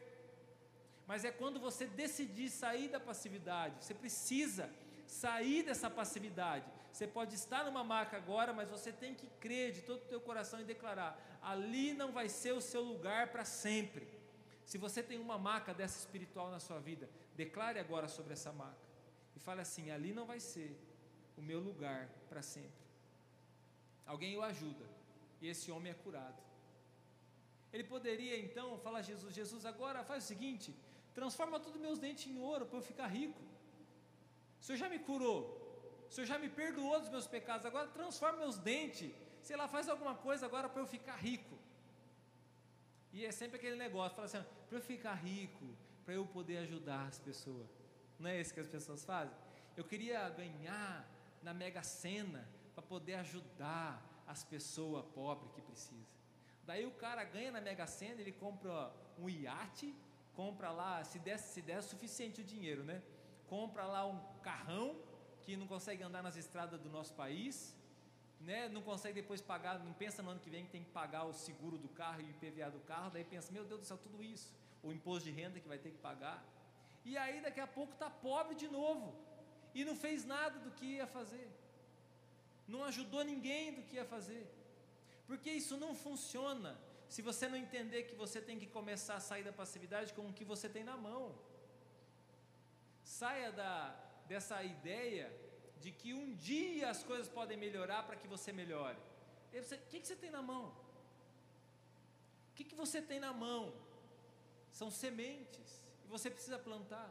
mas 1.06 1.24
é 1.24 1.32
quando 1.32 1.58
você 1.58 1.86
decidir 1.86 2.50
sair 2.50 2.88
da 2.88 3.00
passividade. 3.00 3.84
Você 3.84 3.94
precisa 3.94 4.70
sair 5.08 5.62
dessa 5.62 5.88
passividade. 5.90 6.64
Você 6.92 7.06
pode 7.06 7.34
estar 7.34 7.64
numa 7.64 7.82
marca 7.82 8.16
agora, 8.16 8.52
mas 8.52 8.70
você 8.70 8.92
tem 8.92 9.14
que 9.14 9.26
crer 9.40 9.72
de 9.72 9.82
todo 9.82 10.02
o 10.02 10.06
teu 10.06 10.20
coração 10.20 10.60
e 10.60 10.64
declarar: 10.64 11.18
ali 11.42 11.92
não 11.92 12.12
vai 12.12 12.28
ser 12.28 12.52
o 12.52 12.60
seu 12.60 12.82
lugar 12.82 13.28
para 13.28 13.44
sempre. 13.44 14.06
Se 14.64 14.76
você 14.76 15.02
tem 15.02 15.18
uma 15.18 15.38
maca 15.38 15.72
dessa 15.72 15.98
espiritual 15.98 16.50
na 16.50 16.60
sua 16.60 16.78
vida, 16.78 17.08
declare 17.34 17.78
agora 17.78 18.06
sobre 18.06 18.34
essa 18.34 18.52
maca 18.52 18.86
e 19.34 19.40
fale 19.40 19.62
assim: 19.62 19.90
ali 19.90 20.12
não 20.12 20.26
vai 20.26 20.40
ser 20.40 20.76
o 21.36 21.42
meu 21.42 21.60
lugar 21.60 22.08
para 22.28 22.42
sempre. 22.42 22.86
Alguém 24.04 24.36
o 24.36 24.42
ajuda 24.42 24.84
e 25.40 25.48
esse 25.48 25.70
homem 25.70 25.92
é 25.92 25.94
curado. 25.94 26.42
Ele 27.72 27.84
poderia 27.84 28.38
então 28.38 28.78
falar 28.78 28.98
a 28.98 29.02
Jesus: 29.02 29.34
Jesus, 29.34 29.64
agora 29.64 30.04
faz 30.04 30.24
o 30.24 30.26
seguinte, 30.26 30.74
transforma 31.14 31.60
todos 31.60 31.80
meus 31.80 31.98
dentes 31.98 32.26
em 32.26 32.38
ouro 32.40 32.66
para 32.66 32.78
eu 32.78 32.82
ficar 32.82 33.06
rico. 33.06 33.47
O 34.60 34.64
Senhor 34.64 34.78
já 34.78 34.88
me 34.88 34.98
curou, 34.98 35.40
o 36.08 36.12
Senhor 36.12 36.26
já 36.26 36.38
me 36.38 36.48
perdoou 36.48 37.00
dos 37.00 37.10
meus 37.10 37.26
pecados, 37.26 37.66
agora 37.66 37.88
transforma 37.88 38.38
meus 38.38 38.58
dentes, 38.58 39.12
sei 39.42 39.56
lá, 39.56 39.68
faz 39.68 39.88
alguma 39.88 40.14
coisa 40.14 40.46
agora 40.46 40.68
para 40.68 40.82
eu 40.82 40.86
ficar 40.86 41.16
rico. 41.16 41.56
E 43.12 43.24
é 43.24 43.32
sempre 43.32 43.56
aquele 43.56 43.76
negócio, 43.76 44.14
fala 44.16 44.26
assim, 44.26 44.44
para 44.68 44.78
eu 44.78 44.82
ficar 44.82 45.14
rico, 45.14 45.66
para 46.04 46.14
eu 46.14 46.26
poder 46.26 46.58
ajudar 46.58 47.06
as 47.06 47.18
pessoas. 47.18 47.68
Não 48.18 48.28
é 48.30 48.40
isso 48.40 48.52
que 48.52 48.60
as 48.60 48.66
pessoas 48.66 49.04
fazem? 49.04 49.34
Eu 49.76 49.84
queria 49.84 50.28
ganhar 50.30 51.08
na 51.42 51.54
Mega 51.54 51.82
Sena 51.82 52.48
para 52.74 52.82
poder 52.82 53.14
ajudar 53.14 54.02
as 54.26 54.44
pessoas 54.44 55.04
pobres 55.14 55.50
que 55.52 55.60
precisam. 55.60 56.06
Daí 56.64 56.84
o 56.84 56.90
cara 56.90 57.24
ganha 57.24 57.52
na 57.52 57.60
Mega 57.60 57.86
Sena, 57.86 58.20
ele 58.20 58.32
compra 58.32 58.92
um 59.18 59.28
iate, 59.28 59.94
compra 60.34 60.70
lá, 60.70 61.02
se 61.04 61.18
der, 61.18 61.38
se 61.38 61.62
der 61.62 61.82
suficiente 61.82 62.40
o 62.40 62.44
dinheiro, 62.44 62.84
né? 62.84 63.02
Compra 63.48 63.84
lá 63.86 64.06
um 64.06 64.18
carrão 64.42 64.96
que 65.42 65.56
não 65.56 65.66
consegue 65.66 66.02
andar 66.02 66.22
nas 66.22 66.36
estradas 66.36 66.80
do 66.80 66.90
nosso 66.90 67.14
país, 67.14 67.74
né, 68.40 68.68
não 68.68 68.82
consegue 68.82 69.20
depois 69.22 69.40
pagar, 69.40 69.78
não 69.78 69.92
pensa 69.92 70.22
no 70.22 70.30
ano 70.30 70.40
que 70.40 70.50
vem 70.50 70.64
que 70.64 70.70
tem 70.70 70.84
que 70.84 70.90
pagar 70.90 71.24
o 71.24 71.32
seguro 71.32 71.76
do 71.78 71.88
carro 71.88 72.20
e 72.20 72.24
o 72.24 72.30
IPVA 72.30 72.70
do 72.70 72.80
carro, 72.80 73.10
daí 73.10 73.24
pensa, 73.24 73.52
meu 73.52 73.64
Deus 73.64 73.80
do 73.80 73.86
céu, 73.86 73.98
tudo 73.98 74.22
isso, 74.22 74.54
o 74.82 74.92
imposto 74.92 75.24
de 75.28 75.32
renda 75.32 75.58
que 75.58 75.66
vai 75.66 75.78
ter 75.78 75.90
que 75.90 75.98
pagar, 75.98 76.44
e 77.04 77.16
aí 77.16 77.40
daqui 77.40 77.60
a 77.60 77.66
pouco 77.66 77.94
está 77.94 78.10
pobre 78.10 78.54
de 78.54 78.68
novo, 78.68 79.14
e 79.74 79.84
não 79.84 79.96
fez 79.96 80.24
nada 80.24 80.58
do 80.60 80.70
que 80.70 80.86
ia 80.96 81.06
fazer, 81.06 81.48
não 82.66 82.84
ajudou 82.84 83.24
ninguém 83.24 83.72
do 83.72 83.82
que 83.82 83.96
ia 83.96 84.04
fazer, 84.04 84.46
porque 85.26 85.50
isso 85.50 85.76
não 85.76 85.94
funciona 85.94 86.78
se 87.08 87.22
você 87.22 87.48
não 87.48 87.56
entender 87.56 88.02
que 88.04 88.14
você 88.14 88.40
tem 88.40 88.58
que 88.58 88.66
começar 88.66 89.16
a 89.16 89.20
sair 89.20 89.42
da 89.42 89.52
passividade 89.52 90.12
com 90.12 90.26
o 90.28 90.32
que 90.32 90.44
você 90.44 90.68
tem 90.68 90.84
na 90.84 90.96
mão. 90.96 91.34
Saia 93.08 93.50
da, 93.50 93.74
dessa 94.30 94.62
ideia 94.62 95.26
de 95.80 95.90
que 95.90 96.12
um 96.12 96.34
dia 96.34 96.90
as 96.90 97.02
coisas 97.02 97.26
podem 97.26 97.56
melhorar 97.56 98.02
para 98.06 98.16
que 98.16 98.28
você 98.28 98.52
melhore. 98.52 98.98
O 99.48 99.88
que, 99.88 99.98
que, 100.00 100.06
você 100.06 100.14
tem 100.14 100.30
na 100.30 100.42
mão? 100.42 100.66
O 102.50 102.54
que, 102.54 102.64
que 102.64 102.74
você 102.74 103.00
tem 103.00 103.18
na 103.18 103.32
mão? 103.32 103.72
São 104.70 104.90
sementes 104.90 105.68
e 106.04 106.06
você 106.06 106.28
precisa 106.30 106.58
plantar. 106.58 107.10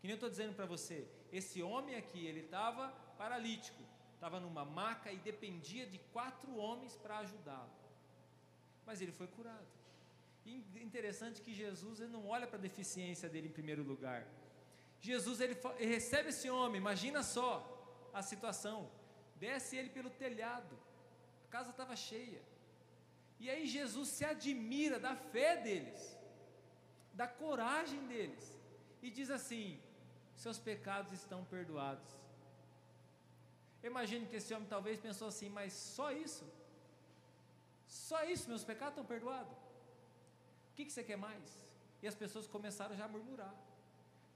Que 0.00 0.06
nem 0.06 0.12
eu 0.12 0.20
estou 0.20 0.30
dizendo 0.30 0.54
para 0.54 0.64
você, 0.64 1.06
esse 1.30 1.62
homem 1.62 1.96
aqui, 1.96 2.24
ele 2.26 2.40
estava 2.40 2.88
paralítico, 3.18 3.82
estava 4.14 4.40
numa 4.40 4.64
maca 4.64 5.12
e 5.12 5.18
dependia 5.18 5.86
de 5.86 5.98
quatro 6.14 6.56
homens 6.56 6.96
para 6.96 7.18
ajudá-lo. 7.18 7.74
Mas 8.86 9.02
ele 9.02 9.12
foi 9.12 9.26
curado. 9.26 9.68
E 10.46 10.54
interessante 10.88 11.42
que 11.42 11.52
Jesus 11.52 12.00
ele 12.00 12.10
não 12.10 12.26
olha 12.26 12.46
para 12.46 12.58
a 12.58 12.62
deficiência 12.68 13.28
dele 13.28 13.48
em 13.48 13.52
primeiro 13.52 13.82
lugar. 13.82 14.26
Jesus 15.10 15.38
ele, 15.44 15.56
ele 15.78 15.92
recebe 15.98 16.30
esse 16.30 16.48
homem, 16.48 16.80
imagina 16.80 17.22
só 17.22 17.48
a 18.18 18.22
situação. 18.22 18.78
Desce 19.36 19.76
ele 19.76 19.90
pelo 19.96 20.10
telhado. 20.24 20.74
A 21.46 21.50
casa 21.56 21.70
estava 21.70 21.94
cheia. 21.94 22.42
E 23.38 23.50
aí 23.52 23.64
Jesus 23.66 24.08
se 24.16 24.24
admira 24.24 24.98
da 25.06 25.14
fé 25.32 25.50
deles, 25.66 26.02
da 27.12 27.26
coragem 27.42 28.02
deles, 28.12 28.44
e 29.02 29.10
diz 29.18 29.30
assim: 29.38 29.66
seus 30.44 30.58
pecados 30.58 31.12
estão 31.12 31.40
perdoados. 31.44 32.10
Eu 33.82 33.90
imagino 33.90 34.26
que 34.26 34.36
esse 34.36 34.54
homem 34.54 34.66
talvez 34.76 34.98
pensou 34.98 35.28
assim, 35.28 35.50
mas 35.50 35.74
só 35.74 36.10
isso? 36.10 36.46
Só 37.86 38.24
isso, 38.24 38.48
meus 38.48 38.64
pecados 38.64 38.94
estão 38.94 39.04
perdoados? 39.04 39.58
O 40.70 40.74
que, 40.74 40.86
que 40.86 40.92
você 40.92 41.04
quer 41.04 41.18
mais? 41.28 41.60
E 42.02 42.08
as 42.08 42.14
pessoas 42.14 42.46
começaram 42.46 42.96
já 42.96 43.04
a 43.04 43.08
murmurar. 43.16 43.54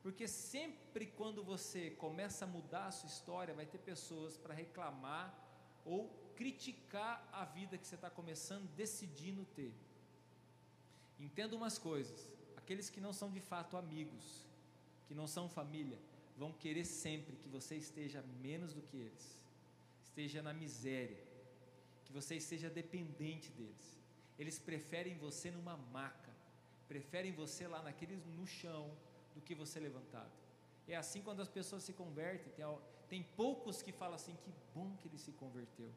Porque 0.02 0.28
sempre 0.28 1.06
quando 1.06 1.42
você 1.42 1.90
começa 1.90 2.44
a 2.44 2.48
mudar 2.48 2.86
a 2.86 2.90
sua 2.92 3.08
história, 3.08 3.54
vai 3.54 3.66
ter 3.66 3.78
pessoas 3.78 4.36
para 4.36 4.54
reclamar 4.54 5.26
ou 5.84 6.08
criticar 6.36 7.28
a 7.32 7.44
vida 7.44 7.76
que 7.76 7.86
você 7.86 7.96
está 7.96 8.08
começando, 8.08 8.68
decidindo 8.74 9.44
ter. 9.44 9.74
Entenda 11.18 11.56
umas 11.56 11.78
coisas: 11.78 12.30
aqueles 12.56 12.88
que 12.88 13.00
não 13.00 13.12
são 13.12 13.30
de 13.30 13.40
fato 13.40 13.76
amigos, 13.76 14.46
que 15.06 15.14
não 15.14 15.26
são 15.26 15.48
família, 15.48 15.98
vão 16.36 16.52
querer 16.52 16.84
sempre 16.84 17.34
que 17.36 17.48
você 17.48 17.76
esteja 17.76 18.22
menos 18.40 18.72
do 18.72 18.82
que 18.82 18.96
eles, 18.96 19.44
esteja 20.00 20.40
na 20.40 20.52
miséria, 20.52 21.18
que 22.04 22.12
você 22.12 22.36
esteja 22.36 22.70
dependente 22.70 23.50
deles. 23.50 23.98
Eles 24.38 24.58
preferem 24.58 25.18
você 25.18 25.50
numa 25.50 25.76
maca, 25.76 26.32
preferem 26.86 27.32
você 27.32 27.66
lá 27.66 27.82
naquele 27.82 28.16
no 28.36 28.46
chão, 28.46 28.96
do 29.38 29.44
que 29.46 29.54
você 29.54 29.78
levantado. 29.78 30.32
É 30.88 30.96
assim 30.96 31.22
quando 31.22 31.40
as 31.40 31.48
pessoas 31.48 31.82
se 31.84 31.92
convertem. 31.92 32.52
Tem, 32.52 32.66
tem 33.08 33.22
poucos 33.22 33.82
que 33.82 33.92
falam 33.92 34.16
assim: 34.16 34.34
que 34.44 34.52
bom 34.74 34.96
que 34.98 35.06
ele 35.08 35.18
se 35.18 35.32
converteu. 35.32 35.90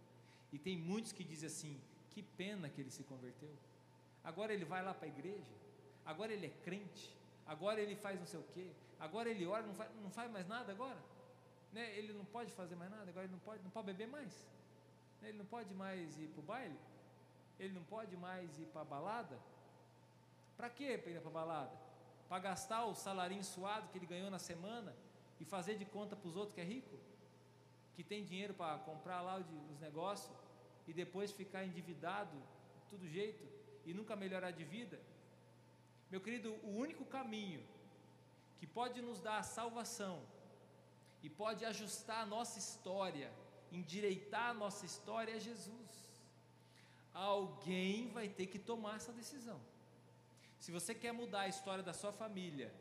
E 0.53 0.59
tem 0.59 0.77
muitos 0.77 1.11
que 1.11 1.23
dizem 1.23 1.47
assim: 1.47 1.81
que 2.11 2.21
pena 2.21 2.69
que 2.69 2.79
ele 2.81 2.91
se 2.91 3.03
converteu. 3.03 3.53
Agora 4.23 4.53
ele 4.53 4.65
vai 4.65 4.83
lá 4.83 4.93
para 4.93 5.07
a 5.07 5.09
igreja. 5.15 5.53
Agora 6.05 6.31
ele 6.31 6.45
é 6.45 6.53
crente. 6.63 7.15
Agora 7.45 7.81
ele 7.81 7.95
faz 7.95 8.19
não 8.19 8.27
sei 8.27 8.39
o 8.39 8.47
quê. 8.53 8.67
Agora 8.99 9.27
ele 9.29 9.45
ora, 9.45 9.63
não 9.65 9.73
faz, 9.73 9.89
não 10.03 10.11
faz 10.11 10.31
mais 10.31 10.47
nada 10.47 10.71
agora. 10.71 11.01
Né? 11.73 11.97
Ele 11.97 12.13
não 12.13 12.25
pode 12.25 12.51
fazer 12.51 12.75
mais 12.75 12.91
nada. 12.91 13.09
Agora 13.09 13.25
ele 13.25 13.33
não 13.33 13.39
pode, 13.39 13.63
não 13.63 13.71
pode 13.71 13.87
beber 13.87 14.07
mais. 14.07 14.31
Né? 15.21 15.29
Ele 15.29 15.37
não 15.39 15.45
pode 15.45 15.73
mais 15.73 16.19
ir 16.19 16.27
para 16.27 16.39
o 16.39 16.43
baile. 16.43 16.79
Ele 17.59 17.73
não 17.73 17.83
pode 17.83 18.15
mais 18.17 18.59
ir 18.59 18.67
para 18.67 18.81
a 18.81 18.85
balada. 18.85 19.39
Para 20.57 20.69
quê 20.69 20.97
para 20.97 21.11
ir 21.11 21.19
para 21.21 21.29
a 21.29 21.33
balada? 21.33 21.90
Para 22.31 22.39
gastar 22.39 22.85
o 22.85 22.95
salarinho 22.95 23.43
suado 23.43 23.89
que 23.89 23.97
ele 23.97 24.05
ganhou 24.05 24.31
na 24.31 24.39
semana 24.39 24.95
e 25.37 25.43
fazer 25.43 25.75
de 25.77 25.83
conta 25.83 26.15
para 26.15 26.29
os 26.29 26.37
outros 26.37 26.55
que 26.55 26.61
é 26.61 26.63
rico? 26.63 26.97
Que 27.93 28.05
tem 28.05 28.23
dinheiro 28.23 28.53
para 28.53 28.77
comprar 28.79 29.19
lá 29.21 29.35
os 29.69 29.79
negócios 29.81 30.33
e 30.87 30.93
depois 30.93 31.33
ficar 31.33 31.65
endividado 31.65 32.37
de 32.77 32.85
todo 32.89 33.05
jeito 33.05 33.45
e 33.85 33.93
nunca 33.93 34.15
melhorar 34.15 34.51
de 34.51 34.63
vida? 34.63 34.97
Meu 36.09 36.21
querido, 36.21 36.53
o 36.63 36.69
único 36.69 37.03
caminho 37.03 37.61
que 38.59 38.65
pode 38.65 39.01
nos 39.01 39.19
dar 39.19 39.39
a 39.39 39.43
salvação 39.43 40.23
e 41.21 41.29
pode 41.29 41.65
ajustar 41.65 42.21
a 42.21 42.25
nossa 42.25 42.57
história, 42.57 43.29
endireitar 43.73 44.51
a 44.51 44.53
nossa 44.53 44.85
história 44.85 45.35
é 45.35 45.39
Jesus. 45.41 45.89
Alguém 47.13 48.07
vai 48.07 48.29
ter 48.29 48.47
que 48.47 48.57
tomar 48.57 48.95
essa 48.95 49.11
decisão. 49.11 49.59
Se 50.63 50.71
você 50.71 50.93
quer 50.93 51.11
mudar 51.11 51.41
a 51.41 51.47
história 51.47 51.83
da 51.83 51.91
sua 51.91 52.11
família, 52.11 52.71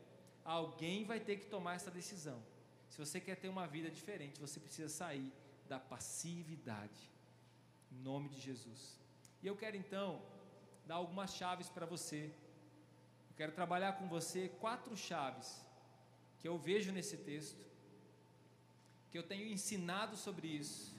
alguém 0.45 1.03
vai 1.03 1.19
ter 1.19 1.37
que 1.37 1.47
tomar 1.47 1.73
essa 1.77 1.89
decisão. 1.89 2.39
Se 2.87 2.97
você 3.03 3.19
quer 3.19 3.37
ter 3.37 3.49
uma 3.49 3.65
vida 3.75 3.89
diferente, 3.89 4.39
você 4.39 4.59
precisa 4.59 4.87
sair 4.87 5.33
da 5.67 5.79
passividade. 5.79 7.01
Em 7.91 7.99
nome 8.09 8.29
de 8.29 8.39
Jesus. 8.39 8.99
E 9.41 9.47
eu 9.47 9.55
quero 9.57 9.75
então 9.75 10.21
dar 10.85 10.97
algumas 10.97 11.33
chaves 11.33 11.69
para 11.69 11.87
você. 11.87 12.31
Eu 13.31 13.35
quero 13.35 13.51
trabalhar 13.51 13.93
com 13.93 14.07
você 14.07 14.47
quatro 14.59 14.95
chaves 14.95 15.49
que 16.39 16.47
eu 16.47 16.59
vejo 16.59 16.91
nesse 16.91 17.17
texto, 17.17 17.65
que 19.09 19.17
eu 19.17 19.23
tenho 19.23 19.47
ensinado 19.47 20.15
sobre 20.15 20.47
isso, 20.47 20.95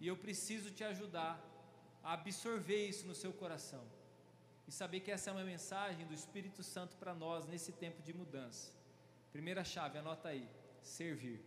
e 0.00 0.06
eu 0.08 0.16
preciso 0.16 0.70
te 0.70 0.84
ajudar 0.84 1.38
a 2.02 2.14
absorver 2.14 2.86
isso 2.86 3.06
no 3.06 3.14
seu 3.14 3.32
coração 3.32 3.97
e 4.68 4.70
saber 4.70 5.00
que 5.00 5.10
essa 5.10 5.30
é 5.30 5.32
uma 5.32 5.44
mensagem 5.44 6.06
do 6.06 6.12
Espírito 6.12 6.62
Santo 6.62 6.94
para 6.98 7.14
nós 7.14 7.46
nesse 7.46 7.72
tempo 7.72 8.02
de 8.02 8.12
mudança. 8.12 8.70
Primeira 9.32 9.64
chave, 9.64 9.96
anota 9.96 10.28
aí: 10.28 10.46
servir. 10.82 11.40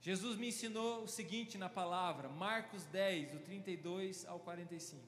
Jesus 0.00 0.36
me 0.36 0.48
ensinou 0.48 1.04
o 1.04 1.08
seguinte 1.08 1.56
na 1.56 1.68
palavra, 1.68 2.28
Marcos 2.28 2.84
10, 2.86 3.30
do 3.30 3.38
32 3.38 4.26
ao 4.26 4.40
45. 4.40 5.00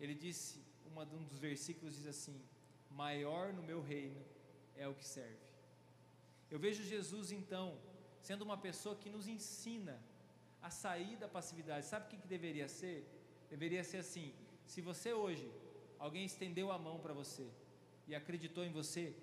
Ele 0.00 0.14
disse, 0.14 0.60
uma, 0.84 1.04
um 1.04 1.22
dos 1.22 1.38
versículos 1.38 1.94
diz 1.94 2.06
assim: 2.06 2.42
Maior 2.90 3.52
no 3.52 3.62
meu 3.62 3.80
reino 3.80 4.20
é 4.76 4.88
o 4.88 4.94
que 4.94 5.06
serve. 5.06 5.38
Eu 6.50 6.58
vejo 6.58 6.82
Jesus 6.82 7.30
então 7.30 7.78
sendo 8.20 8.42
uma 8.42 8.58
pessoa 8.58 8.96
que 8.96 9.08
nos 9.08 9.28
ensina 9.28 10.02
a 10.60 10.68
sair 10.68 11.16
da 11.16 11.28
passividade. 11.28 11.86
Sabe 11.86 12.06
o 12.06 12.08
que, 12.08 12.18
que 12.18 12.26
deveria 12.26 12.68
ser? 12.68 13.06
Deveria 13.48 13.84
ser 13.84 13.98
assim: 13.98 14.34
se 14.66 14.80
você 14.80 15.12
hoje, 15.12 15.50
alguém 16.00 16.24
estendeu 16.24 16.72
a 16.72 16.78
mão 16.78 16.98
para 16.98 17.12
você 17.12 17.46
e 18.08 18.14
acreditou 18.14 18.64
em 18.64 18.72
você, 18.72 19.14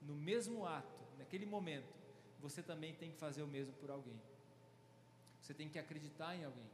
no 0.00 0.14
mesmo 0.14 0.66
ato, 0.66 1.00
naquele 1.18 1.46
momento, 1.46 1.94
você 2.40 2.60
também 2.60 2.94
tem 2.94 3.12
que 3.12 3.18
fazer 3.18 3.42
o 3.42 3.46
mesmo 3.46 3.72
por 3.74 3.90
alguém. 3.90 4.20
Você 5.40 5.54
tem 5.54 5.68
que 5.68 5.78
acreditar 5.78 6.34
em 6.34 6.44
alguém. 6.44 6.70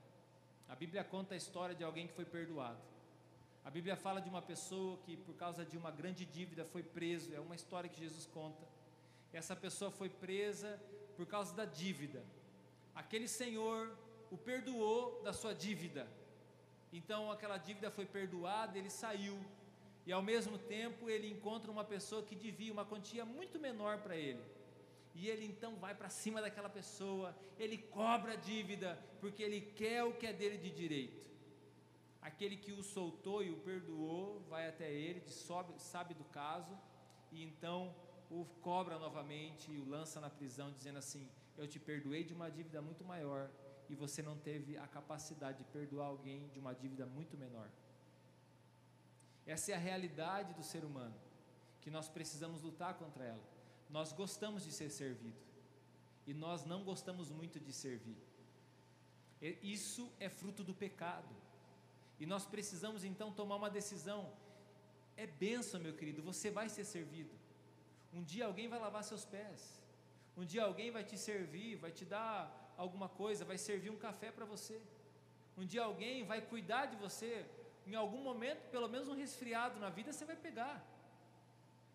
A 0.68 0.75
Bíblia 0.75 1.03
conta 1.03 1.35
a 1.35 1.37
história 1.37 1.75
de 1.75 1.85
alguém 1.85 2.07
que 2.07 2.14
foi 2.14 2.25
perdoado. 2.25 2.81
A 3.64 3.71
Bíblia 3.71 3.97
fala 3.97 4.21
de 4.21 4.29
uma 4.31 4.40
pessoa 4.40 4.97
que, 4.99 5.16
por 5.16 5.35
causa 5.35 5.64
de 5.64 5.77
uma 5.77 5.90
grande 5.90 6.25
dívida, 6.25 6.64
foi 6.64 6.83
preso. 6.83 7.35
É 7.35 7.40
uma 7.40 7.55
história 7.55 7.90
que 7.90 8.01
Jesus 8.01 8.27
conta. 8.27 8.64
Essa 9.33 9.55
pessoa 9.55 9.90
foi 9.90 10.09
presa 10.09 10.81
por 11.16 11.27
causa 11.27 11.55
da 11.55 11.64
dívida. 11.64 12.25
Aquele 12.94 13.29
senhor 13.29 13.94
o 14.31 14.38
perdoou 14.38 15.23
da 15.23 15.33
sua 15.33 15.55
dívida. 15.55 16.07
Então 16.92 17.31
aquela 17.31 17.59
dívida 17.59 17.90
foi 17.90 18.07
perdoada, 18.07 18.79
ele 18.79 18.90
saiu. 18.90 19.38
E 20.07 20.12
ao 20.12 20.22
mesmo 20.22 20.57
tempo 20.57 21.11
ele 21.11 21.29
encontra 21.31 21.70
uma 21.70 21.85
pessoa 21.85 22.22
que 22.22 22.35
devia 22.35 22.72
uma 22.72 22.85
quantia 22.85 23.24
muito 23.24 23.59
menor 23.59 23.98
para 23.98 24.16
ele. 24.16 24.42
E 25.14 25.29
ele 25.29 25.44
então 25.44 25.77
vai 25.77 25.94
para 25.94 26.09
cima 26.09 26.40
daquela 26.40 26.68
pessoa, 26.68 27.37
ele 27.59 27.77
cobra 27.77 28.33
a 28.33 28.37
dívida, 28.37 28.98
porque 29.20 29.42
ele 29.42 29.61
quer 29.61 30.05
o 30.05 30.14
que 30.14 30.27
é 30.27 30.33
dele 30.33 30.57
de 30.57 30.70
direito. 30.70 31.27
Aquele 32.22 32.57
que 32.57 32.72
o 32.72 32.83
soltou 32.83 33.42
e 33.42 33.51
o 33.51 33.57
perdoou 33.57 34.40
vai 34.48 34.68
até 34.68 34.90
ele, 34.90 35.20
sabe 35.79 36.14
do 36.14 36.24
caso, 36.24 36.79
e 37.33 37.42
então 37.42 37.94
o 38.31 38.44
cobra 38.62 38.98
novamente 38.98 39.72
e 39.72 39.79
o 39.79 39.88
lança 39.88 40.20
na 40.20 40.31
prisão, 40.31 40.72
dizendo 40.72 40.98
assim: 40.98 41.29
Eu 41.57 41.66
te 41.66 41.79
perdoei 41.79 42.22
de 42.24 42.33
uma 42.33 42.51
dívida 42.51 42.81
muito 42.81 43.05
maior 43.05 43.51
e 43.88 43.94
você 43.94 44.22
não 44.22 44.37
teve 44.37 44.77
a 44.77 44.87
capacidade 44.87 45.59
de 45.59 45.64
perdoar 45.64 46.07
alguém 46.07 46.48
de 46.48 46.59
uma 46.59 46.74
dívida 46.74 47.07
muito 47.07 47.37
menor. 47.37 47.68
Essa 49.46 49.72
é 49.72 49.74
a 49.74 49.79
realidade 49.79 50.53
do 50.53 50.62
ser 50.62 50.85
humano, 50.85 51.14
que 51.81 51.90
nós 51.90 52.09
precisamos 52.09 52.62
lutar 52.62 52.94
contra 52.94 53.24
ela. 53.24 53.42
Nós 53.88 54.12
gostamos 54.12 54.62
de 54.64 54.72
ser 54.72 54.90
servido 54.90 55.40
e 56.27 56.35
nós 56.35 56.64
não 56.66 56.85
gostamos 56.85 57.31
muito 57.31 57.59
de 57.59 57.72
servir. 57.72 58.18
Isso 59.62 60.12
é 60.20 60.29
fruto 60.29 60.62
do 60.62 60.74
pecado. 60.74 61.35
E 62.20 62.27
nós 62.27 62.44
precisamos 62.44 63.05
então 63.05 63.33
tomar 63.33 63.57
uma 63.57 63.70
decisão. 63.70 64.31
É 65.16 65.27
benção, 65.27 65.81
meu 65.81 65.94
querido, 65.94 66.22
você 66.22 66.51
vai 66.51 66.68
ser 66.68 66.85
servido. 66.85 67.35
Um 68.12 68.22
dia 68.22 68.44
alguém 68.46 68.68
vai 68.68 68.79
lavar 68.79 69.03
seus 69.05 69.24
pés. 69.24 69.83
Um 70.37 70.44
dia 70.44 70.64
alguém 70.64 70.90
vai 70.90 71.05
te 71.05 71.16
servir, 71.16 71.77
vai 71.77 71.90
te 71.90 72.05
dar 72.05 72.67
alguma 72.85 73.09
coisa, 73.21 73.45
vai 73.45 73.59
servir 73.69 73.91
um 73.91 74.03
café 74.07 74.31
para 74.37 74.47
você. 74.55 74.81
Um 75.57 75.67
dia 75.73 75.83
alguém 75.83 76.25
vai 76.33 76.41
cuidar 76.53 76.85
de 76.87 76.97
você. 77.05 77.33
Em 77.91 77.97
algum 78.03 78.23
momento, 78.31 78.62
pelo 78.75 78.88
menos 78.93 79.09
um 79.09 79.17
resfriado 79.25 79.81
na 79.85 79.91
vida, 79.99 80.12
você 80.12 80.25
vai 80.25 80.37
pegar. 80.37 80.77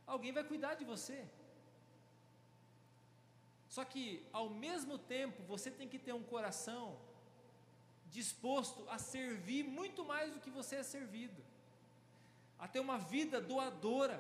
Alguém 0.06 0.34
vai 0.38 0.44
cuidar 0.44 0.74
de 0.76 0.86
você. 0.94 1.20
Só 3.76 3.84
que, 3.92 4.04
ao 4.40 4.50
mesmo 4.50 4.98
tempo, 5.16 5.42
você 5.54 5.72
tem 5.72 5.88
que 5.88 5.98
ter 5.98 6.14
um 6.14 6.26
coração 6.34 6.86
disposto 8.18 8.88
a 8.96 9.00
servir 9.00 9.64
muito 9.64 10.06
mais 10.06 10.32
do 10.34 10.40
que 10.40 10.52
você 10.52 10.76
é 10.76 10.84
servido, 10.84 11.42
a 12.60 12.68
ter 12.68 12.80
uma 12.80 13.00
vida 13.00 13.42
doadora, 13.42 14.18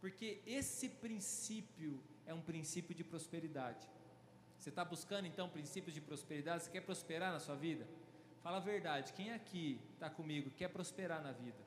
porque 0.00 0.28
esse 0.44 0.88
princípio 0.88 2.02
é 2.26 2.34
um 2.34 2.40
princípio 2.40 2.94
de 2.94 3.04
prosperidade. 3.04 3.86
Você 4.58 4.70
está 4.70 4.84
buscando 4.84 5.26
então 5.26 5.48
princípios 5.48 5.94
de 5.94 6.00
prosperidade? 6.00 6.64
Você 6.64 6.70
quer 6.70 6.80
prosperar 6.80 7.32
na 7.32 7.38
sua 7.38 7.54
vida? 7.54 7.86
Fala 8.42 8.56
a 8.56 8.60
verdade. 8.60 9.12
Quem 9.12 9.32
aqui 9.32 9.80
está 9.94 10.10
comigo 10.10 10.50
quer 10.50 10.68
prosperar 10.68 11.22
na 11.22 11.32
vida? 11.32 11.62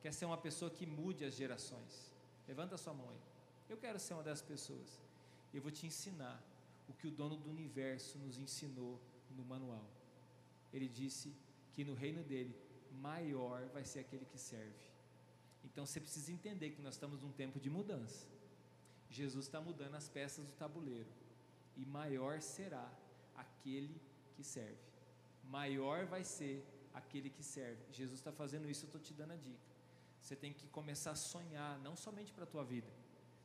Quer 0.00 0.12
ser 0.12 0.24
uma 0.24 0.38
pessoa 0.38 0.70
que 0.70 0.86
mude 0.86 1.24
as 1.24 1.34
gerações? 1.34 2.10
Levanta 2.48 2.74
a 2.74 2.78
sua 2.78 2.94
mão 2.94 3.08
aí. 3.10 3.20
Eu 3.68 3.76
quero 3.76 3.98
ser 3.98 4.14
uma 4.14 4.22
dessas 4.22 4.42
pessoas. 4.42 5.00
Eu 5.52 5.60
vou 5.60 5.70
te 5.70 5.86
ensinar 5.86 6.42
o 6.88 6.94
que 6.94 7.06
o 7.06 7.10
dono 7.10 7.36
do 7.36 7.50
universo 7.50 8.18
nos 8.18 8.38
ensinou 8.38 9.00
no 9.30 9.44
manual. 9.44 9.86
Ele 10.72 10.88
disse 10.88 11.34
que 11.74 11.84
no 11.84 11.94
reino 11.94 12.24
dele, 12.24 12.56
maior 12.90 13.66
vai 13.68 13.84
ser 13.84 14.00
aquele 14.00 14.24
que 14.24 14.38
serve. 14.38 14.84
Então 15.64 15.84
você 15.84 16.00
precisa 16.00 16.32
entender 16.32 16.70
que 16.70 16.82
nós 16.82 16.94
estamos 16.94 17.20
num 17.20 17.30
tempo 17.30 17.60
de 17.60 17.68
mudança. 17.68 18.26
Jesus 19.10 19.46
está 19.46 19.60
mudando 19.60 19.94
as 19.94 20.08
peças 20.08 20.46
do 20.46 20.52
tabuleiro 20.52 21.08
e 21.76 21.84
maior 21.84 22.40
será 22.40 22.90
aquele 23.34 24.00
que 24.34 24.44
serve. 24.44 24.78
Maior 25.44 26.06
vai 26.06 26.24
ser 26.24 26.64
aquele 26.94 27.30
que 27.30 27.42
serve. 27.42 27.82
Jesus 27.92 28.18
está 28.18 28.32
fazendo 28.32 28.68
isso, 28.68 28.84
eu 28.84 28.88
estou 28.88 29.00
te 29.00 29.12
dando 29.14 29.32
a 29.32 29.36
dica. 29.36 29.72
Você 30.20 30.36
tem 30.36 30.52
que 30.52 30.66
começar 30.68 31.12
a 31.12 31.16
sonhar, 31.16 31.78
não 31.80 31.96
somente 31.96 32.32
para 32.32 32.44
a 32.44 32.46
tua 32.46 32.64
vida. 32.64 32.88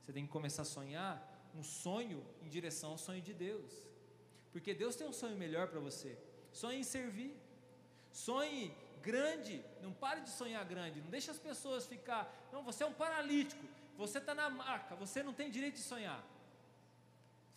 Você 0.01 0.13
tem 0.13 0.25
que 0.25 0.31
começar 0.31 0.61
a 0.61 0.65
sonhar 0.65 1.49
um 1.55 1.63
sonho 1.63 2.23
em 2.41 2.47
direção 2.47 2.91
ao 2.91 2.97
sonho 2.97 3.21
de 3.21 3.33
Deus. 3.33 3.73
Porque 4.51 4.73
Deus 4.73 4.95
tem 4.95 5.07
um 5.07 5.13
sonho 5.13 5.35
melhor 5.35 5.67
para 5.67 5.79
você. 5.79 6.17
Sonhe 6.51 6.79
em 6.79 6.83
servir. 6.83 7.35
Sonhe 8.11 8.75
grande. 9.01 9.63
Não 9.81 9.91
pare 9.91 10.21
de 10.21 10.29
sonhar 10.29 10.63
grande. 10.65 11.01
Não 11.01 11.09
deixe 11.09 11.29
as 11.31 11.39
pessoas 11.39 11.85
ficar. 11.85 12.23
Não, 12.51 12.63
você 12.63 12.83
é 12.83 12.87
um 12.87 12.93
paralítico. 12.93 13.63
Você 13.97 14.19
está 14.19 14.33
na 14.35 14.49
marca. 14.49 14.95
Você 14.95 15.23
não 15.23 15.33
tem 15.33 15.49
direito 15.49 15.75
de 15.75 15.81
sonhar. 15.81 16.23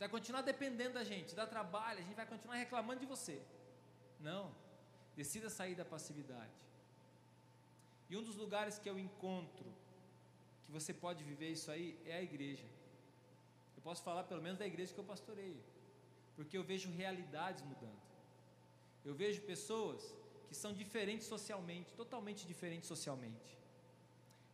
Você 0.00 0.04
vai 0.04 0.12
continuar 0.18 0.40
dependendo 0.40 0.94
da 0.94 1.04
gente, 1.04 1.34
dá 1.34 1.46
trabalho, 1.46 1.98
a 1.98 2.02
gente 2.02 2.14
vai 2.14 2.24
continuar 2.24 2.54
reclamando 2.54 3.00
de 3.00 3.04
você. 3.04 3.38
Não. 4.18 4.50
Decida 5.14 5.50
sair 5.50 5.74
da 5.74 5.84
passividade. 5.84 6.58
E 8.08 8.16
um 8.16 8.22
dos 8.22 8.34
lugares 8.34 8.78
que 8.78 8.88
eu 8.88 8.98
encontro 8.98 9.70
que 10.64 10.72
você 10.72 10.94
pode 10.94 11.22
viver 11.22 11.50
isso 11.50 11.70
aí 11.70 12.00
é 12.06 12.14
a 12.16 12.22
igreja. 12.22 12.64
Eu 13.76 13.82
posso 13.82 14.02
falar 14.02 14.24
pelo 14.24 14.40
menos 14.40 14.58
da 14.58 14.66
igreja 14.66 14.94
que 14.94 14.98
eu 14.98 15.04
pastoreio, 15.04 15.62
porque 16.34 16.56
eu 16.56 16.64
vejo 16.64 16.88
realidades 17.02 17.62
mudando. 17.62 18.00
Eu 19.04 19.14
vejo 19.14 19.42
pessoas 19.42 20.02
que 20.48 20.54
são 20.54 20.72
diferentes 20.72 21.26
socialmente, 21.26 21.92
totalmente 21.92 22.46
diferentes 22.46 22.88
socialmente, 22.88 23.58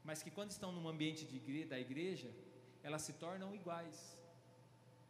mas 0.03 0.25
que 0.25 0.31
quando 0.33 0.51
estão 0.51 0.73
num 0.73 0.89
ambiente 0.89 1.25
igreja, 1.25 1.69
da 1.69 1.79
igreja, 1.79 2.35
elas 2.83 3.03
se 3.03 3.13
tornam 3.13 3.55
iguais, 3.55 4.17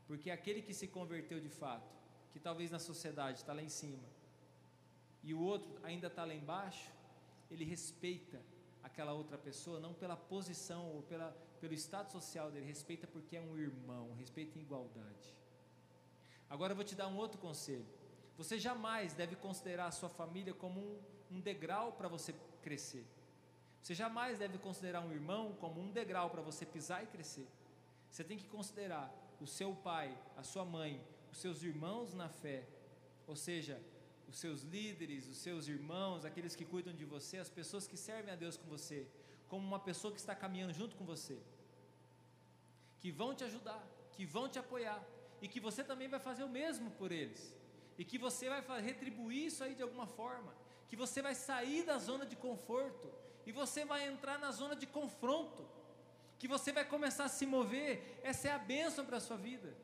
porque 0.06 0.30
aquele 0.30 0.62
que 0.62 0.72
se 0.72 0.86
converteu 0.86 1.40
de 1.40 1.48
fato, 1.48 1.94
que 2.32 2.38
talvez 2.38 2.70
na 2.70 2.78
sociedade 2.78 3.38
está 3.38 3.52
lá 3.52 3.62
em 3.62 3.68
cima, 3.68 4.08
e 5.22 5.34
o 5.34 5.40
outro 5.40 5.78
ainda 5.82 6.06
está 6.06 6.24
lá 6.24 6.34
embaixo, 6.34 6.90
ele 7.50 7.64
respeita 7.64 8.40
aquela 8.82 9.12
outra 9.12 9.36
pessoa 9.36 9.80
não 9.80 9.92
pela 9.92 10.16
posição 10.16 10.94
ou 10.94 11.02
pela, 11.02 11.30
pelo 11.60 11.74
estado 11.74 12.10
social 12.10 12.50
dele, 12.50 12.66
respeita 12.66 13.06
porque 13.06 13.36
é 13.36 13.40
um 13.40 13.56
irmão, 13.58 14.14
respeita 14.14 14.58
em 14.58 14.62
igualdade. 14.62 15.34
Agora 16.48 16.72
eu 16.72 16.76
vou 16.76 16.84
te 16.84 16.94
dar 16.94 17.08
um 17.08 17.16
outro 17.16 17.38
conselho. 17.38 17.86
Você 18.36 18.58
jamais 18.58 19.14
deve 19.14 19.34
considerar 19.34 19.86
a 19.86 19.90
sua 19.90 20.08
família 20.08 20.54
como 20.54 20.80
um, 20.80 21.00
um 21.32 21.40
degrau 21.40 21.92
para 21.92 22.06
você 22.06 22.32
crescer. 22.62 23.04
Você 23.82 23.94
jamais 23.94 24.38
deve 24.38 24.58
considerar 24.58 25.00
um 25.00 25.12
irmão 25.12 25.54
como 25.60 25.80
um 25.80 25.90
degrau 25.90 26.30
para 26.30 26.42
você 26.42 26.64
pisar 26.64 27.02
e 27.02 27.06
crescer. 27.06 27.48
Você 28.10 28.22
tem 28.22 28.38
que 28.38 28.46
considerar 28.48 29.12
o 29.44 29.46
seu 29.46 29.74
pai, 29.74 30.16
a 30.36 30.42
sua 30.42 30.64
mãe, 30.64 31.00
os 31.30 31.38
seus 31.38 31.62
irmãos 31.62 32.14
na 32.14 32.28
fé, 32.28 32.66
ou 33.26 33.36
seja, 33.36 33.80
os 34.28 34.38
seus 34.38 34.62
líderes, 34.62 35.26
os 35.28 35.36
seus 35.36 35.68
irmãos, 35.68 36.24
aqueles 36.24 36.56
que 36.56 36.64
cuidam 36.64 36.94
de 36.94 37.04
você, 37.04 37.38
as 37.38 37.50
pessoas 37.50 37.86
que 37.86 37.96
servem 37.96 38.32
a 38.32 38.36
Deus 38.36 38.56
com 38.56 38.66
você, 38.66 39.06
como 39.48 39.66
uma 39.66 39.78
pessoa 39.78 40.12
que 40.12 40.18
está 40.18 40.34
caminhando 40.34 40.72
junto 40.72 40.96
com 40.96 41.04
você, 41.04 41.38
que 43.00 43.10
vão 43.10 43.34
te 43.34 43.44
ajudar, 43.44 43.86
que 44.12 44.24
vão 44.24 44.48
te 44.48 44.58
apoiar, 44.58 45.04
e 45.40 45.48
que 45.48 45.60
você 45.60 45.84
também 45.84 46.08
vai 46.08 46.18
fazer 46.18 46.42
o 46.44 46.48
mesmo 46.48 46.90
por 46.92 47.12
eles, 47.12 47.54
e 47.98 48.04
que 48.04 48.18
você 48.18 48.48
vai 48.48 48.80
retribuir 48.80 49.46
isso 49.46 49.62
aí 49.62 49.74
de 49.74 49.82
alguma 49.82 50.06
forma, 50.06 50.52
que 50.88 50.96
você 50.96 51.20
vai 51.22 51.34
sair 51.34 51.84
da 51.84 51.98
zona 51.98 52.26
de 52.26 52.36
conforto, 52.36 53.12
e 53.44 53.52
você 53.52 53.84
vai 53.84 54.08
entrar 54.08 54.38
na 54.38 54.50
zona 54.50 54.74
de 54.74 54.86
confronto, 54.86 55.64
que 56.38 56.46
você 56.46 56.72
vai 56.72 56.84
começar 56.84 57.24
a 57.24 57.28
se 57.28 57.46
mover, 57.46 58.20
essa 58.22 58.48
é 58.48 58.52
a 58.52 58.58
bênção 58.58 59.04
para 59.04 59.16
a 59.16 59.20
sua 59.20 59.36
vida. 59.36 59.76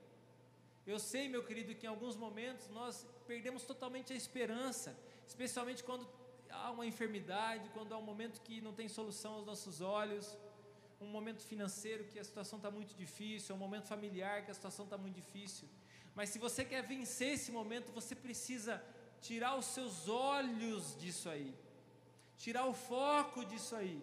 Eu 0.87 0.99
sei, 0.99 1.29
meu 1.29 1.45
querido, 1.45 1.75
que 1.75 1.87
em 1.87 1.89
alguns 1.89 2.17
momentos 2.17 2.69
nós 2.69 3.07
perdemos 3.27 3.63
totalmente 3.65 4.13
a 4.13 4.17
esperança, 4.17 4.97
especialmente 5.27 5.83
quando 5.85 6.09
há 6.51 6.71
uma 6.71 6.85
enfermidade, 6.85 7.71
quando 7.71 7.93
há 7.93 7.99
um 7.99 8.03
momento 8.03 8.41
que 8.41 8.61
não 8.61 8.73
tem 8.73 8.89
solução 8.89 9.35
aos 9.35 9.47
nossos 9.47 9.81
olhos, 9.81 10.37
um 11.01 11.07
momento 11.07 11.43
financeiro 11.43 12.05
que 12.05 12.19
a 12.19 12.25
situação 12.25 12.59
está 12.59 12.71
muito 12.71 12.95
difícil, 12.95 13.55
um 13.55 13.59
momento 13.59 13.87
familiar 13.87 14.45
que 14.45 14.51
a 14.51 14.55
situação 14.55 14.85
está 14.85 14.99
muito 14.99 15.15
difícil. 15.15 15.69
Mas 16.15 16.29
se 16.31 16.39
você 16.39 16.65
quer 16.65 16.83
vencer 16.83 17.35
esse 17.35 17.51
momento, 17.51 17.91
você 17.93 18.15
precisa 18.15 18.83
tirar 19.21 19.57
os 19.57 19.67
seus 19.67 20.09
olhos 20.09 20.97
disso 20.99 21.29
aí, 21.29 21.55
tirar 22.37 22.67
o 22.67 22.75
foco 22.75 23.45
disso 23.45 23.75
aí, 23.75 24.03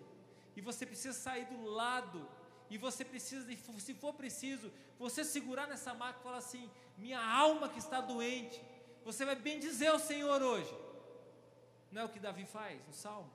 e 0.55 0.61
você 0.61 0.85
precisa 0.85 1.13
sair 1.13 1.45
do 1.45 1.65
lado 1.65 2.27
e 2.69 2.77
você 2.77 3.03
precisa, 3.03 3.45
se 3.79 3.93
for 3.93 4.13
preciso, 4.13 4.71
você 4.97 5.23
segurar 5.23 5.67
nessa 5.67 5.93
maca 5.93 6.19
e 6.19 6.23
falar 6.23 6.37
assim: 6.37 6.69
minha 6.97 7.19
alma 7.19 7.69
que 7.69 7.79
está 7.79 7.99
doente, 7.99 8.61
você 9.03 9.25
vai 9.25 9.35
bem 9.35 9.59
dizer 9.59 9.87
ao 9.87 9.99
Senhor 9.99 10.41
hoje. 10.41 10.73
Não 11.91 12.03
é 12.03 12.05
o 12.05 12.09
que 12.09 12.19
Davi 12.19 12.45
faz 12.45 12.85
no 12.85 12.93
Salmo? 12.93 13.31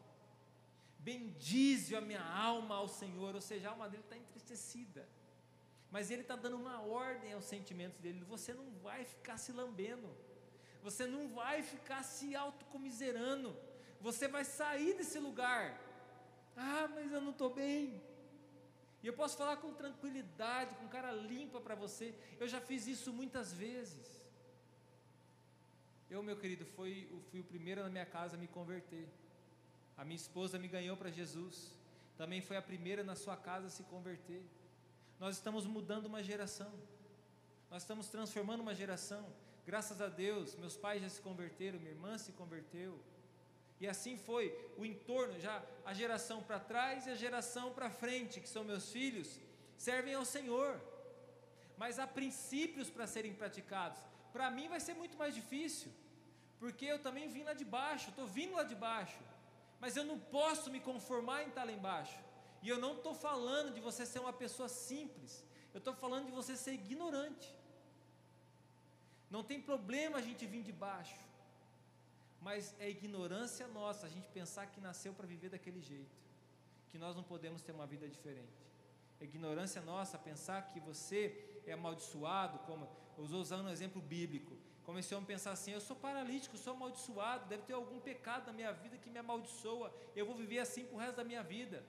Bendize 0.99 1.97
a 1.97 2.01
minha 2.01 2.23
alma 2.23 2.77
ao 2.77 2.89
Senhor, 2.89 3.35
ou 3.35 3.41
seja, 3.41 3.69
a 3.69 3.73
alma 3.73 3.89
dele 3.89 4.05
está 4.05 4.17
entristecida. 4.17 5.09
Mas 5.91 6.11
ele 6.11 6.23
está 6.23 6.37
dando 6.37 6.57
uma 6.57 6.81
ordem 6.81 7.33
aos 7.33 7.45
sentimentos 7.45 7.99
dele. 7.99 8.25
Você 8.29 8.55
não 8.55 8.71
vai 8.83 9.05
ficar 9.05 9.37
se 9.37 9.53
lambendo, 9.53 10.09
você 10.83 11.07
não 11.07 11.29
vai 11.29 11.63
ficar 11.63 12.03
se 12.03 12.35
autocomiserando, 12.37 13.57
você 14.01 14.29
vai 14.29 14.45
sair 14.45 14.95
desse 14.95 15.19
lugar. 15.19 15.81
Ah, 16.57 16.89
mas 16.95 17.13
eu 17.13 17.21
não 17.21 17.31
estou 17.31 17.51
bem. 17.51 18.01
E 19.05 19.07
eu 19.07 19.13
posso 19.13 19.37
falar 19.37 19.59
com 19.59 19.71
tranquilidade, 19.75 20.75
com 20.77 20.89
cara 20.89 21.13
limpa 21.13 21.61
para 21.61 21.75
você. 21.75 22.07
Eu 22.41 22.49
já 22.49 22.59
fiz 22.59 22.87
isso 22.87 23.13
muitas 23.13 23.53
vezes. 23.53 24.07
Eu, 26.09 26.23
meu 26.23 26.37
querido, 26.39 26.65
fui, 26.65 27.07
fui 27.31 27.41
o 27.41 27.45
primeiro 27.45 27.83
na 27.83 27.91
minha 27.91 28.07
casa 28.07 28.35
a 28.35 28.39
me 28.39 28.49
converter. 28.49 29.07
A 29.99 30.07
minha 30.07 30.17
esposa 30.17 30.59
me 30.59 30.69
ganhou 30.69 30.97
para 30.97 31.11
Jesus. 31.11 31.71
Também 32.17 32.41
foi 32.41 32.57
a 32.57 32.63
primeira 32.63 33.05
na 33.05 33.15
sua 33.15 33.37
casa 33.37 33.67
a 33.67 33.71
se 33.77 33.83
converter. 33.83 34.43
Nós 35.21 35.37
estamos 35.37 35.67
mudando 35.67 36.07
uma 36.07 36.23
geração. 36.23 36.73
Nós 37.71 37.83
estamos 37.83 38.09
transformando 38.09 38.63
uma 38.63 38.75
geração. 38.75 39.23
Graças 39.67 40.01
a 40.01 40.09
Deus, 40.09 40.57
meus 40.57 40.79
pais 40.79 41.03
já 41.03 41.11
se 41.11 41.21
converteram, 41.21 41.79
minha 41.79 41.91
irmã 41.91 42.17
se 42.17 42.33
converteu. 42.33 42.99
E 43.81 43.89
assim 43.89 44.17
foi 44.17 44.45
o 44.77 44.85
entorno, 44.85 45.39
já 45.41 45.63
a 45.85 45.93
geração 45.93 46.43
para 46.43 46.61
trás 46.61 47.07
e 47.07 47.11
a 47.11 47.15
geração 47.15 47.73
para 47.73 47.91
frente, 47.91 48.41
que 48.41 48.49
são 48.49 48.65
meus 48.65 48.91
filhos, 48.91 49.41
servem 49.77 50.15
ao 50.15 50.25
Senhor. 50.25 50.81
Mas 51.77 51.99
há 51.99 52.07
princípios 52.07 52.89
para 52.89 53.07
serem 53.07 53.35
praticados. 53.35 54.01
Para 54.33 54.51
mim 54.51 54.69
vai 54.69 54.81
ser 54.81 54.95
muito 54.95 55.17
mais 55.19 55.35
difícil, 55.35 55.91
porque 56.59 56.87
eu 56.87 56.99
também 56.99 57.29
vim 57.29 57.43
lá 57.43 57.53
de 57.53 57.65
baixo, 57.65 58.11
estou 58.11 58.27
vindo 58.27 58.55
lá 58.55 58.65
de 58.65 58.75
baixo, 58.75 59.19
mas 59.81 59.97
eu 59.97 60.05
não 60.05 60.19
posso 60.19 60.71
me 60.71 60.81
conformar 60.81 61.43
em 61.43 61.49
estar 61.49 61.65
lá 61.65 61.73
embaixo. 61.73 62.19
E 62.63 62.69
eu 62.69 62.79
não 62.79 62.93
estou 62.97 63.15
falando 63.15 63.73
de 63.75 63.81
você 63.81 64.07
ser 64.07 64.21
uma 64.21 64.33
pessoa 64.33 64.69
simples, 64.69 65.45
eu 65.75 65.79
estou 65.79 65.95
falando 65.95 66.27
de 66.27 66.33
você 66.33 66.57
ser 66.57 66.73
ignorante. 66.73 67.55
Não 69.31 69.43
tem 69.43 69.61
problema 69.61 70.19
a 70.19 70.23
gente 70.23 70.47
vir 70.47 70.63
de 70.63 70.73
baixo, 70.73 71.21
mas 72.47 72.75
é 72.79 72.89
ignorância 72.91 73.67
nossa 73.67 74.07
a 74.07 74.11
gente 74.15 74.29
pensar 74.39 74.67
que 74.73 74.81
nasceu 74.89 75.13
para 75.15 75.27
viver 75.27 75.49
daquele 75.55 75.81
jeito, 75.81 76.15
que 76.91 76.99
nós 76.99 77.17
não 77.19 77.25
podemos 77.33 77.63
ter 77.63 77.73
uma 77.73 77.87
vida 77.87 78.07
diferente. 78.07 78.59
É 79.19 79.25
ignorância 79.25 79.81
nossa 79.81 80.19
pensar 80.19 80.61
que 80.71 80.79
você 80.91 81.21
é 81.67 81.73
amaldiçoado, 81.73 82.59
como 82.69 82.85
eu 83.17 83.25
estou 83.25 83.41
usando 83.41 83.65
um 83.67 83.71
exemplo 83.77 84.03
bíblico. 84.03 84.55
Comecei 84.89 85.17
a 85.17 85.21
pensar 85.23 85.53
assim: 85.53 85.73
eu 85.73 85.81
sou 85.81 85.97
paralítico, 85.97 86.59
sou 86.59 86.75
amaldiçoado, 86.75 87.49
deve 87.53 87.63
ter 87.63 87.73
algum 87.73 87.99
pecado 87.99 88.47
na 88.49 88.53
minha 88.53 88.73
vida 88.73 88.99
que 88.99 89.09
me 89.09 89.19
amaldiçoa, 89.19 89.89
eu 90.15 90.27
vou 90.27 90.37
viver 90.43 90.59
assim 90.59 90.85
para 90.85 90.97
o 90.97 90.99
resto 90.99 91.17
da 91.17 91.25
minha 91.25 91.43
vida. 91.43 91.83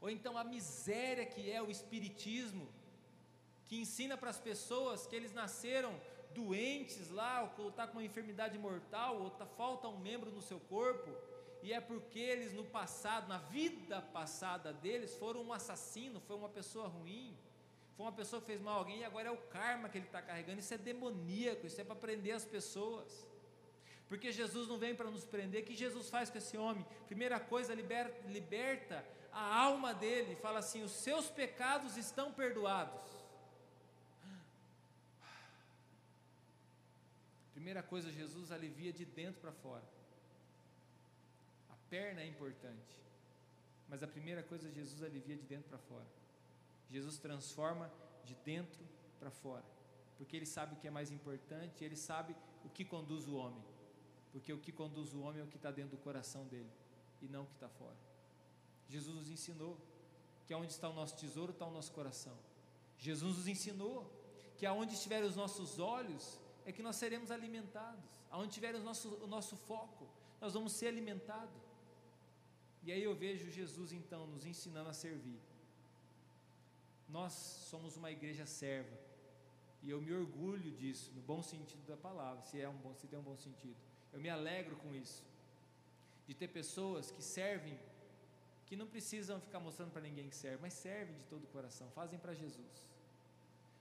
Ou 0.00 0.08
então 0.08 0.38
a 0.38 0.44
miséria 0.44 1.26
que 1.26 1.50
é 1.50 1.60
o 1.60 1.70
Espiritismo, 1.76 2.68
que 3.66 3.76
ensina 3.84 4.16
para 4.16 4.30
as 4.30 4.38
pessoas 4.38 5.06
que 5.08 5.16
eles 5.16 5.32
nasceram 5.32 5.92
doentes 6.38 7.10
lá, 7.10 7.32
ou 7.58 7.68
está 7.68 7.86
com 7.86 7.94
uma 7.98 8.04
enfermidade 8.04 8.56
mortal, 8.58 9.12
ou 9.22 9.30
tá, 9.30 9.46
falta 9.46 9.88
um 9.88 9.98
membro 9.98 10.30
no 10.30 10.42
seu 10.50 10.60
corpo, 10.74 11.10
e 11.62 11.72
é 11.72 11.80
porque 11.80 12.20
eles 12.32 12.52
no 12.52 12.64
passado, 12.64 13.28
na 13.28 13.38
vida 13.38 14.00
passada 14.18 14.72
deles, 14.72 15.14
foram 15.22 15.42
um 15.42 15.52
assassino, 15.52 16.20
foi 16.20 16.36
uma 16.36 16.48
pessoa 16.48 16.86
ruim, 16.86 17.36
foi 17.96 18.06
uma 18.06 18.12
pessoa 18.20 18.40
que 18.40 18.46
fez 18.46 18.60
mal 18.60 18.74
a 18.74 18.78
alguém, 18.78 19.00
e 19.00 19.04
agora 19.04 19.28
é 19.28 19.32
o 19.32 19.42
karma 19.58 19.88
que 19.88 19.98
ele 19.98 20.06
está 20.06 20.22
carregando, 20.22 20.60
isso 20.60 20.72
é 20.72 20.78
demoníaco, 20.78 21.66
isso 21.66 21.80
é 21.80 21.84
para 21.84 21.96
prender 21.96 22.34
as 22.36 22.44
pessoas. 22.44 23.26
Porque 24.08 24.30
Jesus 24.32 24.68
não 24.68 24.78
vem 24.78 24.94
para 24.94 25.10
nos 25.10 25.24
prender, 25.24 25.62
o 25.62 25.66
que 25.66 25.74
Jesus 25.74 26.08
faz 26.08 26.30
com 26.30 26.38
esse 26.38 26.56
homem? 26.56 26.86
Primeira 27.06 27.38
coisa, 27.38 27.74
liberta, 27.74 28.28
liberta 28.28 29.04
a 29.32 29.56
alma 29.64 29.92
dele, 29.92 30.36
fala 30.36 30.60
assim: 30.60 30.82
os 30.82 30.92
seus 30.92 31.28
pecados 31.28 31.96
estão 31.96 32.32
perdoados. 32.32 33.17
Primeira 37.58 37.82
coisa, 37.82 38.12
Jesus 38.12 38.52
alivia 38.52 38.92
de 38.92 39.04
dentro 39.04 39.40
para 39.40 39.50
fora. 39.50 39.82
A 41.68 41.74
perna 41.90 42.20
é 42.20 42.26
importante, 42.26 42.94
mas 43.88 44.00
a 44.00 44.06
primeira 44.06 44.44
coisa, 44.44 44.70
Jesus 44.70 45.02
alivia 45.02 45.36
de 45.36 45.42
dentro 45.42 45.68
para 45.68 45.78
fora. 45.78 46.06
Jesus 46.88 47.18
transforma 47.18 47.90
de 48.24 48.36
dentro 48.44 48.80
para 49.18 49.32
fora, 49.32 49.64
porque 50.16 50.36
Ele 50.36 50.46
sabe 50.46 50.74
o 50.74 50.76
que 50.76 50.86
é 50.86 50.90
mais 50.98 51.10
importante, 51.10 51.82
Ele 51.82 51.96
sabe 51.96 52.36
o 52.64 52.68
que 52.68 52.84
conduz 52.84 53.26
o 53.26 53.34
homem, 53.34 53.64
porque 54.30 54.52
o 54.52 54.60
que 54.60 54.70
conduz 54.70 55.12
o 55.12 55.20
homem 55.22 55.40
é 55.40 55.44
o 55.44 55.48
que 55.48 55.56
está 55.56 55.72
dentro 55.72 55.96
do 55.96 56.02
coração 56.04 56.46
dele 56.46 56.70
e 57.20 57.26
não 57.26 57.42
o 57.42 57.46
que 57.46 57.54
está 57.54 57.68
fora. 57.68 57.96
Jesus 58.88 59.16
nos 59.16 59.28
ensinou 59.28 59.76
que 60.46 60.54
aonde 60.54 60.70
está 60.70 60.88
o 60.88 60.94
nosso 60.94 61.16
tesouro 61.16 61.50
está 61.50 61.66
o 61.66 61.72
nosso 61.72 61.90
coração. 61.90 62.38
Jesus 62.98 63.36
nos 63.36 63.48
ensinou 63.48 64.08
que 64.56 64.64
aonde 64.64 64.94
estiverem 64.94 65.28
os 65.28 65.34
nossos 65.34 65.80
olhos 65.80 66.38
é 66.68 66.72
que 66.72 66.82
nós 66.82 66.96
seremos 66.96 67.30
alimentados. 67.30 68.10
Aonde 68.30 68.52
tiver 68.52 68.74
o 68.74 68.82
nosso, 68.88 69.08
o 69.24 69.26
nosso 69.26 69.56
foco, 69.56 70.06
nós 70.38 70.52
vamos 70.52 70.72
ser 70.72 70.88
alimentados. 70.88 71.62
E 72.82 72.92
aí 72.92 73.02
eu 73.02 73.14
vejo 73.14 73.50
Jesus 73.50 73.90
então 73.90 74.26
nos 74.26 74.44
ensinando 74.44 74.90
a 74.90 74.92
servir. 74.92 75.40
Nós 77.08 77.32
somos 77.70 77.96
uma 77.96 78.10
igreja 78.10 78.44
serva. 78.44 78.96
E 79.82 79.88
eu 79.88 79.98
me 80.02 80.12
orgulho 80.12 80.70
disso, 80.70 81.10
no 81.14 81.22
bom 81.22 81.42
sentido 81.42 81.86
da 81.86 81.96
palavra, 81.96 82.42
se 82.42 82.60
é 82.60 82.68
um 82.68 82.76
bom, 82.76 82.94
se 82.94 83.06
tem 83.06 83.18
um 83.18 83.22
bom 83.22 83.38
sentido. 83.38 83.76
Eu 84.12 84.20
me 84.20 84.28
alegro 84.28 84.76
com 84.76 84.94
isso. 84.94 85.24
De 86.26 86.34
ter 86.34 86.48
pessoas 86.48 87.10
que 87.10 87.22
servem, 87.22 87.78
que 88.66 88.76
não 88.76 88.86
precisam 88.86 89.40
ficar 89.40 89.58
mostrando 89.58 89.92
para 89.92 90.02
ninguém 90.02 90.28
que 90.28 90.36
serve, 90.36 90.58
mas 90.60 90.74
servem 90.74 91.16
de 91.16 91.24
todo 91.24 91.44
o 91.44 91.46
coração, 91.46 91.90
fazem 91.92 92.18
para 92.18 92.34
Jesus. 92.34 92.86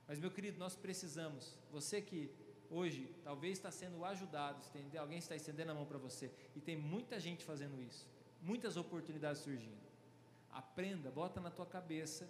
Mas, 0.08 0.20
meu 0.20 0.32
querido, 0.32 0.58
nós 0.58 0.74
precisamos, 0.74 1.54
você 1.70 2.02
que 2.02 2.47
hoje 2.70 3.13
talvez 3.24 3.57
está 3.57 3.72
sendo 3.72 4.03
ajudado, 4.05 4.63
alguém 4.99 5.18
está 5.18 5.36
estendendo 5.36 5.72
a 5.72 5.76
mão 5.76 5.86
para 5.86 5.97
você, 5.97 6.32
e 6.55 6.61
tem 6.61 6.76
muita 6.76 7.20
gente 7.20 7.43
fazendo 7.43 7.82
isso, 7.82 8.07
muitas 8.41 8.78
oportunidades 8.78 9.41
surgindo. 9.41 9.88
Aprenda, 10.51 11.11
bota 11.11 11.39
na 11.39 11.51
tua 11.51 11.65
cabeça 11.65 12.30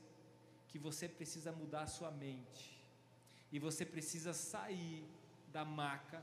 que 0.67 0.77
você 0.77 1.07
precisa 1.07 1.51
mudar 1.51 1.83
a 1.83 1.87
sua 1.87 2.11
mente, 2.11 2.83
e 3.51 3.59
você 3.59 3.85
precisa 3.85 4.33
sair 4.33 5.05
da 5.47 5.63
maca, 5.63 6.21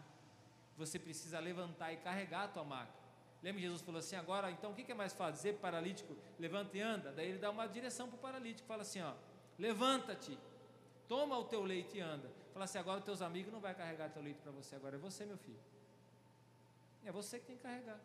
você 0.76 0.98
precisa 0.98 1.38
levantar 1.38 1.92
e 1.92 1.96
carregar 1.98 2.44
a 2.44 2.48
tua 2.48 2.64
maca. 2.64 3.04
Lembra 3.42 3.60
que 3.60 3.66
Jesus 3.66 3.82
falou 3.82 3.98
assim: 3.98 4.16
agora, 4.16 4.50
então 4.50 4.72
o 4.72 4.74
que 4.74 4.90
é 4.90 4.94
mais 4.94 5.12
fácil? 5.12 5.52
O 5.52 5.54
paralítico, 5.58 6.16
levanta 6.38 6.76
e 6.76 6.80
anda? 6.80 7.12
Daí 7.12 7.28
ele 7.28 7.38
dá 7.38 7.50
uma 7.50 7.66
direção 7.66 8.08
para 8.08 8.16
o 8.16 8.18
paralítico, 8.18 8.66
fala 8.66 8.82
assim: 8.82 9.00
ó, 9.00 9.14
levanta-te, 9.58 10.38
toma 11.06 11.38
o 11.38 11.44
teu 11.44 11.62
leite 11.62 11.98
e 11.98 12.00
anda. 12.00 12.30
Fala 12.54 12.64
assim: 12.66 12.78
agora 12.78 13.00
os 13.00 13.04
teus 13.04 13.20
amigos 13.28 13.52
não 13.52 13.60
vai 13.60 13.74
carregar 13.74 14.10
teu 14.16 14.22
leite 14.22 14.40
para 14.40 14.52
você, 14.52 14.76
agora 14.76 14.94
é 14.98 14.98
você, 14.98 15.26
meu 15.26 15.36
filho. 15.36 15.62
É 17.04 17.10
você 17.12 17.38
que 17.40 17.46
tem 17.46 17.56
que 17.56 17.62
carregar. 17.62 18.00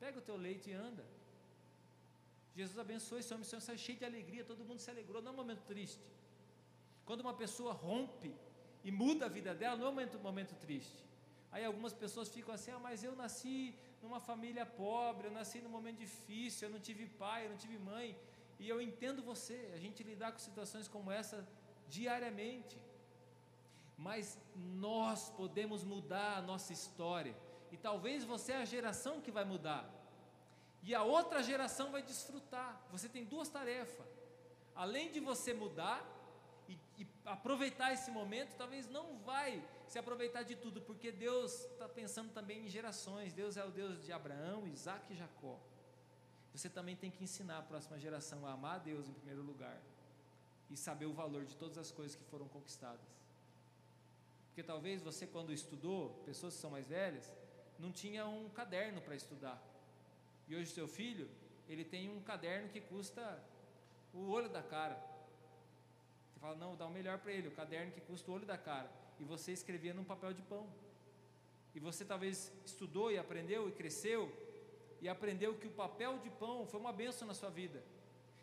Pega 0.00 0.18
o 0.18 0.22
teu 0.28 0.36
leite 0.36 0.70
e 0.70 0.72
anda. 0.72 1.04
Jesus 2.56 2.78
abençoou 2.78 3.18
esse 3.20 3.32
homem, 3.32 3.46
homem 3.46 3.60
saiu 3.66 3.78
cheio 3.78 3.98
de 3.98 4.06
alegria, 4.06 4.42
todo 4.44 4.64
mundo 4.64 4.80
se 4.80 4.90
alegrou, 4.90 5.20
não 5.22 5.30
é 5.32 5.34
um 5.34 5.36
momento 5.36 5.62
triste. 5.72 6.04
Quando 7.04 7.20
uma 7.20 7.34
pessoa 7.34 7.72
rompe 7.72 8.34
e 8.82 8.90
muda 8.90 9.26
a 9.26 9.28
vida 9.28 9.54
dela, 9.54 9.76
não 9.76 9.86
é 9.86 9.88
um 9.88 9.92
momento, 9.92 10.18
um 10.18 10.26
momento 10.30 10.54
triste. 10.66 11.04
Aí 11.52 11.64
algumas 11.70 11.92
pessoas 11.92 12.28
ficam 12.36 12.54
assim: 12.54 12.70
ah, 12.70 12.78
mas 12.78 13.04
eu 13.04 13.14
nasci 13.14 13.74
numa 14.02 14.20
família 14.30 14.64
pobre, 14.64 15.28
eu 15.28 15.34
nasci 15.40 15.60
num 15.60 15.74
momento 15.78 15.98
difícil, 15.98 16.68
eu 16.68 16.72
não 16.72 16.80
tive 16.80 17.06
pai, 17.06 17.44
eu 17.44 17.50
não 17.50 17.58
tive 17.64 17.78
mãe. 17.78 18.16
E 18.58 18.66
eu 18.68 18.80
entendo 18.80 19.22
você, 19.22 19.58
a 19.74 19.78
gente 19.84 20.02
lidar 20.02 20.32
com 20.32 20.38
situações 20.38 20.88
como 20.88 21.10
essa 21.10 21.46
diariamente. 21.96 22.76
Mas 23.96 24.38
nós 24.56 25.30
podemos 25.30 25.84
mudar 25.84 26.38
a 26.38 26.42
nossa 26.42 26.72
história. 26.72 27.36
E 27.70 27.76
talvez 27.76 28.24
você 28.24 28.52
é 28.52 28.56
a 28.56 28.64
geração 28.64 29.20
que 29.20 29.30
vai 29.30 29.44
mudar. 29.44 29.88
E 30.82 30.94
a 30.94 31.02
outra 31.02 31.42
geração 31.42 31.90
vai 31.90 32.02
desfrutar. 32.02 32.80
Você 32.90 33.08
tem 33.08 33.24
duas 33.24 33.48
tarefas. 33.48 34.06
Além 34.74 35.12
de 35.12 35.20
você 35.20 35.54
mudar 35.54 36.04
e, 36.68 36.76
e 36.98 37.06
aproveitar 37.24 37.92
esse 37.92 38.10
momento, 38.10 38.56
talvez 38.56 38.88
não 38.88 39.18
vai 39.18 39.62
se 39.86 39.98
aproveitar 39.98 40.42
de 40.42 40.56
tudo, 40.56 40.80
porque 40.80 41.12
Deus 41.12 41.52
está 41.72 41.88
pensando 41.88 42.32
também 42.32 42.66
em 42.66 42.68
gerações. 42.68 43.32
Deus 43.32 43.56
é 43.56 43.64
o 43.64 43.70
Deus 43.70 44.04
de 44.04 44.12
Abraão, 44.12 44.66
Isaac 44.66 45.12
e 45.12 45.16
Jacó. 45.16 45.58
Você 46.54 46.68
também 46.68 46.96
tem 46.96 47.10
que 47.10 47.24
ensinar 47.24 47.58
a 47.58 47.62
próxima 47.62 47.98
geração 47.98 48.46
a 48.46 48.52
amar 48.52 48.76
a 48.76 48.78
Deus 48.78 49.08
em 49.08 49.12
primeiro 49.12 49.42
lugar 49.42 49.80
e 50.70 50.76
saber 50.76 51.06
o 51.06 51.12
valor 51.12 51.44
de 51.44 51.56
todas 51.56 51.78
as 51.78 51.90
coisas 51.90 52.16
que 52.16 52.24
foram 52.24 52.48
conquistadas. 52.48 53.06
Porque 54.52 54.62
talvez 54.62 55.00
você, 55.00 55.26
quando 55.26 55.50
estudou, 55.50 56.10
pessoas 56.26 56.54
que 56.54 56.60
são 56.60 56.70
mais 56.70 56.86
velhas, 56.86 57.32
não 57.78 57.90
tinha 57.90 58.26
um 58.26 58.50
caderno 58.50 59.00
para 59.00 59.16
estudar. 59.16 59.58
E 60.46 60.54
hoje 60.54 60.70
seu 60.70 60.86
filho, 60.86 61.26
ele 61.66 61.86
tem 61.86 62.10
um 62.10 62.20
caderno 62.20 62.68
que 62.68 62.78
custa 62.78 63.42
o 64.12 64.28
olho 64.28 64.50
da 64.50 64.62
cara. 64.62 65.02
Você 66.28 66.38
fala, 66.38 66.54
não, 66.54 66.76
dá 66.76 66.86
o 66.86 66.90
melhor 66.90 67.18
para 67.18 67.32
ele, 67.32 67.48
o 67.48 67.52
caderno 67.52 67.92
que 67.92 68.00
custa 68.02 68.30
o 68.30 68.34
olho 68.34 68.44
da 68.44 68.58
cara 68.58 68.90
e 69.18 69.24
você 69.24 69.52
escrevia 69.52 69.94
num 69.94 70.04
papel 70.04 70.34
de 70.34 70.42
pão. 70.42 70.68
E 71.74 71.80
você 71.80 72.04
talvez 72.04 72.52
estudou 72.66 73.10
e 73.10 73.16
aprendeu 73.16 73.68
e 73.70 73.72
cresceu 73.72 74.30
e 75.00 75.08
aprendeu 75.08 75.54
que 75.54 75.66
o 75.66 75.70
papel 75.70 76.18
de 76.18 76.28
pão 76.28 76.66
foi 76.66 76.78
uma 76.78 76.92
benção 76.92 77.26
na 77.26 77.32
sua 77.32 77.48
vida. 77.48 77.82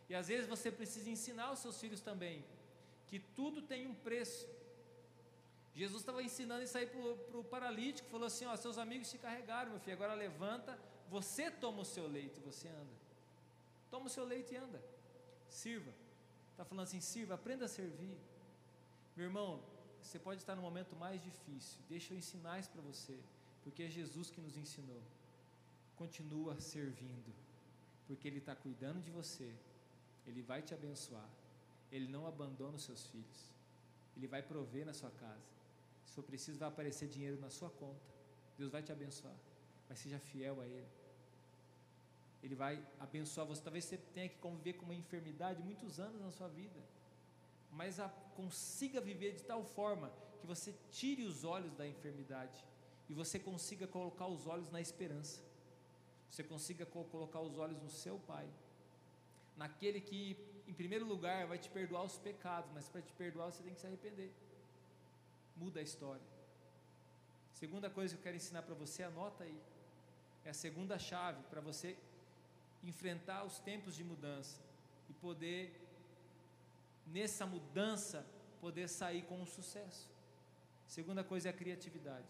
E 0.09 0.15
às 0.15 0.27
vezes 0.27 0.47
você 0.47 0.71
precisa 0.71 1.07
ensinar 1.07 1.51
os 1.51 1.59
seus 1.59 1.79
filhos 1.79 2.01
também 2.01 2.43
que 3.05 3.19
tudo 3.19 3.61
tem 3.61 3.87
um 3.87 3.93
preço. 3.93 4.47
Jesus 5.75 6.01
estava 6.01 6.21
ensinando 6.21 6.63
isso 6.63 6.77
aí 6.77 6.85
para 6.85 7.39
o 7.39 7.43
paralítico, 7.43 8.09
falou 8.09 8.27
assim: 8.27 8.45
ó, 8.45 8.55
seus 8.55 8.77
amigos 8.77 9.09
te 9.09 9.17
carregaram, 9.17 9.71
meu 9.71 9.79
filho, 9.79 9.95
agora 9.95 10.13
levanta, 10.13 10.77
você 11.09 11.49
toma 11.49 11.81
o 11.81 11.85
seu 11.85 12.07
leito 12.07 12.39
e 12.39 12.43
você 12.43 12.67
anda. 12.67 12.97
Toma 13.89 14.07
o 14.07 14.09
seu 14.09 14.25
leito 14.25 14.53
e 14.53 14.57
anda. 14.57 14.81
Sirva. 15.47 15.91
Está 16.51 16.65
falando 16.65 16.83
assim, 16.83 16.99
sirva, 16.99 17.35
aprenda 17.35 17.65
a 17.65 17.67
servir. 17.67 18.17
Meu 19.15 19.25
irmão, 19.27 19.61
você 20.01 20.19
pode 20.19 20.41
estar 20.41 20.55
no 20.55 20.61
momento 20.61 20.95
mais 20.95 21.21
difícil, 21.21 21.79
deixa 21.87 22.13
eu 22.13 22.17
ensinar 22.17 22.59
isso 22.59 22.69
para 22.69 22.81
você, 22.81 23.17
porque 23.63 23.83
é 23.83 23.89
Jesus 23.89 24.29
que 24.29 24.41
nos 24.41 24.57
ensinou. 24.57 25.01
Continua 25.97 26.59
servindo, 26.59 27.33
porque 28.07 28.27
Ele 28.27 28.39
está 28.39 28.55
cuidando 28.55 29.01
de 29.01 29.11
você, 29.11 29.53
Ele 30.25 30.41
vai 30.41 30.61
te 30.61 30.73
abençoar, 30.73 31.29
Ele 31.91 32.07
não 32.07 32.25
abandona 32.25 32.75
os 32.77 32.83
seus 32.83 33.07
filhos, 33.07 33.51
Ele 34.15 34.27
vai 34.27 34.41
prover 34.41 34.85
na 34.85 34.93
sua 34.93 35.11
casa. 35.11 35.58
Se 36.09 36.15
for 36.15 36.23
preciso, 36.23 36.57
vai 36.59 36.69
aparecer 36.69 37.07
dinheiro 37.07 37.39
na 37.39 37.49
sua 37.49 37.69
conta, 37.69 38.01
Deus 38.57 38.71
vai 38.71 38.81
te 38.81 38.91
abençoar, 38.91 39.35
mas 39.87 39.99
seja 39.99 40.19
fiel 40.19 40.59
a 40.59 40.65
Ele. 40.65 40.87
Ele 42.41 42.55
vai 42.55 42.83
abençoar 42.99 43.45
você. 43.45 43.61
Talvez 43.61 43.85
você 43.85 43.97
tenha 43.97 44.29
que 44.29 44.37
conviver 44.37 44.73
com 44.73 44.85
uma 44.85 44.95
enfermidade 44.95 45.61
muitos 45.61 45.99
anos 45.99 46.21
na 46.21 46.31
sua 46.31 46.47
vida 46.47 46.79
mas 47.71 47.99
a, 47.99 48.09
consiga 48.35 48.99
viver 48.99 49.33
de 49.33 49.43
tal 49.43 49.63
forma 49.63 50.11
que 50.39 50.47
você 50.47 50.73
tire 50.91 51.23
os 51.23 51.43
olhos 51.43 51.73
da 51.75 51.87
enfermidade 51.87 52.63
e 53.07 53.13
você 53.13 53.37
consiga 53.39 53.87
colocar 53.87 54.27
os 54.27 54.47
olhos 54.47 54.69
na 54.69 54.79
esperança. 54.81 55.41
Você 56.29 56.43
consiga 56.43 56.85
co 56.85 57.03
colocar 57.05 57.41
os 57.41 57.57
olhos 57.57 57.81
no 57.81 57.89
seu 57.89 58.19
Pai, 58.19 58.47
naquele 59.57 59.99
que, 59.99 60.37
em 60.67 60.73
primeiro 60.73 61.05
lugar, 61.05 61.47
vai 61.47 61.57
te 61.57 61.69
perdoar 61.69 62.03
os 62.03 62.17
pecados, 62.17 62.71
mas 62.71 62.87
para 62.87 63.01
te 63.01 63.11
perdoar 63.13 63.51
você 63.51 63.63
tem 63.63 63.73
que 63.73 63.79
se 63.79 63.87
arrepender. 63.87 64.31
Muda 65.61 65.79
a 65.79 65.83
história. 65.83 66.27
Segunda 67.61 67.89
coisa 67.89 68.13
que 68.13 68.19
eu 68.19 68.23
quero 68.23 68.37
ensinar 68.41 68.61
para 68.61 68.75
você, 68.83 69.03
anota 69.03 69.43
aí. 69.43 69.59
É 70.45 70.51
a 70.51 70.53
segunda 70.53 70.97
chave 70.97 71.41
para 71.51 71.61
você 71.69 71.89
enfrentar 72.91 73.43
os 73.43 73.59
tempos 73.59 73.95
de 73.95 74.03
mudança 74.03 74.57
e 75.09 75.13
poder 75.25 75.61
nessa 77.05 77.45
mudança, 77.45 78.25
poder 78.61 78.87
sair 78.87 79.23
com 79.23 79.37
um 79.41 79.45
sucesso. 79.45 80.07
Segunda 80.87 81.23
coisa 81.23 81.49
é 81.49 81.51
a 81.51 81.53
criatividade. 81.61 82.27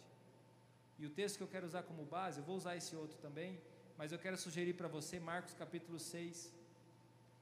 E 0.98 1.06
o 1.06 1.10
texto 1.10 1.38
que 1.38 1.44
eu 1.44 1.48
quero 1.48 1.66
usar 1.66 1.84
como 1.84 2.04
base, 2.06 2.40
eu 2.40 2.44
vou 2.44 2.58
usar 2.58 2.76
esse 2.76 2.96
outro 2.96 3.18
também, 3.20 3.60
mas 3.98 4.12
eu 4.12 4.20
quero 4.20 4.38
sugerir 4.38 4.74
para 4.74 4.88
você 4.88 5.20
Marcos 5.20 5.54
capítulo 5.54 6.00
6, 6.00 6.52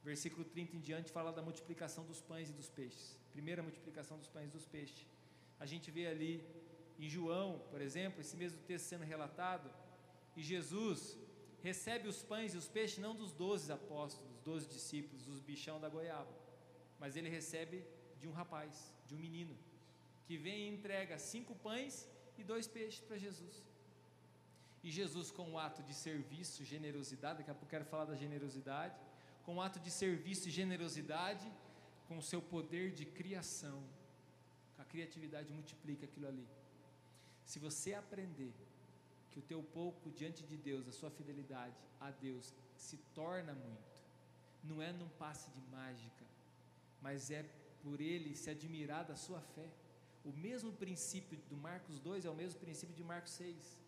versículo 0.04 0.44
30 0.44 0.76
em 0.76 0.80
diante, 0.80 1.10
fala 1.10 1.32
da 1.32 1.42
multiplicação 1.42 2.04
dos 2.04 2.20
pães 2.20 2.50
e 2.50 2.52
dos 2.52 2.68
peixes. 2.68 3.16
Primeira 3.32 3.62
multiplicação 3.62 4.16
dos 4.18 4.28
pães 4.28 4.48
e 4.48 4.52
dos 4.52 4.66
peixes. 4.66 5.04
A 5.58 5.66
gente 5.66 5.90
vê 5.90 6.06
ali 6.06 6.44
em 6.98 7.08
João, 7.08 7.60
por 7.70 7.80
exemplo, 7.80 8.20
esse 8.20 8.36
mesmo 8.36 8.58
texto 8.60 8.86
sendo 8.86 9.04
relatado, 9.04 9.70
e 10.36 10.42
Jesus 10.42 11.16
recebe 11.62 12.08
os 12.08 12.22
pães 12.22 12.54
e 12.54 12.56
os 12.56 12.68
peixes 12.68 12.98
não 12.98 13.14
dos 13.14 13.32
doze 13.32 13.70
apóstolos, 13.72 14.30
dos 14.32 14.42
doze 14.42 14.66
discípulos, 14.68 15.24
dos 15.24 15.40
bichão 15.40 15.80
da 15.80 15.88
goiaba, 15.88 16.34
mas 16.98 17.16
ele 17.16 17.28
recebe 17.28 17.84
de 18.18 18.26
um 18.28 18.32
rapaz, 18.32 18.92
de 19.06 19.14
um 19.14 19.18
menino, 19.18 19.56
que 20.26 20.36
vem 20.36 20.58
e 20.62 20.68
entrega 20.68 21.18
cinco 21.18 21.54
pães 21.54 22.08
e 22.36 22.44
dois 22.44 22.66
peixes 22.66 23.00
para 23.00 23.16
Jesus. 23.16 23.56
E 24.82 24.90
Jesus, 24.90 25.30
com 25.30 25.44
um 25.50 25.58
ato 25.58 25.82
de 25.82 25.94
serviço, 25.94 26.64
generosidade, 26.64 27.38
daqui 27.38 27.50
a 27.50 27.54
pouco 27.54 27.68
quero 27.68 27.84
falar 27.84 28.04
da 28.04 28.14
generosidade, 28.14 28.96
com 29.44 29.56
um 29.56 29.60
ato 29.60 29.80
de 29.80 29.90
serviço 29.90 30.48
e 30.48 30.50
generosidade, 30.50 31.50
com 32.06 32.18
o 32.18 32.22
seu 32.22 32.40
poder 32.40 32.92
de 32.92 33.04
criação, 33.04 33.82
a 34.78 34.84
criatividade 34.84 35.52
multiplica 35.52 36.06
aquilo 36.06 36.28
ali. 36.28 36.46
Se 37.44 37.58
você 37.58 37.94
aprender 37.94 38.54
que 39.30 39.38
o 39.38 39.42
teu 39.42 39.62
pouco 39.62 40.10
diante 40.10 40.42
de 40.44 40.56
Deus, 40.56 40.86
a 40.88 40.92
sua 40.92 41.10
fidelidade 41.10 41.76
a 42.00 42.10
Deus 42.10 42.52
se 42.76 42.96
torna 43.14 43.52
muito, 43.54 44.00
não 44.62 44.80
é 44.80 44.92
num 44.92 45.08
passe 45.10 45.50
de 45.50 45.60
mágica, 45.70 46.24
mas 47.02 47.30
é 47.30 47.42
por 47.82 48.00
ele 48.00 48.34
se 48.34 48.50
admirar 48.50 49.04
da 49.04 49.16
sua 49.16 49.40
fé. 49.40 49.68
O 50.24 50.32
mesmo 50.32 50.72
princípio 50.72 51.38
do 51.48 51.56
Marcos 51.56 51.98
2 52.00 52.24
é 52.24 52.30
o 52.30 52.34
mesmo 52.34 52.60
princípio 52.60 52.94
de 52.94 53.04
Marcos 53.04 53.32
6. 53.32 53.78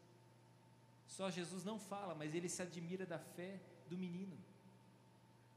Só 1.06 1.30
Jesus 1.30 1.64
não 1.64 1.78
fala, 1.78 2.14
mas 2.14 2.34
ele 2.34 2.48
se 2.48 2.62
admira 2.62 3.04
da 3.04 3.18
fé 3.18 3.60
do 3.88 3.98
menino, 3.98 4.38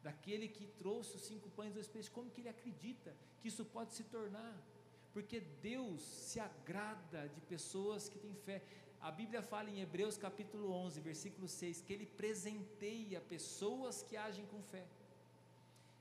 daquele 0.01 0.47
que 0.47 0.65
trouxe 0.65 1.15
os 1.15 1.21
cinco 1.23 1.49
pães 1.51 1.71
e 1.71 1.75
dois 1.75 1.87
peixes. 1.87 2.11
Como 2.11 2.29
que 2.31 2.41
ele 2.41 2.49
acredita 2.49 3.15
que 3.39 3.47
isso 3.47 3.63
pode 3.63 3.93
se 3.93 4.03
tornar? 4.05 4.72
Porque 5.13 5.39
Deus 5.39 6.01
se 6.01 6.39
agrada 6.39 7.29
de 7.29 7.41
pessoas 7.41 8.09
que 8.09 8.17
têm 8.17 8.33
fé. 8.33 8.61
A 8.99 9.11
Bíblia 9.11 9.41
fala 9.41 9.69
em 9.69 9.79
Hebreus 9.79 10.17
capítulo 10.17 10.71
11, 10.71 10.99
versículo 11.01 11.47
6, 11.47 11.81
que 11.81 11.93
ele 11.93 12.05
presenteia 12.05 13.21
pessoas 13.21 14.01
que 14.01 14.17
agem 14.17 14.45
com 14.47 14.61
fé 14.63 14.85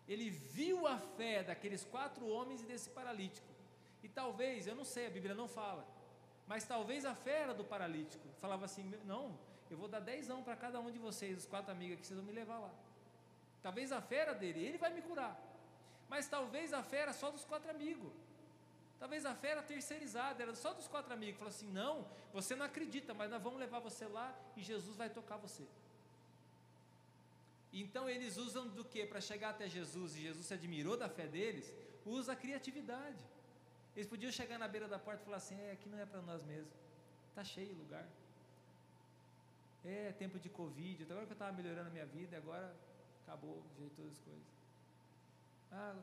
ele 0.07 0.31
viu 0.31 0.87
a 0.87 0.99
fé 0.99 1.43
daqueles 1.43 1.85
quatro 1.85 2.27
homens 2.27 2.63
e 2.63 2.67
desse 2.67 2.91
paralítico. 2.91 3.49
E 4.03 4.09
talvez, 4.09 4.67
eu 4.67 4.75
não 4.75 4.85
sei, 4.85 5.07
a 5.07 5.11
Bíblia 5.11 5.35
não 5.35 5.49
fala, 5.49 5.87
mas 6.47 6.65
talvez 6.65 7.05
a 7.05 7.15
fé 7.15 7.43
era 7.43 7.55
do 7.55 7.65
paralítico. 7.65 8.27
Falava 8.39 8.65
assim: 8.65 8.93
não, 9.05 9.39
eu 9.71 9.77
vou 9.77 9.89
dar 9.89 10.01
dezão 10.01 10.43
para 10.43 10.57
cada 10.57 10.81
um 10.81 10.91
de 10.91 10.99
vocês, 10.99 11.39
os 11.39 11.47
quatro 11.47 11.71
amigos 11.71 12.01
que 12.01 12.07
vocês 12.07 12.19
vão 12.19 12.27
me 12.27 12.33
levar 12.33 12.59
lá. 12.59 12.73
Talvez 13.63 13.93
a 13.93 14.01
fé 14.01 14.17
era 14.17 14.35
dele, 14.35 14.65
ele 14.65 14.79
vai 14.79 14.93
me 14.93 15.01
curar. 15.03 15.41
Mas 16.09 16.29
talvez 16.29 16.73
a 16.73 16.83
fé 16.83 16.99
era 16.99 17.13
só 17.13 17.31
dos 17.31 17.45
quatro 17.45 17.71
amigos. 17.71 18.13
Talvez 19.03 19.27
a 19.27 19.35
fé 19.35 19.49
era 19.49 19.63
terceirizada, 19.65 20.41
era 20.45 20.55
só 20.55 20.73
dos 20.73 20.87
quatro 20.87 21.13
amigos. 21.13 21.37
Falou 21.37 21.53
assim: 21.53 21.69
não, 21.73 22.07
você 22.33 22.55
não 22.55 22.65
acredita, 22.65 23.13
mas 23.13 23.29
nós 23.29 23.43
vamos 23.43 23.59
levar 23.59 23.81
você 23.81 24.07
lá 24.07 24.33
e 24.57 24.63
Jesus 24.63 24.97
vai 24.97 25.11
tocar 25.11 25.39
você. 25.39 25.67
Então 27.73 28.09
eles 28.09 28.37
usam 28.37 28.69
do 28.69 28.85
que 28.85 29.05
para 29.05 29.21
chegar 29.21 29.51
até 29.51 29.69
Jesus 29.69 30.15
e 30.15 30.21
Jesus 30.21 30.47
se 30.47 30.55
admirou 30.55 30.97
da 30.97 31.09
fé 31.09 31.27
deles? 31.27 31.75
Usa 32.07 32.31
a 32.35 32.37
criatividade. 32.37 33.25
Eles 33.97 34.09
podiam 34.09 34.31
chegar 34.31 34.57
na 34.57 34.69
beira 34.69 34.87
da 34.87 35.01
porta 35.01 35.21
e 35.21 35.25
falar 35.25 35.39
assim: 35.39 35.61
é, 35.61 35.73
aqui 35.73 35.89
não 35.89 35.99
é 35.99 36.07
para 36.07 36.23
nós 36.23 36.45
mesmo, 36.45 36.71
está 37.31 37.43
cheio 37.43 37.75
o 37.75 37.79
lugar. 37.79 38.07
É 39.85 40.13
tempo 40.13 40.39
de 40.39 40.49
Covid, 40.49 41.03
agora 41.03 41.27
que 41.27 41.33
eu 41.33 41.41
estava 41.41 41.51
melhorando 41.51 41.89
a 41.89 41.93
minha 41.93 42.07
vida, 42.07 42.37
agora 42.37 42.73
acabou, 43.25 43.67
jeito 43.77 43.97
todas 43.97 44.13
as 44.13 44.21
coisas. 44.21 44.47
Ah, 45.73 45.97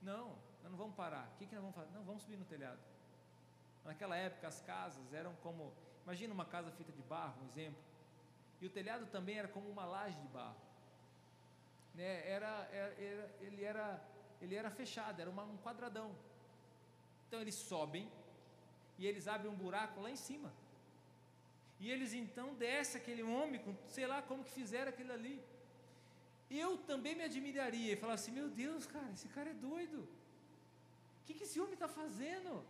não, 0.00 0.38
nós 0.64 0.70
não 0.72 0.78
vamos 0.78 0.96
parar. 0.96 1.30
O 1.34 1.36
que, 1.36 1.46
que 1.46 1.54
nós 1.54 1.62
vamos 1.62 1.76
fazer? 1.76 1.92
Não, 1.92 2.02
vamos 2.02 2.22
subir 2.22 2.38
no 2.38 2.46
telhado. 2.46 2.80
Naquela 3.84 4.16
época 4.16 4.48
as 4.48 4.62
casas 4.62 5.12
eram 5.12 5.34
como, 5.42 5.74
imagina 6.04 6.32
uma 6.32 6.46
casa 6.46 6.70
feita 6.70 6.90
de 6.90 7.02
barro, 7.02 7.42
um 7.42 7.46
exemplo. 7.48 7.82
E 8.62 8.66
o 8.66 8.70
telhado 8.70 9.04
também 9.06 9.36
era 9.38 9.46
como 9.46 9.68
uma 9.68 9.84
laje 9.84 10.18
de 10.18 10.28
barro. 10.28 10.56
Né? 11.94 12.26
Era, 12.26 12.66
era, 12.72 12.94
era, 12.98 13.30
ele, 13.42 13.62
era, 13.62 14.02
ele 14.40 14.54
era 14.54 14.70
fechado, 14.70 15.20
era 15.20 15.28
uma, 15.28 15.44
um 15.44 15.58
quadradão. 15.58 16.16
Então 17.28 17.42
eles 17.42 17.56
sobem 17.56 18.10
e 18.98 19.06
eles 19.06 19.28
abrem 19.28 19.52
um 19.52 19.56
buraco 19.56 20.00
lá 20.00 20.10
em 20.10 20.16
cima. 20.16 20.50
E 21.78 21.90
eles 21.90 22.14
então 22.14 22.54
descem 22.54 22.98
aquele 23.02 23.22
homem, 23.22 23.60
com, 23.60 23.76
sei 23.86 24.06
lá 24.06 24.22
como 24.22 24.42
que 24.42 24.50
fizeram 24.50 24.88
aquilo 24.88 25.12
ali. 25.12 25.44
Eu 26.50 26.78
também 26.78 27.14
me 27.14 27.24
admiraria 27.24 27.92
e 27.92 27.96
falar 27.96 28.14
assim: 28.14 28.32
meu 28.32 28.48
Deus, 28.48 28.86
cara, 28.86 29.10
esse 29.12 29.28
cara 29.28 29.50
é 29.50 29.54
doido. 29.54 30.08
O 31.24 31.26
que, 31.26 31.34
que 31.38 31.44
esse 31.44 31.58
homem 31.58 31.72
está 31.72 31.88
fazendo? 31.88 32.62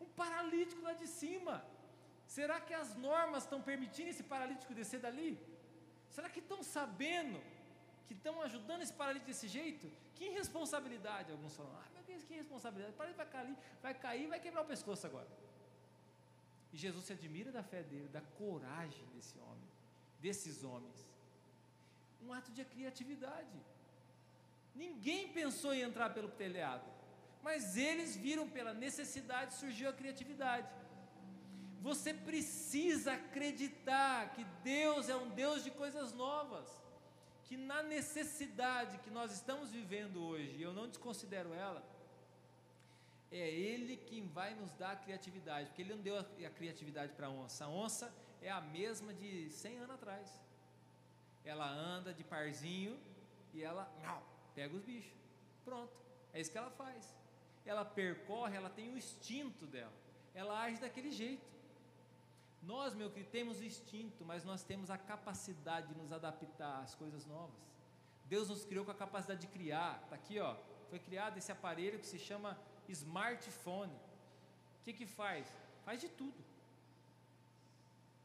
Um 0.00 0.06
paralítico 0.22 0.80
lá 0.80 0.92
de 0.92 1.08
cima. 1.08 1.64
Será 2.28 2.60
que 2.60 2.72
as 2.72 2.94
normas 2.96 3.42
estão 3.42 3.60
permitindo 3.60 4.10
esse 4.10 4.22
paralítico 4.22 4.72
descer 4.72 5.00
dali? 5.00 5.32
Será 6.08 6.28
que 6.28 6.38
estão 6.38 6.62
sabendo 6.62 7.40
que 8.06 8.14
estão 8.14 8.40
ajudando 8.42 8.82
esse 8.82 8.92
paralítico 8.92 9.32
desse 9.32 9.48
jeito? 9.48 9.90
Que 10.14 10.26
irresponsabilidade, 10.26 11.32
alguns 11.32 11.56
falam. 11.56 11.72
Ah, 11.82 11.88
meu 11.94 12.04
Deus, 12.04 12.22
que 12.22 12.34
irresponsabilidade. 12.34 12.94
O 12.94 12.96
paralítico 12.96 13.24
vai 13.24 13.32
cair, 13.32 13.56
vai 13.82 13.94
cair 13.94 14.28
vai 14.28 14.40
quebrar 14.40 14.62
o 14.62 14.66
pescoço 14.66 15.04
agora. 15.04 15.28
E 16.72 16.76
Jesus 16.76 17.06
se 17.06 17.12
admira 17.12 17.50
da 17.50 17.64
fé 17.64 17.82
dele, 17.82 18.08
da 18.08 18.20
coragem 18.38 19.04
desse 19.14 19.36
homem, 19.38 19.68
desses 20.20 20.62
homens. 20.62 21.10
Um 22.22 22.32
ato 22.32 22.52
de 22.52 22.64
criatividade. 22.64 23.58
Ninguém 24.76 25.32
pensou 25.32 25.74
em 25.74 25.80
entrar 25.80 26.10
pelo 26.14 26.28
telhado, 26.28 26.88
mas 27.46 27.76
eles 27.76 28.16
viram 28.24 28.46
pela 28.56 28.72
necessidade, 28.74 29.54
surgiu 29.54 29.88
a 29.88 29.92
criatividade. 30.00 30.68
Você 31.88 32.12
precisa 32.28 33.12
acreditar 33.12 34.30
que 34.34 34.44
Deus 34.64 35.08
é 35.08 35.16
um 35.24 35.28
Deus 35.42 35.62
de 35.66 35.70
coisas 35.70 36.12
novas, 36.12 36.68
que 37.44 37.56
na 37.56 37.80
necessidade 37.84 38.98
que 39.04 39.10
nós 39.18 39.30
estamos 39.38 39.70
vivendo 39.70 40.16
hoje, 40.30 40.60
eu 40.60 40.72
não 40.78 40.88
desconsidero 40.88 41.52
ela, 41.54 41.80
é 43.30 43.48
Ele 43.48 43.96
quem 43.96 44.26
vai 44.38 44.52
nos 44.60 44.72
dar 44.74 44.90
a 44.94 44.96
criatividade, 45.04 45.68
porque 45.68 45.82
Ele 45.82 45.94
não 45.94 46.02
deu 46.02 46.18
a, 46.18 46.50
criatividade 46.50 47.12
para 47.12 47.28
a 47.28 47.30
onça. 47.30 47.64
A 47.66 47.68
onça 47.68 48.12
é 48.42 48.50
a 48.50 48.60
mesma 48.60 49.14
de 49.14 49.48
100 49.50 49.78
anos 49.78 49.94
atrás. 49.98 50.28
Ela 51.44 51.68
anda 51.68 52.12
de 52.12 52.24
parzinho 52.24 52.98
e 53.54 53.62
ela 53.62 53.84
pega 54.52 54.74
os 54.74 54.82
bichos. 54.82 55.14
Pronto, 55.64 55.96
é 56.32 56.40
isso 56.40 56.50
que 56.50 56.58
ela 56.58 56.70
faz. 56.70 57.14
Ela 57.66 57.84
percorre, 57.84 58.56
ela 58.56 58.70
tem 58.70 58.92
o 58.92 58.96
instinto 58.96 59.66
dela. 59.66 59.92
Ela 60.34 60.62
age 60.62 60.80
daquele 60.80 61.10
jeito. 61.10 61.44
Nós, 62.62 62.94
meu 62.94 63.10
querido, 63.10 63.30
temos 63.30 63.58
o 63.60 63.64
instinto, 63.64 64.24
mas 64.24 64.44
nós 64.44 64.62
temos 64.64 64.90
a 64.90 64.98
capacidade 64.98 65.88
de 65.88 65.94
nos 66.00 66.12
adaptar 66.12 66.82
às 66.82 66.94
coisas 66.94 67.26
novas. 67.26 67.60
Deus 68.24 68.48
nos 68.48 68.64
criou 68.64 68.84
com 68.84 68.90
a 68.90 68.94
capacidade 68.94 69.40
de 69.40 69.46
criar. 69.46 70.00
Está 70.04 70.16
aqui, 70.16 70.38
ó. 70.38 70.56
Foi 70.90 70.98
criado 70.98 71.38
esse 71.38 71.50
aparelho 71.52 71.98
que 71.98 72.06
se 72.06 72.18
chama 72.18 72.58
smartphone. 72.88 73.92
O 74.80 74.84
que, 74.84 74.92
que 74.92 75.06
faz? 75.06 75.46
Faz 75.84 76.00
de 76.00 76.08
tudo. 76.08 76.44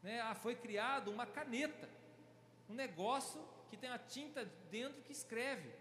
Né? 0.02 0.20
Ah, 0.22 0.34
foi 0.34 0.56
criado 0.56 1.12
uma 1.12 1.26
caneta, 1.26 1.88
um 2.70 2.74
negócio 2.74 3.42
que 3.70 3.78
tem 3.78 3.90
a 3.90 4.00
tinta 4.00 4.46
dentro 4.70 5.02
que 5.04 5.12
escreve. 5.12 5.72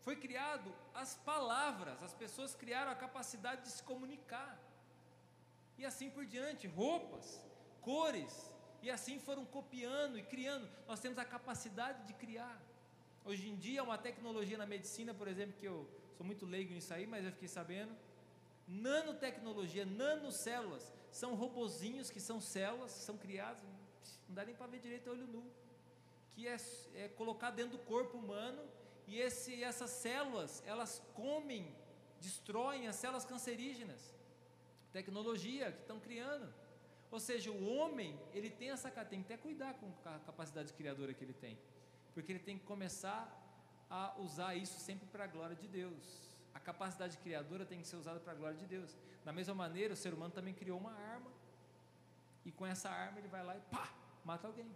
Foi 0.00 0.16
criado 0.16 0.72
as 0.94 1.14
palavras, 1.14 2.02
as 2.02 2.14
pessoas 2.14 2.54
criaram 2.54 2.90
a 2.90 2.94
capacidade 2.94 3.62
de 3.62 3.70
se 3.70 3.82
comunicar. 3.82 4.58
E 5.76 5.84
assim 5.84 6.10
por 6.10 6.24
diante, 6.24 6.66
roupas, 6.66 7.40
cores, 7.82 8.50
e 8.82 8.90
assim 8.90 9.18
foram 9.18 9.44
copiando 9.44 10.18
e 10.18 10.22
criando. 10.22 10.68
Nós 10.86 11.00
temos 11.00 11.18
a 11.18 11.24
capacidade 11.24 12.06
de 12.06 12.14
criar. 12.14 12.60
Hoje 13.24 13.48
em 13.48 13.56
dia, 13.56 13.82
uma 13.82 13.98
tecnologia 13.98 14.56
na 14.56 14.66
medicina, 14.66 15.12
por 15.12 15.28
exemplo, 15.28 15.54
que 15.60 15.66
eu 15.66 15.86
sou 16.16 16.24
muito 16.24 16.46
leigo 16.46 16.72
nisso 16.72 16.92
aí, 16.94 17.06
mas 17.06 17.24
eu 17.24 17.32
fiquei 17.32 17.48
sabendo. 17.48 17.94
Nanotecnologia, 18.66 19.84
nanocélulas, 19.84 20.92
são 21.10 21.34
robozinhos 21.34 22.10
que 22.10 22.20
são 22.20 22.40
células, 22.40 22.92
são 22.92 23.18
criados, 23.18 23.62
não 24.28 24.34
dá 24.34 24.44
nem 24.44 24.54
para 24.54 24.66
ver 24.66 24.80
direito 24.80 25.10
a 25.10 25.12
olho 25.12 25.26
nu, 25.26 25.44
que 26.32 26.46
é, 26.46 26.56
é 26.94 27.08
colocado 27.08 27.56
dentro 27.56 27.76
do 27.76 27.84
corpo 27.84 28.16
humano 28.16 28.62
e 29.06 29.18
esse, 29.18 29.62
essas 29.62 29.90
células, 29.90 30.62
elas 30.66 31.02
comem, 31.14 31.74
destroem 32.20 32.86
as 32.86 32.96
células 32.96 33.24
cancerígenas. 33.24 34.14
Tecnologia 34.92 35.72
que 35.72 35.80
estão 35.80 35.98
criando. 36.00 36.52
Ou 37.10 37.18
seja, 37.18 37.50
o 37.50 37.74
homem, 37.74 38.18
ele 38.32 38.50
tem 38.50 38.70
essa 38.70 38.90
tem 39.04 39.22
que 39.22 39.32
até 39.32 39.42
cuidar 39.42 39.74
com 39.74 39.92
a 40.04 40.18
capacidade 40.20 40.72
criadora 40.72 41.12
que 41.12 41.24
ele 41.24 41.32
tem. 41.32 41.58
Porque 42.14 42.30
ele 42.32 42.38
tem 42.38 42.58
que 42.58 42.64
começar 42.64 43.36
a 43.88 44.14
usar 44.18 44.54
isso 44.54 44.78
sempre 44.78 45.06
para 45.08 45.24
a 45.24 45.26
glória 45.26 45.56
de 45.56 45.66
Deus. 45.66 46.30
A 46.54 46.60
capacidade 46.60 47.16
criadora 47.18 47.64
tem 47.64 47.80
que 47.80 47.86
ser 47.86 47.96
usada 47.96 48.20
para 48.20 48.32
a 48.32 48.36
glória 48.36 48.56
de 48.56 48.66
Deus. 48.66 48.96
Da 49.24 49.32
mesma 49.32 49.54
maneira, 49.54 49.94
o 49.94 49.96
ser 49.96 50.14
humano 50.14 50.32
também 50.32 50.54
criou 50.54 50.78
uma 50.78 50.92
arma. 50.92 51.30
E 52.44 52.52
com 52.52 52.66
essa 52.66 52.88
arma 52.88 53.18
ele 53.18 53.28
vai 53.28 53.44
lá 53.44 53.56
e 53.56 53.60
pá, 53.62 53.92
mata 54.24 54.46
alguém. 54.46 54.70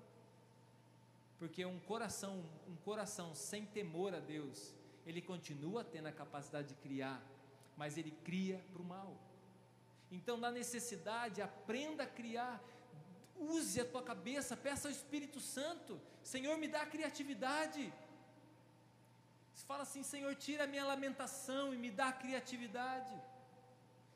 Porque 1.44 1.62
um 1.62 1.78
coração, 1.80 2.42
um 2.66 2.76
coração 2.88 3.26
sem 3.34 3.66
temor 3.66 4.14
a 4.14 4.20
Deus, 4.34 4.58
ele 5.08 5.20
continua 5.20 5.84
tendo 5.84 6.06
a 6.06 6.12
capacidade 6.20 6.68
de 6.68 6.76
criar, 6.84 7.18
mas 7.76 7.98
ele 7.98 8.12
cria 8.28 8.64
para 8.72 8.80
o 8.80 8.86
mal. 8.92 9.10
Então, 10.10 10.36
na 10.44 10.50
necessidade, 10.50 11.42
aprenda 11.42 12.04
a 12.04 12.06
criar, 12.06 12.54
use 13.36 13.78
a 13.78 13.84
tua 13.84 14.02
cabeça, 14.02 14.56
peça 14.56 14.88
ao 14.88 14.92
Espírito 14.98 15.38
Santo, 15.38 16.00
Senhor, 16.22 16.56
me 16.56 16.66
dá 16.66 16.86
criatividade. 16.86 17.92
Você 19.52 19.66
fala 19.66 19.82
assim, 19.82 20.02
Senhor, 20.02 20.34
tira 20.46 20.64
a 20.64 20.72
minha 20.74 20.86
lamentação 20.92 21.74
e 21.74 21.76
me 21.76 21.90
dá 21.90 22.10
criatividade. 22.10 23.14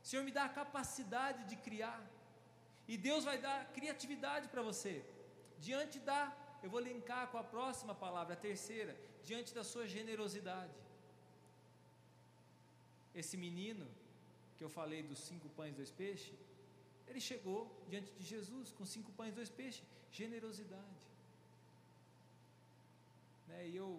Senhor, 0.02 0.24
me 0.24 0.32
dá 0.32 0.44
a 0.46 0.56
capacidade 0.62 1.44
de 1.44 1.56
criar. 1.56 2.02
E 2.86 2.96
Deus 2.96 3.22
vai 3.22 3.36
dar 3.36 3.58
criatividade 3.78 4.48
para 4.48 4.62
você. 4.62 5.04
Diante 5.58 5.98
da, 5.98 6.20
eu 6.62 6.70
vou 6.74 6.80
linkar 6.80 7.24
com 7.30 7.38
a 7.38 7.44
próxima 7.44 7.94
palavra, 7.94 8.34
a 8.34 8.44
terceira, 8.48 8.96
diante 9.24 9.54
da 9.54 9.64
sua 9.64 9.86
generosidade. 9.86 10.78
Esse 13.14 13.36
menino 13.36 13.86
que 14.56 14.64
eu 14.64 14.68
falei 14.68 15.02
dos 15.02 15.20
cinco 15.30 15.48
pães 15.50 15.72
e 15.72 15.76
dois 15.76 15.90
peixes, 15.90 16.34
ele 17.06 17.20
chegou 17.20 17.60
diante 17.88 18.10
de 18.18 18.24
Jesus 18.24 18.72
com 18.72 18.84
cinco 18.84 19.10
pães 19.12 19.32
e 19.32 19.36
dois 19.40 19.50
peixes, 19.50 19.84
generosidade. 20.10 20.98
Né? 23.48 23.68
E 23.68 23.76
eu 23.76 23.90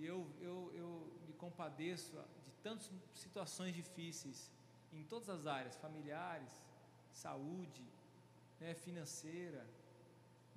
eu, 0.00 0.26
eu, 0.40 0.72
eu 0.74 0.88
me 1.26 1.32
compadeço 1.34 2.12
de 2.46 2.52
tantas 2.62 2.90
situações 3.14 3.74
difíceis 3.74 4.50
em 4.92 5.02
todas 5.04 5.28
as 5.28 5.46
áreas, 5.46 5.76
familiares, 5.76 6.48
saúde, 7.12 7.84
né, 8.60 8.74
financeira, 8.74 9.66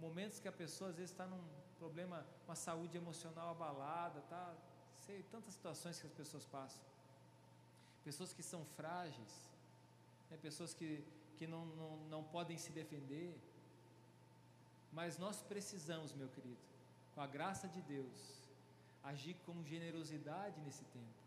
momentos 0.05 0.39
que 0.39 0.47
a 0.47 0.51
pessoa 0.51 0.89
às 0.89 0.95
vezes 0.95 1.11
está 1.11 1.25
num 1.25 1.43
problema, 1.77 2.25
uma 2.47 2.55
saúde 2.55 2.97
emocional 2.97 3.49
abalada, 3.51 4.19
tá, 4.21 4.43
sei, 5.05 5.23
tantas 5.31 5.53
situações 5.53 5.99
que 5.99 6.07
as 6.07 6.13
pessoas 6.21 6.45
passam, 6.45 6.81
pessoas 8.03 8.33
que 8.33 8.43
são 8.51 8.65
frágeis, 8.77 9.33
né, 10.29 10.37
pessoas 10.41 10.73
que, 10.73 10.89
que 11.37 11.45
não, 11.45 11.65
não, 11.65 11.97
não 12.13 12.23
podem 12.23 12.57
se 12.57 12.71
defender, 12.71 13.31
mas 14.91 15.17
nós 15.17 15.41
precisamos, 15.41 16.13
meu 16.13 16.29
querido, 16.29 16.59
com 17.13 17.21
a 17.21 17.27
graça 17.27 17.67
de 17.67 17.81
Deus, 17.81 18.19
agir 19.03 19.35
com 19.45 19.63
generosidade 19.63 20.59
nesse 20.61 20.83
tempo. 20.85 21.21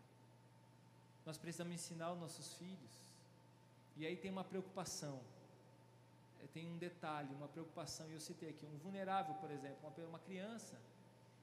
Nós 1.25 1.37
precisamos 1.37 1.73
ensinar 1.73 2.11
os 2.13 2.19
nossos 2.19 2.53
filhos. 2.53 2.93
E 3.97 4.05
aí 4.05 4.15
tem 4.15 4.31
uma 4.31 4.43
preocupação, 4.43 5.19
tem 6.53 6.67
um 6.67 6.77
detalhe, 6.77 7.33
uma 7.33 7.47
preocupação, 7.47 8.09
e 8.09 8.13
eu 8.13 8.19
citei 8.19 8.49
aqui, 8.49 8.65
um 8.65 8.77
vulnerável, 8.77 9.35
por 9.35 9.51
exemplo, 9.51 9.77
uma, 9.83 10.07
uma 10.07 10.19
criança, 10.19 10.79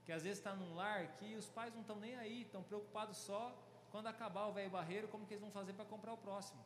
que 0.04 0.12
às 0.12 0.22
vezes 0.22 0.38
está 0.38 0.54
num 0.54 0.74
lar 0.74 1.06
que 1.16 1.34
os 1.36 1.48
pais 1.48 1.72
não 1.74 1.82
estão 1.82 1.96
nem 1.96 2.16
aí, 2.16 2.42
estão 2.42 2.62
preocupados 2.62 3.16
só 3.18 3.56
quando 3.90 4.06
acabar 4.06 4.46
o 4.46 4.52
velho 4.52 4.70
barreiro, 4.70 5.08
como 5.08 5.26
que 5.26 5.34
eles 5.34 5.42
vão 5.42 5.50
fazer 5.50 5.74
para 5.74 5.84
comprar 5.84 6.12
o 6.12 6.16
próximo. 6.16 6.60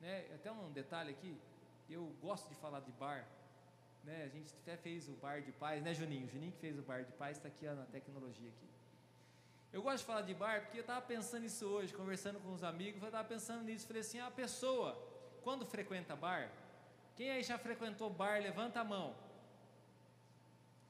Né? 0.00 0.26
Até 0.34 0.50
um 0.50 0.72
detalhe 0.72 1.10
aqui, 1.10 1.38
eu 1.88 2.12
gosto 2.20 2.48
de 2.48 2.54
falar 2.56 2.80
de 2.80 2.90
bar, 2.92 3.26
né? 4.04 4.24
A 4.24 4.28
gente 4.28 4.54
até 4.62 4.76
fez 4.76 5.08
o 5.08 5.12
bar 5.12 5.42
de 5.42 5.52
paz, 5.52 5.82
né, 5.82 5.92
Juninho? 5.92 6.28
Juninho 6.28 6.52
que 6.52 6.58
fez 6.58 6.78
o 6.78 6.82
bar 6.82 7.04
de 7.04 7.12
paz 7.12 7.36
está 7.36 7.48
aqui 7.48 7.66
ó, 7.66 7.74
na 7.74 7.84
tecnologia 7.86 8.48
aqui. 8.48 8.68
Eu 9.72 9.82
gosto 9.82 9.98
de 9.98 10.04
falar 10.04 10.22
de 10.22 10.32
bar 10.32 10.62
porque 10.62 10.78
eu 10.78 10.82
estava 10.82 11.02
pensando 11.02 11.42
nisso 11.42 11.66
hoje, 11.66 11.92
conversando 11.92 12.40
com 12.40 12.52
os 12.54 12.64
amigos, 12.64 13.02
eu 13.02 13.08
estava 13.08 13.28
pensando 13.28 13.62
nisso, 13.64 13.86
falei 13.86 14.00
assim, 14.00 14.20
a 14.20 14.30
pessoa, 14.30 14.96
quando 15.46 15.64
frequenta 15.64 16.16
bar, 16.16 16.50
quem 17.14 17.30
aí 17.30 17.40
já 17.40 17.56
frequentou 17.56 18.10
bar, 18.10 18.42
levanta 18.42 18.80
a 18.80 18.84
mão. 18.84 19.14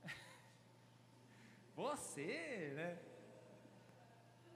Você, 1.77 2.73
né? 2.75 2.99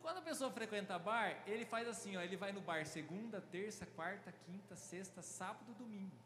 Quando 0.00 0.16
a 0.16 0.22
pessoa 0.22 0.50
frequenta 0.50 0.98
bar, 0.98 1.42
ele 1.46 1.66
faz 1.66 1.86
assim, 1.86 2.16
ó, 2.16 2.22
ele 2.22 2.34
vai 2.34 2.50
no 2.50 2.62
bar 2.62 2.86
segunda, 2.86 3.42
terça, 3.42 3.84
quarta, 3.84 4.32
quinta, 4.46 4.74
sexta, 4.74 5.20
sábado, 5.20 5.74
domingo. 5.74 6.16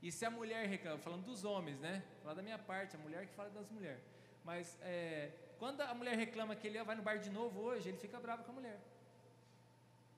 E 0.00 0.10
se 0.10 0.24
a 0.24 0.30
mulher 0.30 0.66
reclama, 0.66 0.96
falando 0.96 1.26
dos 1.26 1.44
homens, 1.44 1.78
né? 1.80 2.02
Falar 2.22 2.32
da 2.32 2.42
minha 2.42 2.58
parte, 2.58 2.96
a 2.96 2.98
mulher 2.98 3.26
que 3.26 3.34
fala 3.34 3.50
das 3.50 3.68
mulheres. 3.68 4.02
Mas 4.42 4.78
é, 4.80 5.32
quando 5.58 5.82
a 5.82 5.92
mulher 5.92 6.16
reclama 6.16 6.56
que 6.56 6.66
ele 6.66 6.82
vai 6.82 6.96
no 6.96 7.02
bar 7.02 7.18
de 7.18 7.28
novo 7.28 7.60
hoje, 7.60 7.90
ele 7.90 7.98
fica 7.98 8.18
bravo 8.18 8.42
com 8.42 8.52
a 8.52 8.54
mulher. 8.54 8.80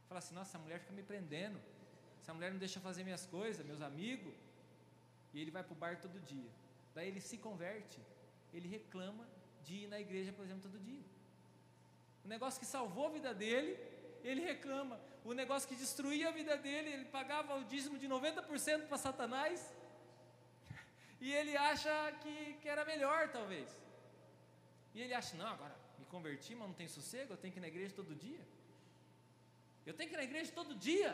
Fala 0.07 0.21
assim, 0.21 0.33
nossa, 0.33 0.57
a 0.57 0.61
mulher 0.61 0.79
fica 0.79 0.93
me 0.93 1.03
prendendo. 1.03 1.61
Essa 2.21 2.35
mulher 2.35 2.51
não 2.53 2.59
deixa 2.59 2.81
fazer 2.81 3.03
minhas 3.03 3.27
coisas, 3.27 3.65
meus 3.65 3.81
amigos. 3.81 4.35
E 5.33 5.41
ele 5.41 5.51
vai 5.51 5.63
para 5.63 5.73
o 5.73 5.77
bar 5.77 6.01
todo 6.01 6.19
dia. 6.21 6.51
Daí 6.95 7.09
ele 7.09 7.21
se 7.21 7.39
converte. 7.39 7.99
Ele 8.53 8.69
reclama 8.69 9.27
de 9.63 9.75
ir 9.85 9.89
na 9.89 10.01
igreja, 10.01 10.33
por 10.33 10.45
exemplo, 10.45 10.63
todo 10.69 10.79
dia. 10.79 11.05
O 12.25 12.29
negócio 12.29 12.61
que 12.61 12.67
salvou 12.67 13.07
a 13.07 13.11
vida 13.11 13.33
dele, 13.33 13.79
ele 14.23 14.41
reclama. 14.41 15.01
O 15.25 15.33
negócio 15.33 15.69
que 15.69 15.75
destruía 15.75 16.29
a 16.29 16.33
vida 16.33 16.57
dele, 16.57 16.91
ele 16.91 17.05
pagava 17.07 17.57
o 17.57 17.65
dízimo 17.65 17.99
de 17.99 18.09
90% 18.09 18.87
para 18.87 18.99
Satanás. 18.99 19.73
E 21.23 21.31
ele 21.35 21.55
acha 21.55 21.95
que, 22.23 22.55
que 22.63 22.67
era 22.67 22.83
melhor, 22.83 23.29
talvez. 23.31 23.69
E 24.95 25.03
ele 25.03 25.13
acha, 25.13 25.37
não, 25.37 25.49
agora 25.49 25.77
me 25.99 26.07
converti, 26.07 26.55
mas 26.55 26.67
não 26.67 26.75
tem 26.75 26.89
sossego, 26.89 27.35
eu 27.35 27.37
tenho 27.37 27.53
que 27.53 27.59
ir 27.59 27.61
na 27.61 27.69
igreja 27.69 27.95
todo 27.95 28.15
dia. 28.15 28.41
Eu 29.85 29.93
tenho 29.93 30.09
que 30.09 30.17
ir 30.17 30.17
na 30.17 30.25
igreja 30.25 30.51
todo 30.53 30.75
dia. 30.75 31.11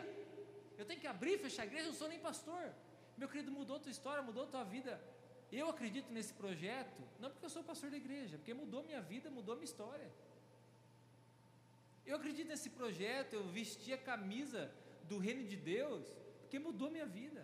Eu 0.77 0.85
tenho 0.85 0.99
que 0.99 1.07
abrir 1.07 1.33
e 1.35 1.37
fechar 1.37 1.63
a 1.63 1.65
igreja, 1.65 1.85
eu 1.85 1.91
não 1.91 1.99
sou 2.01 2.09
nem 2.13 2.19
pastor. 2.19 2.63
Meu 3.17 3.27
querido, 3.27 3.51
mudou 3.51 3.79
tua 3.79 3.91
história, 3.91 4.21
mudou 4.21 4.45
tua 4.47 4.63
vida. 4.63 5.01
Eu 5.51 5.69
acredito 5.69 6.11
nesse 6.11 6.33
projeto, 6.33 7.01
não 7.19 7.29
porque 7.31 7.45
eu 7.45 7.49
sou 7.49 7.63
pastor 7.63 7.89
da 7.89 7.97
igreja, 7.97 8.37
porque 8.37 8.53
mudou 8.53 8.83
minha 8.83 9.01
vida, 9.01 9.29
mudou 9.29 9.55
minha 9.55 9.65
história. 9.65 10.09
Eu 12.05 12.15
acredito 12.17 12.47
nesse 12.47 12.69
projeto, 12.69 13.33
eu 13.33 13.45
vesti 13.47 13.91
a 13.93 13.97
camisa 13.97 14.71
do 15.03 15.17
reino 15.17 15.43
de 15.51 15.55
Deus, 15.55 16.05
porque 16.41 16.59
mudou 16.59 16.91
minha 16.91 17.05
vida. 17.05 17.43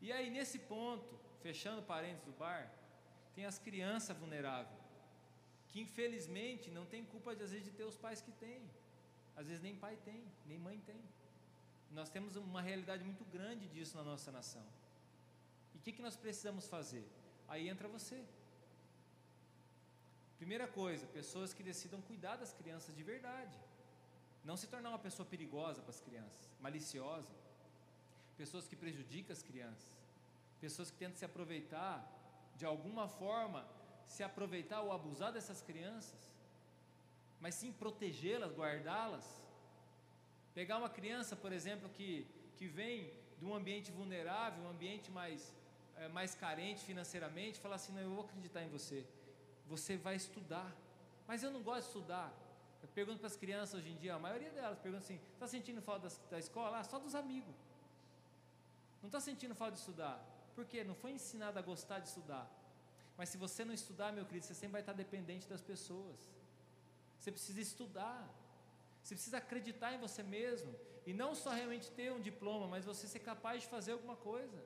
E 0.00 0.12
aí, 0.12 0.30
nesse 0.30 0.58
ponto, 0.58 1.18
fechando 1.42 1.82
parênteses 1.82 2.24
do 2.24 2.32
bar, 2.32 2.72
tem 3.34 3.44
as 3.46 3.58
crianças 3.58 4.16
vulneráveis, 4.16 4.82
que 5.68 5.80
infelizmente 5.80 6.70
não 6.70 6.84
tem 6.86 7.04
culpa 7.04 7.34
de, 7.36 7.42
às 7.44 7.50
vezes 7.50 7.66
de 7.66 7.72
ter 7.72 7.84
os 7.84 7.96
pais 7.96 8.20
que 8.20 8.32
têm. 8.32 8.62
Às 9.36 9.46
vezes 9.46 9.62
nem 9.62 9.74
pai 9.76 9.96
tem, 10.04 10.24
nem 10.46 10.58
mãe 10.58 10.80
tem. 10.80 11.00
Nós 11.90 12.10
temos 12.10 12.36
uma 12.36 12.60
realidade 12.60 13.02
muito 13.04 13.24
grande 13.24 13.66
disso 13.68 13.96
na 13.96 14.04
nossa 14.04 14.30
nação. 14.30 14.64
E 15.74 15.78
o 15.78 15.80
que, 15.80 15.92
que 15.92 16.02
nós 16.02 16.16
precisamos 16.16 16.66
fazer? 16.66 17.06
Aí 17.48 17.68
entra 17.68 17.88
você. 17.88 18.22
Primeira 20.36 20.68
coisa, 20.68 21.06
pessoas 21.06 21.52
que 21.52 21.62
decidam 21.62 22.00
cuidar 22.02 22.36
das 22.36 22.52
crianças 22.52 22.94
de 22.94 23.02
verdade. 23.02 23.54
Não 24.44 24.56
se 24.56 24.66
tornar 24.66 24.90
uma 24.90 24.98
pessoa 24.98 25.26
perigosa 25.26 25.82
para 25.82 25.90
as 25.90 26.00
crianças, 26.00 26.48
maliciosa. 26.60 27.32
Pessoas 28.36 28.68
que 28.68 28.76
prejudicam 28.76 29.32
as 29.32 29.42
crianças. 29.42 29.98
Pessoas 30.60 30.90
que 30.90 30.96
tentam 30.96 31.16
se 31.16 31.24
aproveitar, 31.24 32.06
de 32.56 32.64
alguma 32.64 33.08
forma, 33.08 33.66
se 34.06 34.22
aproveitar 34.22 34.80
ou 34.80 34.92
abusar 34.92 35.32
dessas 35.32 35.60
crianças. 35.62 36.30
Mas 37.40 37.54
sim 37.54 37.72
protegê-las, 37.72 38.52
guardá-las. 38.52 39.47
Pegar 40.60 40.76
uma 40.82 40.90
criança, 40.98 41.34
por 41.44 41.52
exemplo, 41.58 41.88
que, 41.96 42.08
que 42.56 42.66
vem 42.78 42.96
de 43.38 43.44
um 43.48 43.54
ambiente 43.60 43.90
vulnerável, 43.98 44.58
um 44.64 44.70
ambiente 44.76 45.08
mais, 45.18 45.40
é, 45.96 46.08
mais 46.08 46.34
carente 46.34 46.80
financeiramente, 46.90 47.60
falar 47.66 47.76
assim: 47.80 47.92
não, 47.92 48.02
eu 48.06 48.12
vou 48.16 48.24
acreditar 48.26 48.62
em 48.66 48.70
você 48.76 48.98
você 49.68 49.96
vai 49.96 50.16
estudar. 50.16 50.70
Mas 51.26 51.42
eu 51.42 51.50
não 51.50 51.62
gosto 51.62 51.82
de 51.82 51.88
estudar. 51.88 52.32
Eu 52.82 52.88
pergunto 52.88 53.18
para 53.18 53.26
as 53.26 53.36
crianças 53.36 53.74
hoje 53.78 53.90
em 53.90 53.96
dia, 53.96 54.14
a 54.14 54.18
maioria 54.18 54.50
delas 54.50 54.78
pergunta 54.78 55.04
assim: 55.04 55.20
está 55.34 55.46
sentindo 55.46 55.82
falta 55.82 56.08
da, 56.08 56.14
da 56.30 56.38
escola? 56.38 56.78
Ah, 56.78 56.84
só 56.84 56.98
dos 56.98 57.14
amigos. 57.14 57.54
Não 59.02 59.08
está 59.08 59.20
sentindo 59.20 59.54
falta 59.54 59.74
de 59.74 59.80
estudar. 59.80 60.16
Por 60.54 60.64
quê? 60.64 60.82
Não 60.82 60.94
foi 60.94 61.12
ensinado 61.12 61.58
a 61.58 61.62
gostar 61.62 61.98
de 62.00 62.08
estudar. 62.08 62.46
Mas 63.16 63.28
se 63.28 63.36
você 63.36 63.64
não 63.64 63.74
estudar, 63.74 64.12
meu 64.12 64.24
querido, 64.24 64.46
você 64.46 64.54
sempre 64.54 64.72
vai 64.72 64.80
estar 64.80 64.92
dependente 64.92 65.46
das 65.46 65.60
pessoas. 65.60 66.18
Você 67.18 67.30
precisa 67.30 67.60
estudar. 67.60 68.20
Você 69.08 69.14
precisa 69.14 69.38
acreditar 69.38 69.94
em 69.94 69.98
você 69.98 70.22
mesmo. 70.22 70.70
E 71.06 71.14
não 71.14 71.34
só 71.34 71.50
realmente 71.50 71.90
ter 71.90 72.12
um 72.12 72.20
diploma, 72.20 72.66
mas 72.68 72.84
você 72.84 73.08
ser 73.08 73.20
capaz 73.20 73.62
de 73.62 73.68
fazer 73.68 73.92
alguma 73.92 74.16
coisa. 74.16 74.58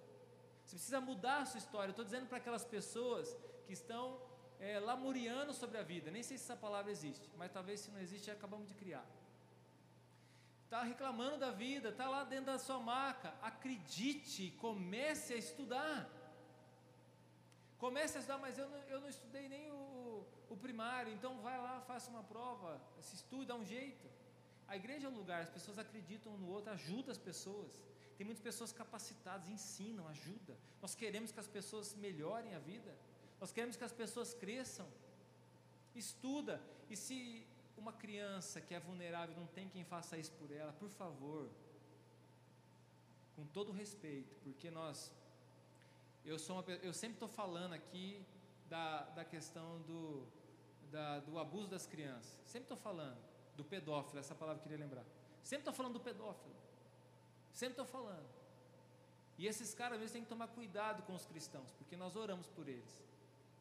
Você 0.65 0.75
precisa 0.75 1.01
mudar 1.01 1.43
a 1.43 1.47
sua 1.47 1.59
história. 1.59 1.91
Estou 1.91 2.05
dizendo 2.05 2.27
para 2.27 2.39
aquelas 2.39 2.65
pessoas 2.65 3.37
que 3.67 3.73
estão 3.73 4.21
é, 4.59 4.81
lamuriando 4.81 5.53
sobre 5.55 5.79
a 5.79 5.85
vida. 5.85 6.11
Nem 6.11 6.25
sei 6.25 6.37
se 6.37 6.43
essa 6.43 6.57
palavra 6.57 6.91
existe, 6.91 7.31
mas 7.37 7.53
talvez 7.53 7.79
se 7.83 7.93
não 7.93 8.01
existe, 8.01 8.33
acabamos 8.33 8.67
de 8.67 8.75
criar. 8.75 9.07
Está 10.65 10.83
reclamando 10.83 11.39
da 11.39 11.53
vida, 11.53 11.91
está 11.91 12.09
lá 12.09 12.25
dentro 12.25 12.47
da 12.47 12.59
sua 12.59 12.81
maca. 12.81 13.33
Acredite, 13.43 14.51
comece 14.67 15.35
a 15.35 15.37
estudar. 15.37 16.11
Comece 17.79 18.17
a 18.17 18.21
estudar, 18.21 18.39
mas 18.39 18.59
eu 18.59 18.69
não, 18.69 18.79
eu 18.95 19.01
não 19.03 19.09
estudei 19.09 19.49
nem 19.49 19.71
o, 19.71 20.27
o 20.51 20.57
primário, 20.57 21.13
então 21.13 21.41
vai 21.43 21.59
lá, 21.61 21.81
faça 21.83 22.11
uma 22.11 22.25
prova, 22.25 22.81
se 23.01 23.15
estude, 23.15 23.47
dá 23.47 23.55
um 23.55 23.65
jeito. 23.65 24.22
A 24.73 24.77
igreja 24.77 25.07
é 25.07 25.11
um 25.11 25.19
lugar, 25.23 25.43
as 25.43 25.51
pessoas 25.51 25.79
acreditam 25.79 26.33
um 26.33 26.39
no 26.43 26.49
outro, 26.49 26.73
ajuda 26.73 27.13
as 27.13 27.19
pessoas. 27.19 27.73
Tem 28.17 28.25
muitas 28.25 28.43
pessoas 28.43 28.73
capacitadas, 28.73 29.47
ensinam, 29.47 30.09
ajuda. 30.09 30.55
Nós 30.81 30.95
queremos 30.95 31.31
que 31.31 31.39
as 31.39 31.47
pessoas 31.57 31.95
melhorem 31.95 32.55
a 32.55 32.59
vida. 32.59 32.97
Nós 33.39 33.53
queremos 33.53 33.77
que 33.77 33.85
as 33.85 33.93
pessoas 33.93 34.33
cresçam. 34.33 34.89
Estuda. 35.95 36.59
E 36.89 36.97
se 36.97 37.47
uma 37.77 37.93
criança 37.93 38.63
que 38.63 38.73
é 38.73 38.81
vulnerável 38.81 39.37
não 39.37 39.47
tem 39.47 39.69
quem 39.69 39.85
faça 39.85 40.17
isso 40.17 40.33
por 40.41 40.51
ela, 40.51 40.73
por 40.73 40.89
favor, 40.89 41.51
com 43.37 43.45
todo 43.45 43.73
respeito, 43.73 44.35
porque 44.43 44.71
nós, 44.71 45.13
eu 46.25 46.39
sou 46.39 46.57
uma, 46.57 46.65
eu 46.89 46.95
sempre 46.95 47.17
estou 47.17 47.29
falando 47.29 47.75
aqui 47.75 48.25
da, 48.71 49.03
da 49.19 49.25
questão 49.35 49.83
do, 49.83 50.27
da, 50.91 51.21
do 51.21 51.39
abuso 51.39 51.69
das 51.69 51.87
crianças. 51.87 52.41
Sempre 52.47 52.65
estou 52.71 52.79
falando 52.79 53.32
do 53.57 53.65
pedófilo, 53.65 54.19
essa 54.19 54.35
palavra 54.35 54.61
eu 54.61 54.63
queria 54.63 54.79
lembrar. 54.79 55.05
Sempre 55.43 55.63
estou 55.63 55.75
falando 55.75 55.95
do 55.95 56.01
pedófilo. 56.01 56.55
Sempre 57.53 57.73
estou 57.73 57.87
falando. 57.87 58.29
E 59.39 59.47
esses 59.47 59.75
caras, 59.75 59.99
vezes, 59.99 60.13
têm 60.13 60.23
que 60.23 60.29
tomar 60.29 60.49
cuidado 60.49 61.03
com 61.03 61.15
os 61.15 61.27
cristãos, 61.27 61.73
porque 61.73 61.97
nós 61.97 62.17
oramos 62.17 62.47
por 62.49 62.69
eles. 62.69 63.03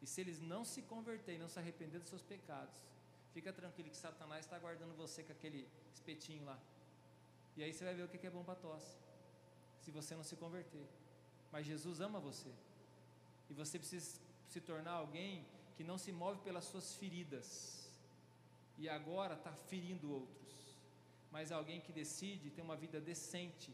E 0.00 0.06
se 0.06 0.20
eles 0.20 0.40
não 0.40 0.64
se 0.64 0.82
converterem, 0.82 1.40
não 1.40 1.48
se 1.48 1.58
arrepender 1.58 1.98
dos 2.00 2.08
seus 2.08 2.22
pecados, 2.22 2.76
fica 3.32 3.52
tranquilo 3.52 3.90
que 3.90 3.96
Satanás 3.96 4.44
está 4.44 4.58
guardando 4.58 4.94
você 4.96 5.22
com 5.22 5.32
aquele 5.32 5.68
espetinho 5.94 6.44
lá. 6.44 6.58
E 7.56 7.62
aí 7.62 7.72
você 7.72 7.84
vai 7.84 7.94
ver 7.94 8.04
o 8.04 8.08
que 8.08 8.26
é 8.26 8.30
bom 8.30 8.44
para 8.44 8.54
tosse. 8.54 8.96
Se 9.80 9.90
você 9.90 10.14
não 10.14 10.24
se 10.24 10.36
converter. 10.36 10.86
Mas 11.50 11.66
Jesus 11.66 12.00
ama 12.00 12.18
você. 12.18 12.50
E 13.50 13.54
você 13.54 13.78
precisa 13.78 14.20
se 14.48 14.60
tornar 14.60 14.92
alguém 14.92 15.46
que 15.76 15.84
não 15.84 15.98
se 15.98 16.10
move 16.12 16.40
pelas 16.40 16.64
suas 16.64 16.94
feridas. 16.94 17.81
E 18.78 18.88
agora 18.88 19.34
está 19.34 19.52
ferindo 19.52 20.10
outros. 20.10 20.76
Mas 21.30 21.50
alguém 21.50 21.80
que 21.80 21.92
decide 21.92 22.50
ter 22.50 22.62
uma 22.62 22.76
vida 22.76 23.00
decente 23.00 23.72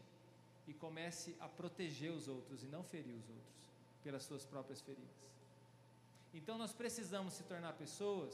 e 0.67 0.73
comece 0.73 1.35
a 1.39 1.47
proteger 1.47 2.11
os 2.11 2.27
outros 2.27 2.63
e 2.63 2.67
não 2.67 2.83
ferir 2.83 3.15
os 3.15 3.29
outros 3.29 3.71
pelas 4.03 4.23
suas 4.23 4.45
próprias 4.45 4.81
feridas. 4.81 5.29
Então 6.33 6.57
nós 6.57 6.71
precisamos 6.71 7.33
se 7.33 7.43
tornar 7.43 7.73
pessoas, 7.73 8.33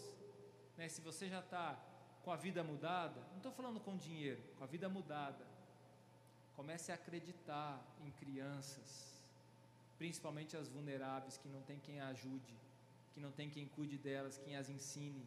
né, 0.78 0.90
se 0.90 1.02
você 1.02 1.30
já 1.30 1.40
está 1.40 1.80
com 2.24 2.32
a 2.32 2.36
vida 2.36 2.64
mudada, 2.64 3.22
não 3.30 3.38
estou 3.38 3.52
falando 3.52 3.80
com 3.80 3.96
dinheiro, 3.96 4.42
com 4.58 4.64
a 4.64 4.68
vida 4.68 4.90
mudada, 4.90 5.46
comece 6.56 6.92
a 6.92 6.96
acreditar 6.96 7.82
em 8.06 8.12
crianças, 8.12 9.22
principalmente 9.98 10.58
as 10.58 10.68
vulneráveis, 10.68 11.38
que 11.38 11.48
não 11.48 11.62
tem 11.62 11.80
quem 11.80 12.00
a 12.00 12.08
ajude, 12.08 12.54
que 13.14 13.20
não 13.20 13.32
tem 13.32 13.50
quem 13.50 13.68
cuide 13.68 13.98
delas, 13.98 14.38
quem 14.38 14.58
as 14.58 14.70
ensine, 14.70 15.26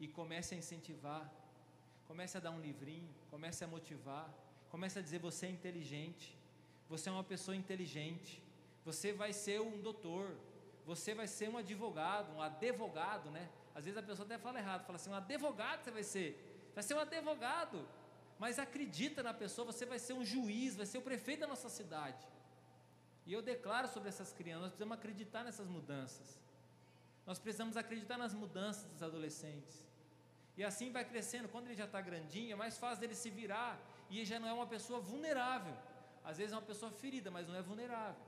e 0.00 0.06
comece 0.06 0.54
a 0.54 0.58
incentivar, 0.58 1.30
comece 2.06 2.36
a 2.36 2.40
dar 2.40 2.50
um 2.50 2.60
livrinho, 2.60 3.08
comece 3.30 3.64
a 3.64 3.66
motivar, 3.66 4.32
comece 4.70 4.98
a 4.98 5.02
dizer 5.02 5.18
você 5.18 5.46
é 5.46 5.50
inteligente, 5.50 6.36
você 6.88 7.08
é 7.08 7.12
uma 7.12 7.24
pessoa 7.24 7.56
inteligente, 7.56 8.42
você 8.84 9.12
vai 9.12 9.32
ser 9.32 9.60
um 9.60 9.80
doutor, 9.80 10.36
você 10.86 11.14
vai 11.14 11.26
ser 11.26 11.50
um 11.50 11.58
advogado, 11.58 12.32
um 12.34 12.40
advogado, 12.40 13.30
né? 13.30 13.48
Às 13.74 13.84
vezes 13.84 13.98
a 13.98 14.02
pessoa 14.02 14.24
até 14.24 14.38
fala 14.38 14.58
errado, 14.58 14.86
fala 14.86 14.96
assim, 14.96 15.10
um 15.10 15.14
advogado 15.14 15.84
você 15.84 15.90
vai 15.90 16.02
ser, 16.02 16.70
vai 16.74 16.82
ser 16.82 16.94
um 16.94 17.00
advogado. 17.00 17.86
mas 18.38 18.58
acredita 18.58 19.20
na 19.20 19.34
pessoa, 19.34 19.66
você 19.66 19.84
vai 19.84 19.98
ser 19.98 20.12
um 20.12 20.24
juiz, 20.24 20.76
vai 20.76 20.86
ser 20.86 20.98
o 20.98 21.02
prefeito 21.02 21.40
da 21.40 21.46
nossa 21.48 21.68
cidade. 21.68 22.24
E 23.26 23.32
eu 23.32 23.42
declaro 23.42 23.88
sobre 23.88 24.08
essas 24.08 24.32
crianças, 24.32 24.62
nós 24.62 24.70
precisamos 24.70 24.96
acreditar 24.96 25.42
nessas 25.44 25.66
mudanças. 25.66 26.40
Nós 27.26 27.38
precisamos 27.38 27.76
acreditar 27.76 28.16
nas 28.16 28.32
mudanças 28.32 28.84
dos 28.92 29.02
adolescentes. 29.02 29.87
E 30.58 30.64
assim 30.70 30.88
vai 30.96 31.04
crescendo, 31.12 31.48
quando 31.48 31.66
ele 31.68 31.76
já 31.82 31.88
está 31.90 32.00
grandinho, 32.08 32.52
é 32.52 32.58
mais 32.64 32.76
fácil 32.82 33.00
dele 33.02 33.14
se 33.14 33.30
virar, 33.40 33.72
e 34.10 34.18
ele 34.18 34.26
já 34.32 34.38
não 34.42 34.48
é 34.48 34.54
uma 34.60 34.66
pessoa 34.74 35.00
vulnerável. 35.12 35.76
Às 36.30 36.36
vezes 36.38 36.52
é 36.52 36.56
uma 36.56 36.68
pessoa 36.72 36.90
ferida, 37.02 37.30
mas 37.30 37.46
não 37.48 37.54
é 37.54 37.62
vulnerável. 37.62 38.20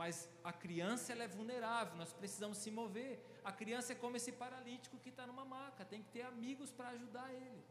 Mas 0.00 0.28
a 0.44 0.52
criança 0.64 1.12
ela 1.12 1.24
é 1.24 1.28
vulnerável, 1.38 1.96
nós 1.96 2.12
precisamos 2.12 2.58
se 2.58 2.70
mover. 2.70 3.12
A 3.42 3.52
criança 3.60 3.92
é 3.94 3.96
como 3.96 4.18
esse 4.18 4.32
paralítico 4.44 4.98
que 4.98 5.08
está 5.08 5.26
numa 5.26 5.44
maca, 5.44 5.84
tem 5.92 6.02
que 6.02 6.10
ter 6.10 6.22
amigos 6.22 6.70
para 6.70 6.90
ajudar 6.90 7.28
ele 7.32 7.64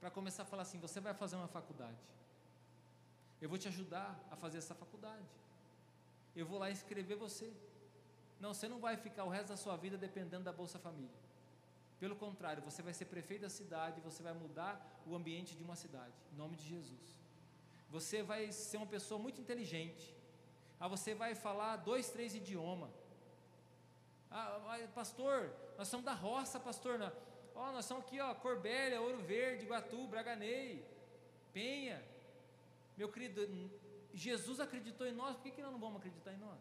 para 0.00 0.10
começar 0.10 0.42
a 0.42 0.46
falar 0.46 0.62
assim: 0.62 0.78
você 0.78 1.00
vai 1.00 1.14
fazer 1.14 1.36
uma 1.36 1.48
faculdade. 1.48 1.96
Eu 3.40 3.48
vou 3.48 3.58
te 3.58 3.68
ajudar 3.68 4.18
a 4.30 4.36
fazer 4.36 4.58
essa 4.58 4.74
faculdade. 4.74 5.24
Eu 6.34 6.46
vou 6.46 6.58
lá 6.58 6.70
inscrever 6.70 7.16
você. 7.16 7.52
Não, 8.40 8.54
você 8.54 8.68
não 8.68 8.78
vai 8.78 8.96
ficar 8.96 9.24
o 9.24 9.28
resto 9.28 9.48
da 9.48 9.56
sua 9.56 9.76
vida 9.76 9.96
dependendo 9.96 10.44
da 10.44 10.52
Bolsa 10.52 10.78
Família. 10.78 11.10
Pelo 11.98 12.14
contrário, 12.14 12.62
você 12.62 12.80
vai 12.80 12.94
ser 12.94 13.06
prefeito 13.06 13.42
da 13.42 13.50
cidade, 13.50 14.00
você 14.00 14.22
vai 14.22 14.32
mudar 14.32 14.72
o 15.06 15.16
ambiente 15.16 15.56
de 15.56 15.62
uma 15.62 15.74
cidade, 15.74 16.14
em 16.32 16.36
nome 16.36 16.56
de 16.56 16.64
Jesus. 16.64 17.18
Você 17.90 18.22
vai 18.22 18.52
ser 18.52 18.76
uma 18.76 18.86
pessoa 18.86 19.18
muito 19.18 19.40
inteligente. 19.40 20.14
Ah, 20.78 20.86
você 20.86 21.14
vai 21.14 21.34
falar 21.34 21.76
dois, 21.76 22.08
três 22.10 22.34
idiomas. 22.34 22.90
Ah, 24.30 24.60
pastor, 24.94 25.50
nós 25.76 25.88
somos 25.88 26.04
da 26.04 26.12
roça, 26.12 26.60
pastor. 26.60 27.00
Ó, 27.54 27.72
nós 27.72 27.84
estamos 27.84 28.04
aqui, 28.04 28.20
ó, 28.20 28.32
Corbélia, 28.34 29.00
Ouro 29.00 29.18
Verde, 29.18 29.64
Iguatu, 29.64 30.06
Braganei, 30.06 30.86
Penha. 31.52 32.00
Meu 32.96 33.08
querido, 33.10 33.40
Jesus 34.14 34.60
acreditou 34.60 35.06
em 35.06 35.12
nós, 35.12 35.34
por 35.34 35.42
que, 35.42 35.50
que 35.50 35.62
nós 35.62 35.72
não 35.72 35.80
vamos 35.80 35.96
acreditar 35.96 36.32
em 36.32 36.38
nós? 36.38 36.60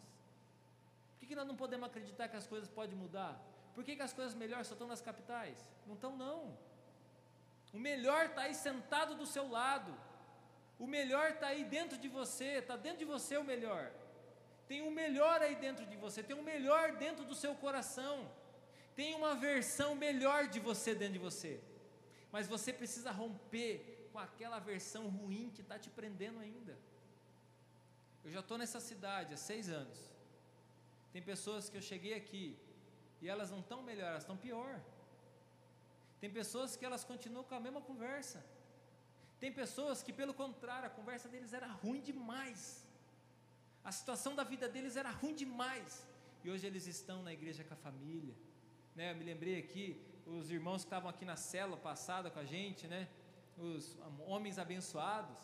Por 1.12 1.20
que, 1.20 1.28
que 1.28 1.36
nós 1.36 1.46
não 1.46 1.56
podemos 1.56 1.88
acreditar 1.88 2.28
que 2.28 2.38
as 2.38 2.48
coisas 2.48 2.70
podem 2.70 2.96
mudar? 2.96 3.40
Por 3.78 3.84
que, 3.84 3.96
que 3.96 4.02
as 4.02 4.14
coisas 4.20 4.34
melhores 4.34 4.66
só 4.66 4.74
estão 4.74 4.88
nas 4.88 5.04
capitais? 5.08 5.56
Não 5.86 5.94
estão, 5.94 6.18
não. 6.18 6.58
O 7.72 7.78
melhor 7.78 8.22
está 8.26 8.42
aí 8.46 8.56
sentado 8.56 9.14
do 9.14 9.28
seu 9.34 9.48
lado. 9.48 9.92
O 10.80 10.88
melhor 10.88 11.26
está 11.34 11.50
aí 11.50 11.64
dentro 11.64 11.96
de 11.96 12.08
você, 12.08 12.50
está 12.64 12.76
dentro 12.76 12.98
de 13.04 13.06
você 13.06 13.38
o 13.38 13.44
melhor. 13.44 13.84
Tem 14.68 14.82
o 14.82 14.90
melhor 14.90 15.44
aí 15.44 15.56
dentro 15.56 15.86
de 15.86 15.96
você, 15.96 16.24
tem 16.24 16.36
o 16.36 16.42
melhor 16.42 16.86
dentro 17.04 17.24
do 17.24 17.36
seu 17.36 17.54
coração. 17.54 18.16
Tem 18.96 19.14
uma 19.14 19.36
versão 19.36 19.94
melhor 19.94 20.48
de 20.48 20.60
você 20.60 20.96
dentro 20.96 21.14
de 21.14 21.26
você. 21.30 21.62
Mas 22.32 22.48
você 22.48 22.74
precisa 22.74 23.12
romper 23.12 24.10
com 24.12 24.18
aquela 24.18 24.58
versão 24.58 25.08
ruim 25.08 25.52
que 25.54 25.62
está 25.62 25.78
te 25.78 25.92
prendendo 25.92 26.40
ainda. 26.40 26.76
Eu 28.26 28.32
já 28.32 28.40
estou 28.40 28.58
nessa 28.58 28.80
cidade 28.80 29.36
há 29.36 29.38
seis 29.38 29.70
anos. 29.70 30.00
Tem 31.14 31.22
pessoas 31.22 31.70
que 31.70 31.78
eu 31.78 31.82
cheguei 31.92 32.16
aqui 32.16 32.46
e 33.22 33.30
elas 33.34 33.50
não 33.52 33.60
estão 33.60 33.82
melhor, 33.82 34.10
elas 34.10 34.24
estão 34.24 34.38
pior. 34.38 34.80
Tem 36.20 36.30
pessoas 36.30 36.76
que 36.76 36.86
elas 36.86 37.04
continuam 37.04 37.44
com 37.44 37.56
a 37.56 37.60
mesma 37.60 37.82
conversa. 37.82 38.44
Tem 39.40 39.52
pessoas 39.52 40.02
que, 40.02 40.12
pelo 40.12 40.34
contrário, 40.34 40.88
a 40.88 40.90
conversa 40.90 41.28
deles 41.30 41.54
era 41.54 41.68
ruim 41.68 42.02
demais. 42.02 42.84
A 43.84 43.92
situação 43.92 44.36
da 44.36 44.44
vida 44.44 44.68
deles 44.68 44.96
era 44.96 45.12
ruim 45.12 45.36
demais. 45.36 46.06
E 46.44 46.50
hoje 46.50 46.66
eles 46.66 46.88
estão 46.88 47.22
na 47.22 47.34
igreja 47.34 47.64
com 47.64 47.74
a 47.74 47.78
família, 47.78 48.36
né, 48.98 49.12
eu 49.12 49.16
me 49.16 49.24
lembrei 49.24 49.60
aqui, 49.60 49.86
os 50.26 50.50
irmãos 50.50 50.82
que 50.82 50.88
estavam 50.88 51.10
aqui 51.10 51.24
na 51.24 51.36
cela 51.36 51.78
passada 51.78 52.32
com 52.32 52.40
a 52.40 52.44
gente, 52.44 52.88
né? 52.88 53.08
Os 53.58 53.96
homens 54.26 54.58
abençoados, 54.58 55.38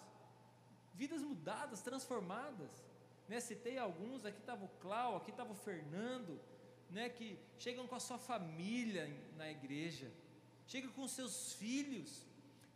vidas 0.93 1.21
mudadas, 1.21 1.81
transformadas. 1.81 2.83
Né? 3.27 3.39
Citei 3.39 3.77
alguns, 3.77 4.25
aqui 4.25 4.39
estava 4.39 4.65
o 4.65 4.67
Clau, 4.79 5.15
aqui 5.15 5.31
estava 5.31 5.51
o 5.51 5.55
Fernando, 5.55 6.39
né? 6.93 7.09
que 7.09 7.37
chegam 7.57 7.87
com 7.87 7.95
a 7.95 7.99
sua 7.99 8.17
família 8.17 9.09
na 9.35 9.49
igreja, 9.49 10.09
chegam 10.67 10.91
com 10.91 11.07
seus 11.07 11.53
filhos. 11.53 12.25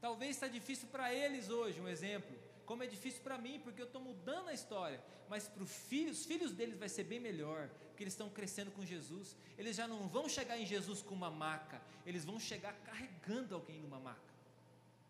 Talvez 0.01 0.35
está 0.35 0.47
difícil 0.47 0.87
para 0.89 1.13
eles 1.13 1.49
hoje, 1.49 1.79
um 1.79 1.87
exemplo, 1.87 2.35
como 2.65 2.83
é 2.83 2.87
difícil 2.87 3.21
para 3.21 3.37
mim, 3.37 3.59
porque 3.63 3.81
eu 3.81 3.85
estou 3.85 4.01
mudando 4.01 4.49
a 4.49 4.53
história, 4.53 5.01
mas 5.29 5.47
para 5.47 5.63
os 5.63 5.71
filhos, 5.71 6.19
os 6.19 6.25
filhos 6.25 6.51
deles 6.51 6.77
vai 6.77 6.89
ser 6.89 7.03
bem 7.03 7.19
melhor, 7.19 7.69
porque 7.89 8.03
eles 8.03 8.13
estão 8.13 8.29
crescendo 8.29 8.71
com 8.71 8.85
Jesus. 8.85 9.35
Eles 9.57 9.75
já 9.75 9.87
não 9.87 10.07
vão 10.07 10.27
chegar 10.27 10.57
em 10.57 10.65
Jesus 10.65 11.01
com 11.01 11.15
uma 11.15 11.31
maca, 11.31 11.81
eles 12.05 12.25
vão 12.25 12.39
chegar 12.39 12.73
carregando 12.83 13.55
alguém 13.55 13.79
numa 13.79 13.99
maca. 13.99 14.27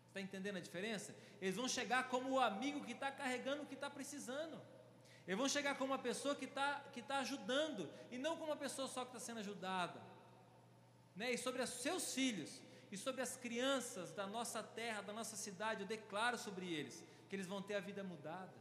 Está 0.08 0.20
entendendo 0.20 0.56
a 0.56 0.60
diferença? 0.60 1.14
Eles 1.40 1.56
vão 1.56 1.68
chegar 1.68 2.08
como 2.08 2.30
o 2.30 2.40
amigo 2.40 2.84
que 2.84 2.92
está 2.92 3.10
carregando 3.10 3.62
o 3.62 3.66
que 3.66 3.74
está 3.74 3.90
precisando. 3.90 4.60
Eles 5.28 5.38
vão 5.38 5.48
chegar 5.48 5.76
como 5.78 5.92
uma 5.92 5.98
pessoa 5.98 6.34
que 6.34 6.46
está 6.46 6.80
que 6.92 7.02
tá 7.02 7.18
ajudando, 7.18 7.88
e 8.10 8.18
não 8.18 8.36
como 8.36 8.50
uma 8.50 8.56
pessoa 8.56 8.88
só 8.88 9.04
que 9.04 9.10
está 9.10 9.20
sendo 9.20 9.38
ajudada. 9.38 10.00
Né? 11.14 11.32
E 11.34 11.38
sobre 11.38 11.62
os 11.62 11.70
seus 11.70 12.12
filhos, 12.14 12.60
e 12.90 12.96
sobre 12.96 13.20
as 13.22 13.36
crianças 13.36 14.10
da 14.10 14.26
nossa 14.26 14.62
terra, 14.62 15.02
da 15.02 15.12
nossa 15.12 15.36
cidade, 15.36 15.82
eu 15.82 15.86
declaro 15.86 16.36
sobre 16.36 16.66
eles 16.72 17.04
que 17.28 17.36
eles 17.36 17.46
vão 17.46 17.60
ter 17.62 17.74
a 17.74 17.80
vida 17.80 18.02
mudada 18.02 18.58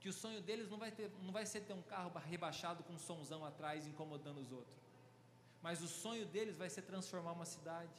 que 0.00 0.08
o 0.08 0.12
sonho 0.12 0.40
deles 0.40 0.68
não 0.68 0.78
vai, 0.78 0.90
ter, 0.90 1.10
não 1.22 1.30
vai 1.30 1.44
ser 1.44 1.60
ter 1.60 1.74
um 1.74 1.82
carro 1.82 2.10
rebaixado 2.18 2.82
com 2.82 2.94
um 2.94 2.98
somzão 2.98 3.44
atrás 3.44 3.86
incomodando 3.86 4.40
os 4.40 4.50
outros, 4.50 4.80
mas 5.62 5.82
o 5.82 5.88
sonho 5.88 6.24
deles 6.24 6.56
vai 6.56 6.70
ser 6.70 6.82
transformar 6.82 7.32
uma 7.32 7.44
cidade, 7.44 7.92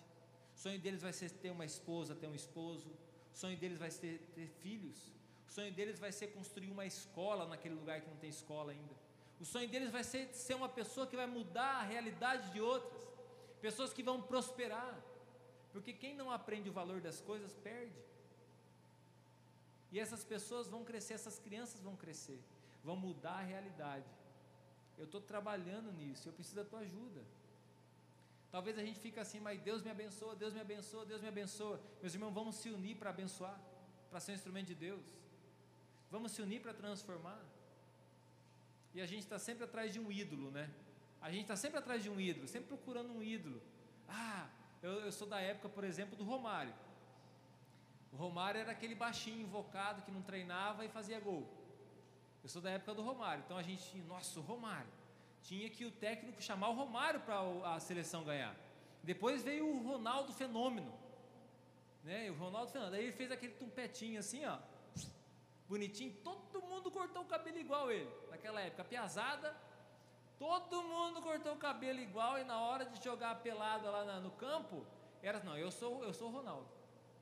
o 0.56 0.58
sonho 0.58 0.80
deles 0.80 1.02
vai 1.02 1.14
ser 1.14 1.30
ter 1.30 1.52
uma 1.52 1.64
esposa, 1.64 2.16
ter 2.16 2.28
um 2.28 2.34
esposo, 2.34 2.90
o 3.34 3.38
sonho 3.38 3.56
deles 3.56 3.78
vai 3.78 3.92
ser 3.92 4.20
ter 4.34 4.48
filhos, 4.48 4.98
o 5.52 5.54
sonho 5.54 5.72
deles 5.74 6.00
vai 6.00 6.14
ser 6.14 6.28
construir 6.28 6.72
uma 6.72 6.86
escola 6.86 7.46
naquele 7.46 7.76
lugar 7.76 8.00
que 8.00 8.10
não 8.10 8.16
tem 8.16 8.30
escola 8.30 8.72
ainda, 8.72 8.96
o 9.38 9.44
sonho 9.44 9.68
deles 9.68 9.92
vai 9.92 10.02
ser 10.02 10.34
ser 10.34 10.54
uma 10.54 10.70
pessoa 10.70 11.06
que 11.06 11.18
vai 11.22 11.28
mudar 11.28 11.72
a 11.80 11.82
realidade 11.82 12.52
de 12.54 12.62
outras, 12.62 13.02
pessoas 13.60 13.92
que 13.92 14.02
vão 14.02 14.22
prosperar, 14.22 14.94
porque 15.74 15.92
quem 15.92 16.16
não 16.16 16.32
aprende 16.32 16.70
o 16.70 16.72
valor 16.72 17.02
das 17.02 17.20
coisas 17.20 17.54
perde. 17.56 18.00
E 19.92 20.00
essas 20.00 20.24
pessoas 20.24 20.70
vão 20.70 20.86
crescer, 20.86 21.16
essas 21.16 21.38
crianças 21.38 21.82
vão 21.82 21.98
crescer, 21.98 22.40
vão 22.82 22.96
mudar 22.96 23.40
a 23.40 23.42
realidade. 23.42 24.10
Eu 24.98 25.04
estou 25.04 25.20
trabalhando 25.20 25.92
nisso, 25.92 26.30
eu 26.30 26.34
preciso 26.34 26.56
da 26.56 26.64
tua 26.64 26.80
ajuda. 26.80 27.22
Talvez 28.50 28.78
a 28.78 28.86
gente 28.86 29.00
fique 29.02 29.20
assim, 29.20 29.42
mas 29.42 29.60
Deus 29.60 29.82
me 29.82 29.92
abençoa, 29.92 30.34
Deus 30.34 30.54
me 30.54 30.62
abençoa, 30.62 31.06
Deus 31.06 31.22
me 31.22 31.28
abençoa. 31.28 31.82
Meus 32.02 32.14
irmãos, 32.14 32.32
vamos 32.32 32.56
se 32.56 32.70
unir 32.70 32.96
para 32.96 33.10
abençoar, 33.10 33.60
para 34.10 34.22
ser 34.22 34.32
um 34.32 34.36
instrumento 34.36 34.68
de 34.68 34.76
Deus. 34.76 35.21
Vamos 36.12 36.34
se 36.34 36.42
unir 36.42 36.62
para 36.62 36.74
transformar. 36.74 37.42
E 38.94 39.02
a 39.02 39.06
gente 39.06 39.22
está 39.22 39.40
sempre 39.40 39.64
atrás 39.64 39.94
de 39.94 40.00
um 40.00 40.12
ídolo, 40.12 40.52
né? 40.52 40.70
A 41.22 41.32
gente 41.32 41.44
está 41.44 41.56
sempre 41.56 41.80
atrás 41.80 42.04
de 42.04 42.10
um 42.10 42.20
ídolo, 42.20 42.48
sempre 42.48 42.68
procurando 42.68 43.14
um 43.14 43.24
ídolo. 43.24 43.62
Ah, 44.10 44.50
eu, 44.84 44.92
eu 45.06 45.12
sou 45.12 45.28
da 45.28 45.40
época, 45.40 45.70
por 45.70 45.86
exemplo, 45.86 46.18
do 46.18 46.26
Romário. 46.26 46.74
O 48.12 48.18
Romário 48.18 48.60
era 48.60 48.72
aquele 48.72 48.94
baixinho 48.94 49.42
invocado 49.42 50.02
que 50.02 50.12
não 50.12 50.22
treinava 50.22 50.84
e 50.84 50.90
fazia 50.90 51.20
gol. 51.20 51.48
Eu 52.44 52.50
sou 52.50 52.62
da 52.62 52.72
época 52.72 52.94
do 52.94 53.02
Romário, 53.02 53.44
então 53.46 53.58
a 53.58 53.64
gente 53.64 53.82
tinha, 53.90 54.04
nossa, 54.04 54.38
o 54.40 54.44
Romário. 54.44 54.90
Tinha 55.44 55.70
que 55.70 55.86
o 55.86 55.92
técnico 55.92 56.42
chamar 56.42 56.70
o 56.70 56.74
Romário 56.74 57.22
para 57.22 57.40
a 57.74 57.80
seleção 57.80 58.24
ganhar. 58.26 58.56
Depois 59.02 59.44
veio 59.44 59.66
o 59.66 59.84
Ronaldo 59.84 60.34
Fenômeno. 60.34 60.94
Né? 62.04 62.30
O 62.30 62.36
Ronaldo 62.36 62.72
Fenômeno. 62.72 62.98
Aí 62.98 63.04
ele 63.04 63.14
fez 63.14 63.32
aquele 63.32 63.54
tumpetinho 63.54 64.20
assim, 64.20 64.46
ó. 64.46 64.60
Bonitinho. 65.72 66.14
Todo 66.22 66.62
mundo 66.70 66.92
cortou 66.92 67.22
o 67.24 67.26
cabelo 67.34 67.58
igual 67.58 67.90
ele. 67.90 68.12
Naquela 68.30 68.60
época, 68.60 68.84
piazada. 68.84 69.50
Todo 70.38 70.84
mundo 70.84 71.22
cortou 71.22 71.54
o 71.54 71.58
cabelo 71.58 72.00
igual 72.00 72.38
e 72.40 72.44
na 72.44 72.60
hora 72.60 72.86
de 72.86 73.02
jogar 73.02 73.42
pelado 73.42 73.86
lá 73.86 74.20
no 74.20 74.32
campo, 74.32 74.86
era 75.22 75.40
não, 75.44 75.56
eu 75.56 75.72
sou, 75.72 76.04
eu 76.04 76.14
sou 76.14 76.30
o 76.30 76.32
Ronaldo. 76.32 76.68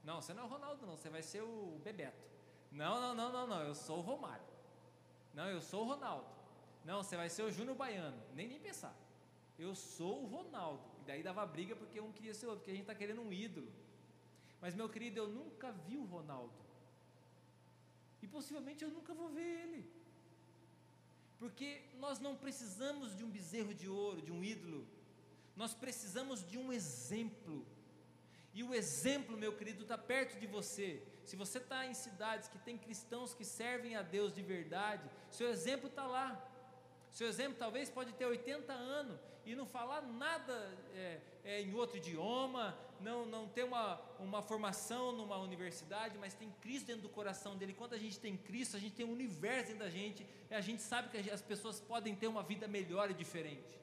Não, 0.04 0.22
você 0.22 0.34
não 0.34 0.44
é 0.44 0.46
o 0.46 0.50
Ronaldo, 0.50 0.86
não, 0.88 0.96
você 0.96 1.10
vai 1.10 1.22
ser 1.22 1.42
o 1.42 1.80
Bebeto. 1.84 2.26
Não, 2.72 3.00
não, 3.02 3.14
não, 3.14 3.30
não, 3.32 3.46
não, 3.46 3.62
eu 3.62 3.76
sou 3.76 3.98
o 4.00 4.02
Romário. 4.02 4.46
Não, 5.34 5.48
eu 5.48 5.62
sou 5.62 5.84
o 5.84 5.90
Ronaldo. 5.90 6.30
Não, 6.86 7.04
você 7.04 7.18
vai 7.18 7.30
ser 7.30 7.44
o 7.44 7.52
Júnior 7.52 7.76
Baiano. 7.76 8.20
Nem 8.34 8.48
nem 8.48 8.60
pensar. 8.60 8.96
Eu 9.60 9.76
sou 9.76 10.24
o 10.24 10.28
Ronaldo. 10.28 10.82
E 11.02 11.04
daí 11.04 11.22
dava 11.22 11.46
briga 11.46 11.76
porque 11.76 12.00
um 12.00 12.14
queria 12.14 12.34
ser 12.34 12.48
outro, 12.48 12.62
porque 12.62 12.72
a 12.72 12.74
gente 12.74 12.84
está 12.84 12.96
querendo 12.96 13.22
um 13.22 13.34
ídolo. 13.34 13.70
Mas 14.62 14.74
meu 14.74 14.88
querido, 14.88 15.20
eu 15.20 15.28
nunca 15.28 15.72
vi 15.72 15.98
o 15.98 16.06
Ronaldo. 16.06 16.69
E 18.22 18.28
possivelmente 18.28 18.84
eu 18.84 18.92
nunca 18.92 19.14
vou 19.14 19.30
ver 19.30 19.50
ele. 19.64 19.82
Porque 21.38 21.82
nós 22.00 22.20
não 22.20 22.36
precisamos 22.36 23.16
de 23.16 23.24
um 23.24 23.30
bezerro 23.30 23.74
de 23.74 23.88
ouro, 23.88 24.22
de 24.22 24.32
um 24.32 24.44
ídolo. 24.44 24.86
Nós 25.56 25.74
precisamos 25.74 26.46
de 26.46 26.58
um 26.58 26.72
exemplo 26.72 27.66
e 28.54 28.64
o 28.64 28.74
exemplo, 28.74 29.38
meu 29.38 29.56
querido, 29.56 29.84
está 29.84 29.98
perto 29.98 30.40
de 30.40 30.48
você. 30.48 31.02
Se 31.24 31.36
você 31.36 31.60
está 31.60 31.86
em 31.86 31.94
cidades 31.94 32.48
que 32.48 32.58
tem 32.58 32.78
cristãos 32.78 33.34
que 33.34 33.46
servem 33.46 33.96
a 33.96 34.02
Deus 34.02 34.34
de 34.34 34.42
verdade, 34.42 35.10
seu 35.30 35.50
exemplo 35.50 35.88
está 35.88 36.06
lá. 36.06 36.46
Seu 37.12 37.28
exemplo 37.28 37.58
talvez 37.58 37.90
pode 37.90 38.14
ter 38.14 38.26
80 38.26 38.72
anos 38.72 39.20
e 39.46 39.56
não 39.56 39.66
falar 39.66 40.02
nada 40.02 40.78
é, 40.94 41.20
é, 41.44 41.62
em 41.62 41.74
outro 41.74 41.98
idioma, 41.98 42.78
não, 43.00 43.26
não 43.26 43.48
ter 43.48 43.64
uma, 43.64 44.00
uma 44.20 44.42
formação 44.42 45.12
numa 45.12 45.38
universidade, 45.38 46.18
mas 46.18 46.34
tem 46.34 46.52
Cristo 46.62 46.88
dentro 46.88 47.04
do 47.04 47.10
coração 47.10 47.58
dele. 47.58 47.74
Quando 47.74 47.94
a 47.94 47.98
gente 47.98 48.20
tem 48.20 48.38
Cristo, 48.38 48.78
a 48.78 48.80
gente 48.80 48.96
tem 48.96 49.06
um 49.06 49.12
universo 49.12 49.68
dentro 49.68 49.86
da 49.86 49.90
gente, 49.90 50.26
e 50.50 50.54
a 50.54 50.62
gente 50.62 50.82
sabe 50.82 51.10
que 51.10 51.32
as 51.32 51.42
pessoas 51.42 51.80
podem 51.80 52.16
ter 52.16 52.28
uma 52.28 52.44
vida 52.44 52.68
melhor 52.68 53.10
e 53.10 53.14
diferente. 53.14 53.80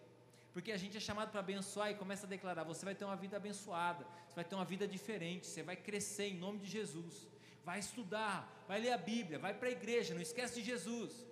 Porque 0.53 0.73
a 0.73 0.77
gente 0.77 0.97
é 0.97 1.01
chamado 1.01 1.31
para 1.31 1.41
abençoar 1.41 1.91
e 1.91 1.95
começa 1.95 2.27
a 2.27 2.29
declarar: 2.29 2.65
você 2.65 2.85
vai 2.85 2.95
ter 2.95 3.05
uma 3.05 3.17
vida 3.17 3.37
abençoada, 3.37 4.07
você 4.27 4.35
vai 4.37 4.45
ter 4.45 4.55
uma 4.55 4.65
vida 4.65 4.87
diferente, 4.89 5.47
você 5.47 5.63
vai 5.63 5.77
crescer 5.77 6.29
em 6.29 6.39
nome 6.39 6.61
de 6.61 6.67
Jesus. 6.67 7.27
Vai 7.65 7.81
estudar, 7.81 8.65
vai 8.69 8.81
ler 8.81 8.93
a 8.93 8.97
Bíblia, 8.97 9.39
vai 9.39 9.53
para 9.53 9.69
a 9.69 9.73
igreja, 9.73 10.15
não 10.15 10.23
esquece 10.23 10.55
de 10.55 10.65
Jesus. 10.65 11.27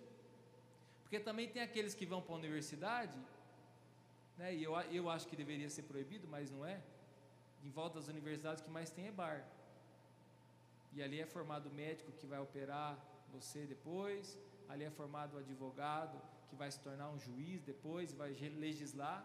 Porque 1.14 1.30
também 1.30 1.48
tem 1.48 1.62
aqueles 1.62 1.94
que 1.94 2.04
vão 2.04 2.20
para 2.20 2.34
a 2.34 2.38
universidade, 2.38 3.16
né, 4.36 4.52
e 4.52 4.64
eu, 4.64 4.72
eu 4.98 5.08
acho 5.08 5.28
que 5.28 5.36
deveria 5.36 5.70
ser 5.70 5.82
proibido, 5.82 6.26
mas 6.26 6.50
não 6.50 6.66
é. 6.66 6.82
Em 7.62 7.70
volta 7.70 8.00
das 8.00 8.08
universidades, 8.08 8.60
que 8.60 8.68
mais 8.68 8.90
tem 8.90 9.06
é 9.06 9.12
bar. 9.12 9.46
E 10.92 11.00
ali 11.00 11.20
é 11.20 11.26
formado 11.34 11.68
o 11.68 11.72
médico 11.72 12.10
que 12.10 12.26
vai 12.26 12.40
operar 12.40 12.98
você 13.32 13.64
depois, 13.64 14.36
ali 14.68 14.82
é 14.82 14.90
formado 14.90 15.34
o 15.36 15.38
advogado 15.38 16.20
que 16.48 16.56
vai 16.56 16.68
se 16.68 16.80
tornar 16.80 17.08
um 17.10 17.20
juiz 17.20 17.62
depois, 17.62 18.12
vai 18.12 18.32
legislar. 18.66 19.24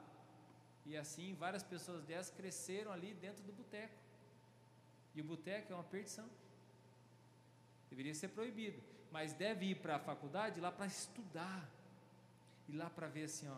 E 0.86 0.96
assim, 0.96 1.34
várias 1.34 1.64
pessoas 1.64 2.04
dessas 2.04 2.32
cresceram 2.32 2.92
ali 2.92 3.16
dentro 3.16 3.42
do 3.42 3.52
boteco. 3.52 3.98
E 5.16 5.22
o 5.22 5.24
boteco 5.24 5.74
é 5.74 5.76
uma 5.76 5.90
perdição. 5.96 6.30
Deveria 7.90 8.14
ser 8.14 8.28
proibido, 8.28 8.80
mas 9.12 9.34
deve 9.34 9.66
ir 9.72 9.78
para 9.82 9.96
a 9.96 10.00
faculdade 10.00 10.62
lá 10.62 10.72
para 10.72 10.86
estudar 10.86 11.79
e 12.70 12.78
lá 12.78 12.90
para 12.90 13.08
ver 13.08 13.24
assim, 13.24 13.48
ó, 13.50 13.58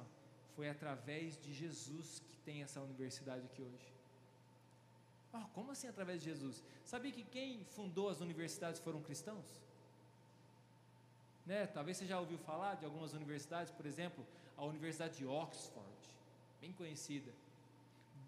foi 0.56 0.70
através 0.70 1.38
de 1.44 1.54
Jesus 1.54 2.20
que 2.20 2.36
tem 2.46 2.64
essa 2.64 2.80
universidade 2.82 3.46
aqui 3.46 3.62
hoje. 3.62 3.94
Oh, 5.34 5.46
como 5.54 5.72
assim 5.72 5.88
através 5.88 6.22
de 6.22 6.30
Jesus? 6.30 6.64
Sabia 6.86 7.12
que 7.12 7.24
quem 7.24 7.64
fundou 7.66 8.10
as 8.10 8.22
universidades 8.22 8.80
foram 8.80 9.02
cristãos? 9.02 9.46
Né? 11.46 11.68
Talvez 11.68 11.98
você 11.98 12.06
já 12.06 12.20
ouviu 12.20 12.38
falar 12.38 12.76
de 12.76 12.86
algumas 12.86 13.14
universidades, 13.14 13.72
por 13.72 13.86
exemplo, 13.86 14.26
a 14.58 14.66
Universidade 14.66 15.18
de 15.18 15.26
Oxford, 15.26 16.02
bem 16.60 16.72
conhecida. 16.74 17.32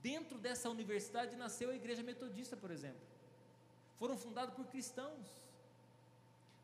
Dentro 0.02 0.38
dessa 0.38 0.70
universidade 0.70 1.36
nasceu 1.36 1.70
a 1.70 1.76
Igreja 1.76 2.04
Metodista, 2.04 2.58
por 2.58 2.72
exemplo. 2.72 3.08
Foram 4.00 4.18
fundados 4.18 4.54
por 4.56 4.66
cristãos. 4.68 5.28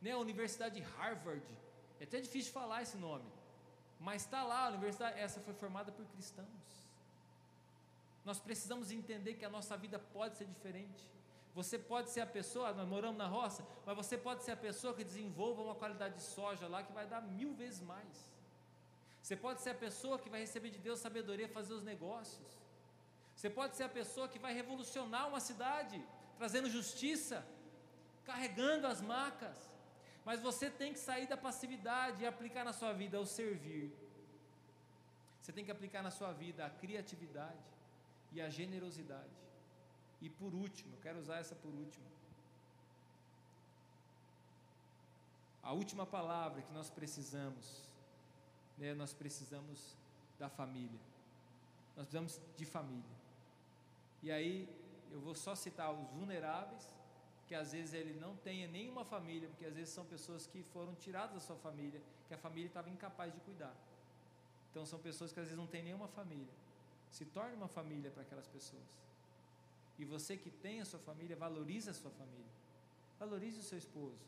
Né? 0.02 0.12
A 0.12 0.18
Universidade 0.18 0.76
de 0.76 0.82
Harvard, 0.82 1.46
é 2.00 2.04
até 2.04 2.20
difícil 2.20 2.52
falar 2.52 2.82
esse 2.82 2.98
nome. 2.98 3.39
Mas 4.00 4.24
está 4.24 4.44
lá, 4.44 4.66
a 4.66 4.70
universidade, 4.70 5.20
essa 5.20 5.40
foi 5.42 5.54
formada 5.54 5.92
por 5.92 6.06
cristãos. 6.06 6.48
Nós 8.24 8.40
precisamos 8.40 8.92
entender 8.92 9.34
que 9.36 9.46
a 9.46 9.50
nossa 9.50 9.76
vida 9.76 10.00
pode 10.00 10.38
ser 10.38 10.46
diferente. 10.46 11.08
Você 11.54 11.78
pode 11.78 12.10
ser 12.12 12.22
a 12.22 12.28
pessoa, 12.28 12.72
nós 12.74 12.88
moramos 12.88 13.18
na 13.18 13.28
roça, 13.28 13.66
mas 13.86 13.96
você 13.96 14.18
pode 14.18 14.44
ser 14.44 14.52
a 14.52 14.58
pessoa 14.58 14.94
que 14.94 15.04
desenvolva 15.04 15.62
uma 15.62 15.76
qualidade 15.76 16.16
de 16.16 16.22
soja 16.22 16.68
lá 16.68 16.84
que 16.84 16.94
vai 16.94 17.06
dar 17.08 17.22
mil 17.22 17.54
vezes 17.54 17.82
mais. 17.82 18.30
Você 19.22 19.36
pode 19.36 19.62
ser 19.62 19.72
a 19.72 19.76
pessoa 19.76 20.18
que 20.18 20.30
vai 20.30 20.40
receber 20.40 20.70
de 20.70 20.78
Deus 20.78 21.00
sabedoria 21.00 21.50
fazer 21.50 21.74
os 21.74 21.84
negócios. 21.84 22.48
Você 23.36 23.50
pode 23.50 23.76
ser 23.76 23.84
a 23.84 23.90
pessoa 23.90 24.28
que 24.28 24.40
vai 24.40 24.54
revolucionar 24.54 25.28
uma 25.28 25.40
cidade, 25.40 26.02
trazendo 26.38 26.70
justiça, 26.70 27.46
carregando 28.24 28.88
as 28.88 29.02
macas. 29.02 29.69
Mas 30.26 30.42
você 30.42 30.70
tem 30.70 30.94
que 30.94 31.00
sair 31.00 31.28
da 31.28 31.38
passividade 31.38 32.24
e 32.24 32.28
aplicar 32.28 32.64
na 32.64 32.74
sua 32.74 32.94
vida 32.94 33.20
o 33.20 33.26
servir. 33.26 33.92
Você 35.42 35.52
tem 35.52 35.66
que 35.66 35.72
aplicar 35.72 36.04
na 36.04 36.12
sua 36.12 36.32
vida 36.32 36.66
a 36.66 36.70
criatividade 36.70 37.58
e 38.32 38.42
a 38.42 38.50
generosidade. 38.50 39.40
E 40.22 40.30
por 40.30 40.54
último, 40.54 40.94
eu 40.96 41.02
quero 41.02 41.20
usar 41.20 41.38
essa 41.38 41.56
por 41.56 41.74
último. 41.74 42.06
A 45.64 45.72
última 45.72 46.06
palavra 46.06 46.62
que 46.62 46.72
nós 46.74 46.90
precisamos, 46.90 47.90
né, 48.78 48.94
nós 48.94 49.14
precisamos 49.14 49.96
da 50.38 50.50
família. 50.50 51.00
Nós 51.96 52.06
precisamos 52.06 52.40
de 52.58 52.66
família. 52.66 53.20
E 54.22 54.32
aí 54.32 54.68
eu 55.12 55.20
vou 55.20 55.36
só 55.36 55.56
citar 55.56 55.92
os 55.94 56.10
vulneráveis, 56.12 56.88
que 57.50 57.56
às 57.56 57.72
vezes 57.72 57.96
ele 57.96 58.14
não 58.14 58.36
tenha 58.38 58.68
nenhuma 58.68 59.04
família, 59.04 59.50
porque 59.50 59.66
às 59.66 59.74
vezes 59.74 59.92
são 59.92 60.06
pessoas 60.06 60.46
que 60.46 60.62
foram 60.62 60.94
tiradas 60.94 61.34
da 61.34 61.40
sua 61.40 61.56
família, 61.56 62.00
que 62.28 62.34
a 62.36 62.38
família 62.38 62.68
estava 62.68 62.92
incapaz 62.92 63.34
de 63.34 63.40
cuidar. 63.40 63.76
Então 64.70 64.86
são 64.86 65.00
pessoas 65.00 65.34
que 65.34 65.40
às 65.40 65.48
vezes 65.48 65.58
não 65.58 65.66
têm 65.66 65.82
nenhuma 65.82 66.08
família. 66.08 66.54
Se 67.10 67.26
torne 67.26 67.56
uma 67.56 67.68
família 67.68 68.12
para 68.12 68.22
aquelas 68.22 68.48
pessoas. 68.48 68.84
E 69.98 70.06
você 70.06 70.38
que 70.38 70.52
tem 70.52 70.80
a 70.80 70.86
sua 70.86 71.00
família, 71.00 71.36
valorize 71.36 71.90
a 71.90 71.94
sua 71.94 72.12
família. 72.12 72.52
Valorize 73.18 73.58
o 73.62 73.64
seu 73.64 73.80
esposo. 73.80 74.22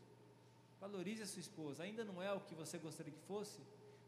Valorize 0.80 1.22
a 1.22 1.28
sua 1.28 1.42
esposa. 1.42 1.84
Ainda 1.84 2.04
não 2.04 2.24
é 2.24 2.34
o 2.34 2.40
que 2.40 2.56
você 2.56 2.80
gostaria 2.80 3.14
que 3.14 3.22
fosse, 3.28 3.62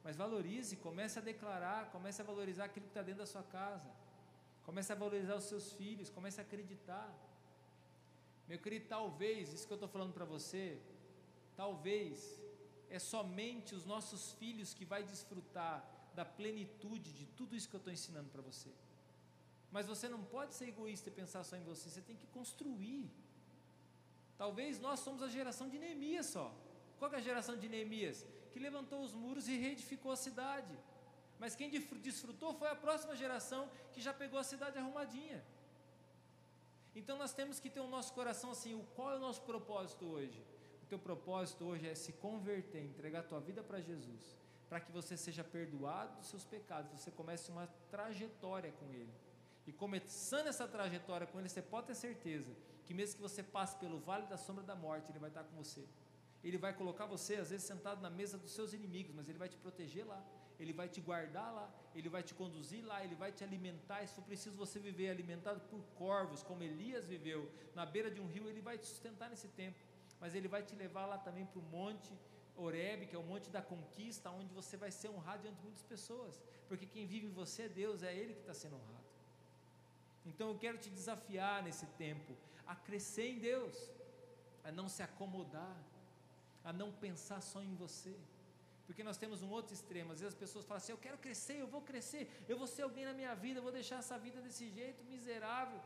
mas 0.04 0.16
valorize, 0.16 0.76
comece 0.78 1.20
a 1.20 1.22
declarar, 1.22 1.92
comece 1.92 2.20
a 2.20 2.26
valorizar 2.26 2.66
aquilo 2.66 2.88
que 2.88 2.90
está 2.90 3.04
dentro 3.04 3.20
da 3.20 3.28
sua 3.28 3.44
casa. 3.44 3.92
Comece 4.64 4.92
a 4.92 4.96
valorizar 4.96 5.36
os 5.36 5.44
seus 5.44 5.72
filhos, 5.74 6.10
comece 6.10 6.42
a 6.42 6.44
acreditar. 6.44 7.08
Meu 8.48 8.60
querido, 8.60 8.86
talvez, 8.88 9.54
isso 9.54 9.66
que 9.68 9.74
eu 9.74 9.82
estou 9.82 9.90
falando 9.90 10.14
para 10.14 10.26
você, 10.26 10.80
talvez 11.56 12.42
é 12.90 13.00
somente 13.00 13.74
os 13.74 13.86
nossos 13.86 14.34
filhos 14.34 14.74
que 14.74 14.86
vai 14.86 15.04
desfrutar 15.04 15.76
da 16.14 16.26
plenitude 16.26 17.12
de 17.14 17.26
tudo 17.26 17.56
isso 17.56 17.70
que 17.70 17.76
eu 17.76 17.84
estou 17.84 17.94
ensinando 17.94 18.30
para 18.30 18.42
você. 18.42 18.70
Mas 19.72 19.88
você 19.88 20.08
não 20.08 20.24
pode 20.24 20.54
ser 20.54 20.68
egoísta 20.68 21.10
e 21.10 21.12
pensar 21.12 21.44
só 21.44 21.56
em 21.56 21.64
você, 21.64 21.90
você 21.90 22.02
tem 22.02 22.16
que 22.16 22.28
construir. 22.28 23.10
Talvez 24.38 24.80
nós 24.80 25.00
somos 25.00 25.24
a 25.24 25.28
geração 25.28 25.68
de 25.70 25.80
Neemias 25.80 26.28
só. 26.28 26.54
Qual 27.00 27.12
é 27.12 27.18
a 27.18 27.22
geração 27.22 27.58
de 27.58 27.68
Neemias? 27.68 28.26
Que 28.52 28.60
levantou 28.60 29.02
os 29.02 29.14
muros 29.14 29.48
e 29.48 29.58
reedificou 29.58 30.12
a 30.12 30.16
cidade. 30.16 30.74
Mas 31.40 31.56
quem 31.56 31.70
desfrutou 31.70 32.54
foi 32.54 32.70
a 32.70 32.76
próxima 32.76 33.16
geração 33.16 33.70
que 33.92 34.02
já 34.02 34.14
pegou 34.14 34.40
a 34.40 34.44
cidade 34.44 34.78
arrumadinha. 34.78 35.44
Então 36.96 37.18
nós 37.18 37.34
temos 37.34 37.60
que 37.60 37.70
ter 37.70 37.80
o 37.80 37.88
nosso 37.88 38.14
coração 38.14 38.52
assim, 38.52 38.76
o 38.76 38.84
qual 38.96 39.12
é 39.12 39.16
o 39.16 39.20
nosso 39.20 39.42
propósito 39.42 40.06
hoje? 40.06 40.42
O 40.84 40.86
teu 40.86 41.00
propósito 41.00 41.66
hoje 41.66 41.88
é 41.88 41.96
se 41.96 42.14
converter, 42.14 42.84
entregar 42.84 43.22
a 43.22 43.24
tua 43.24 43.40
vida 43.40 43.64
para 43.64 43.82
Jesus, 43.82 44.38
para 44.70 44.80
que 44.80 44.92
você 44.92 45.18
seja 45.18 45.44
perdoado 45.44 46.18
dos 46.18 46.28
seus 46.28 46.46
pecados, 46.46 46.92
você 46.92 47.12
comece 47.12 47.50
uma 47.52 47.68
trajetória 47.90 48.72
com 48.74 48.92
ele. 48.92 49.14
E 49.66 49.72
começando 49.72 50.48
essa 50.48 50.68
trajetória 50.68 51.26
com 51.26 51.40
ele, 51.40 51.50
você 51.50 51.62
pode 51.62 51.88
ter 51.88 51.96
certeza 51.96 52.54
que 52.86 52.94
mesmo 52.94 53.16
que 53.16 53.22
você 53.22 53.42
passe 53.42 53.76
pelo 53.78 53.98
vale 54.00 54.28
da 54.28 54.38
sombra 54.38 54.64
da 54.64 54.76
morte, 54.76 55.10
ele 55.10 55.20
vai 55.20 55.30
estar 55.30 55.44
com 55.44 55.56
você. 55.56 55.88
Ele 56.44 56.58
vai 56.58 56.74
colocar 56.74 57.06
você 57.06 57.36
às 57.36 57.50
vezes 57.50 57.66
sentado 57.66 58.02
na 58.02 58.10
mesa 58.10 58.38
dos 58.38 58.52
seus 58.52 58.74
inimigos, 58.74 59.16
mas 59.16 59.30
ele 59.30 59.38
vai 59.38 59.48
te 59.48 59.58
proteger 59.58 60.06
lá. 60.06 60.22
Ele 60.64 60.74
vai 60.74 60.88
te 60.88 61.02
guardar 61.02 61.50
lá, 61.58 61.68
Ele 61.94 62.10
vai 62.16 62.24
te 62.24 62.34
conduzir 62.34 62.84
lá, 62.92 63.04
Ele 63.06 63.16
vai 63.24 63.32
te 63.32 63.44
alimentar. 63.44 64.02
E 64.04 64.08
se 64.08 64.16
for 64.16 64.24
preciso 64.24 64.56
você 64.56 64.80
viver 64.80 65.10
alimentado 65.10 65.60
por 65.72 65.82
corvos, 66.04 66.42
como 66.50 66.64
Elias 66.64 67.06
viveu, 67.06 67.42
na 67.76 67.86
beira 67.86 68.10
de 68.10 68.22
um 68.24 68.28
rio, 68.28 68.50
Ele 68.50 68.62
vai 68.62 68.78
te 68.78 68.88
sustentar 68.94 69.30
nesse 69.30 69.50
tempo. 69.50 69.80
Mas 70.22 70.34
Ele 70.34 70.48
vai 70.48 70.64
te 70.64 70.76
levar 70.76 71.06
lá 71.06 71.18
também 71.18 71.46
para 71.46 71.60
o 71.60 71.64
monte 71.64 72.12
Oreb, 72.56 73.08
que 73.08 73.16
é 73.16 73.20
o 73.20 73.24
monte 73.24 73.50
da 73.50 73.62
conquista, 73.62 74.30
onde 74.30 74.54
você 74.54 74.78
vai 74.78 74.92
ser 74.92 75.10
honrado 75.10 75.42
diante 75.44 75.58
de 75.58 75.64
muitas 75.64 75.84
pessoas. 75.84 76.42
Porque 76.68 76.86
quem 76.86 77.06
vive 77.06 77.28
em 77.28 77.32
você 77.32 77.64
é 77.64 77.70
Deus, 77.70 78.04
é 78.04 78.14
Ele 78.16 78.34
que 78.34 78.42
está 78.42 78.54
sendo 78.54 78.76
honrado. 78.76 79.04
Então 80.26 80.50
eu 80.50 80.58
quero 80.58 80.78
te 80.78 80.90
desafiar 80.90 81.64
nesse 81.64 81.86
tempo 82.04 82.34
a 82.66 82.76
crescer 82.76 83.28
em 83.32 83.40
Deus, 83.40 83.78
a 84.64 84.72
não 84.72 84.88
se 84.88 85.04
acomodar, 85.04 85.78
a 86.64 86.72
não 86.72 86.92
pensar 86.92 87.42
só 87.42 87.62
em 87.62 87.76
você. 87.76 88.16
Porque 88.86 89.04
nós 89.04 89.18
temos 89.18 89.42
um 89.42 89.50
outro 89.50 89.74
extremo. 89.74 90.12
Às 90.12 90.20
vezes 90.20 90.34
as 90.36 90.40
pessoas 90.40 90.66
falam 90.66 90.78
assim: 90.82 90.92
eu 90.92 90.98
quero 90.98 91.18
crescer, 91.18 91.58
eu 91.60 91.68
vou 91.68 91.82
crescer, 91.82 92.30
eu 92.48 92.58
vou 92.58 92.68
ser 92.68 92.84
alguém 92.84 93.06
na 93.06 93.14
minha 93.14 93.34
vida, 93.34 93.60
eu 93.60 93.64
vou 93.64 93.72
deixar 93.72 94.00
essa 94.00 94.18
vida 94.18 94.42
desse 94.42 94.70
jeito 94.70 95.04
miserável. 95.06 95.80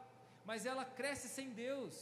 Mas 0.43 0.65
ela 0.65 0.85
cresce 0.85 1.27
sem 1.27 1.49
Deus. 1.51 1.95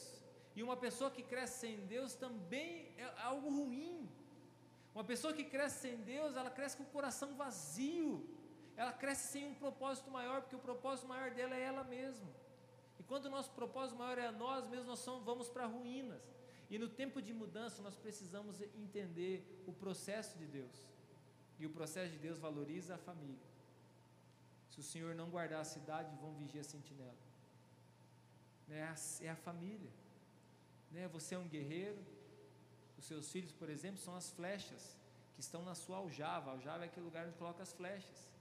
E 0.55 0.63
uma 0.63 0.77
pessoa 0.77 1.11
que 1.11 1.23
cresce 1.23 1.59
sem 1.59 1.85
Deus 1.85 2.13
também 2.15 2.93
é 2.97 3.05
algo 3.21 3.49
ruim. 3.49 4.09
Uma 4.93 5.03
pessoa 5.03 5.33
que 5.33 5.43
cresce 5.43 5.79
sem 5.79 5.97
Deus, 5.97 6.37
ela 6.37 6.49
cresce 6.49 6.77
com 6.77 6.83
o 6.83 6.93
coração 6.97 7.35
vazio. 7.35 8.25
Ela 8.77 8.93
cresce 8.93 9.33
sem 9.33 9.47
um 9.47 9.55
propósito 9.55 10.09
maior, 10.09 10.41
porque 10.41 10.55
o 10.55 10.59
propósito 10.59 11.07
maior 11.07 11.31
dela 11.31 11.55
é 11.55 11.61
ela 11.61 11.83
mesma. 11.83 12.29
E 12.99 13.03
quando 13.03 13.25
o 13.25 13.29
nosso 13.29 13.51
propósito 13.51 13.97
maior 13.97 14.17
é 14.17 14.31
nós 14.31 14.67
mesmos, 14.67 15.05
nós 15.05 15.23
vamos 15.23 15.49
para 15.49 15.65
ruínas. 15.65 16.21
E 16.69 16.77
no 16.77 16.89
tempo 16.89 17.21
de 17.21 17.33
mudança 17.33 17.81
nós 17.81 17.95
precisamos 17.95 18.61
entender 18.61 19.63
o 19.67 19.73
processo 19.73 20.37
de 20.37 20.45
Deus. 20.45 20.75
E 21.59 21.65
o 21.65 21.69
processo 21.69 22.11
de 22.11 22.17
Deus 22.17 22.39
valoriza 22.39 22.95
a 22.95 22.97
família. 22.97 23.47
Se 24.69 24.79
o 24.79 24.83
Senhor 24.83 25.15
não 25.15 25.29
guardar 25.29 25.61
a 25.61 25.63
cidade, 25.63 26.15
vão 26.17 26.33
vigiar 26.33 26.65
a 26.65 26.67
sentinela. 26.67 27.15
É 28.69 28.83
a, 28.83 28.95
é 29.21 29.29
a 29.29 29.35
família. 29.35 29.91
Né? 30.91 31.07
Você 31.09 31.35
é 31.35 31.39
um 31.39 31.47
guerreiro. 31.47 32.01
Os 32.97 33.05
seus 33.05 33.31
filhos, 33.31 33.51
por 33.51 33.69
exemplo, 33.69 33.99
são 33.99 34.15
as 34.15 34.29
flechas 34.31 34.97
que 35.33 35.41
estão 35.41 35.63
na 35.63 35.75
sua 35.75 35.97
aljava. 35.97 36.49
A 36.49 36.53
aljava 36.53 36.83
é 36.83 36.87
aquele 36.87 37.05
lugar 37.05 37.27
onde 37.27 37.37
coloca 37.37 37.61
as 37.61 37.71
flechas. 37.73 38.31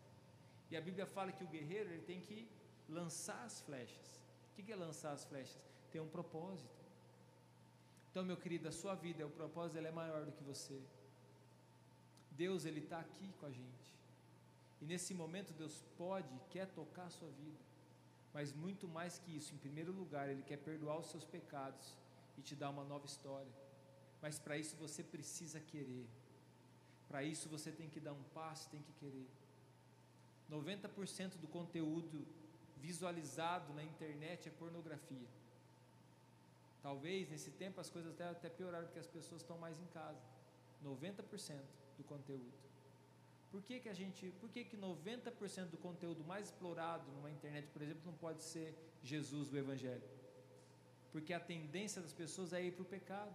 E 0.70 0.77
a 0.77 0.81
Bíblia 0.81 1.07
fala 1.07 1.31
que 1.31 1.45
o 1.45 1.47
guerreiro 1.47 1.91
ele 1.91 2.03
tem 2.03 2.20
que 2.20 2.49
lançar 2.89 3.45
as 3.45 3.61
flechas. 3.61 4.20
O 4.51 4.62
que 4.62 4.72
é 4.72 4.77
lançar 4.77 5.12
as 5.12 5.25
flechas? 5.25 5.61
Ter 5.93 6.01
um 6.01 6.09
propósito. 6.09 6.74
Então, 8.15 8.25
meu 8.25 8.37
querido, 8.37 8.69
a 8.69 8.71
sua 8.71 8.95
vida, 8.95 9.27
o 9.27 9.31
propósito 9.31 9.77
ele 9.77 9.89
é 9.89 9.91
maior 9.91 10.25
do 10.25 10.31
que 10.31 10.45
você. 10.45 10.81
Deus 12.31 12.65
ele 12.65 12.79
está 12.79 13.01
aqui 13.01 13.33
com 13.41 13.47
a 13.47 13.51
gente. 13.51 13.93
E 14.81 14.85
nesse 14.85 15.12
momento 15.12 15.53
Deus 15.53 15.83
pode, 15.99 16.33
quer 16.49 16.69
tocar 16.69 17.07
a 17.07 17.11
sua 17.11 17.29
vida. 17.31 17.59
Mas 18.33 18.53
muito 18.53 18.87
mais 18.87 19.19
que 19.19 19.37
isso, 19.37 19.53
em 19.53 19.59
primeiro 19.59 19.91
lugar, 19.91 20.29
Ele 20.29 20.45
quer 20.45 20.59
perdoar 20.59 21.01
os 21.01 21.11
seus 21.11 21.25
pecados 21.25 21.99
e 22.39 22.41
te 22.41 22.55
dar 22.55 22.71
uma 22.71 22.85
nova 22.85 23.05
história. 23.05 23.53
Mas 24.23 24.39
para 24.39 24.57
isso 24.57 24.77
você 24.77 25.03
precisa 25.03 25.59
querer. 25.59 26.07
Para 27.09 27.25
isso 27.25 27.49
você 27.49 27.73
tem 27.73 27.89
que 27.89 27.99
dar 27.99 28.12
um 28.12 28.23
passo, 28.33 28.71
tem 28.71 28.81
que 28.81 28.93
querer. 28.93 29.29
90% 30.49 31.37
do 31.39 31.49
conteúdo 31.49 32.25
visualizado 32.77 33.75
na 33.75 33.83
internet 33.83 34.49
é 34.49 34.53
pornografia. 34.53 35.29
Talvez 36.87 37.30
nesse 37.30 37.51
tempo 37.62 37.80
as 37.80 37.89
coisas 37.89 38.12
até, 38.12 38.24
até 38.28 38.49
pioraram 38.51 38.87
porque 38.89 38.99
as 38.99 39.07
pessoas 39.07 39.41
estão 39.41 39.57
mais 39.57 39.80
em 39.80 39.87
casa. 39.87 40.22
90% 40.85 41.62
do 41.97 42.05
conteúdo. 42.05 42.53
Por 43.51 43.62
que, 43.62 43.80
que 43.80 43.89
a 43.89 43.95
gente, 43.95 44.30
por 44.41 44.51
que, 44.51 44.64
que 44.64 44.76
90% 44.76 45.70
do 45.74 45.78
conteúdo 45.78 46.22
mais 46.22 46.49
explorado 46.49 47.11
numa 47.12 47.30
internet, 47.30 47.68
por 47.68 47.80
exemplo, 47.80 48.03
não 48.05 48.12
pode 48.24 48.43
ser 48.43 48.76
Jesus, 49.03 49.51
o 49.51 49.57
Evangelho? 49.57 50.03
Porque 51.11 51.32
a 51.32 51.41
tendência 51.41 52.03
das 52.03 52.12
pessoas 52.12 52.53
é 52.53 52.62
ir 52.62 52.72
para 52.72 52.82
o 52.82 52.85
pecado. 52.97 53.32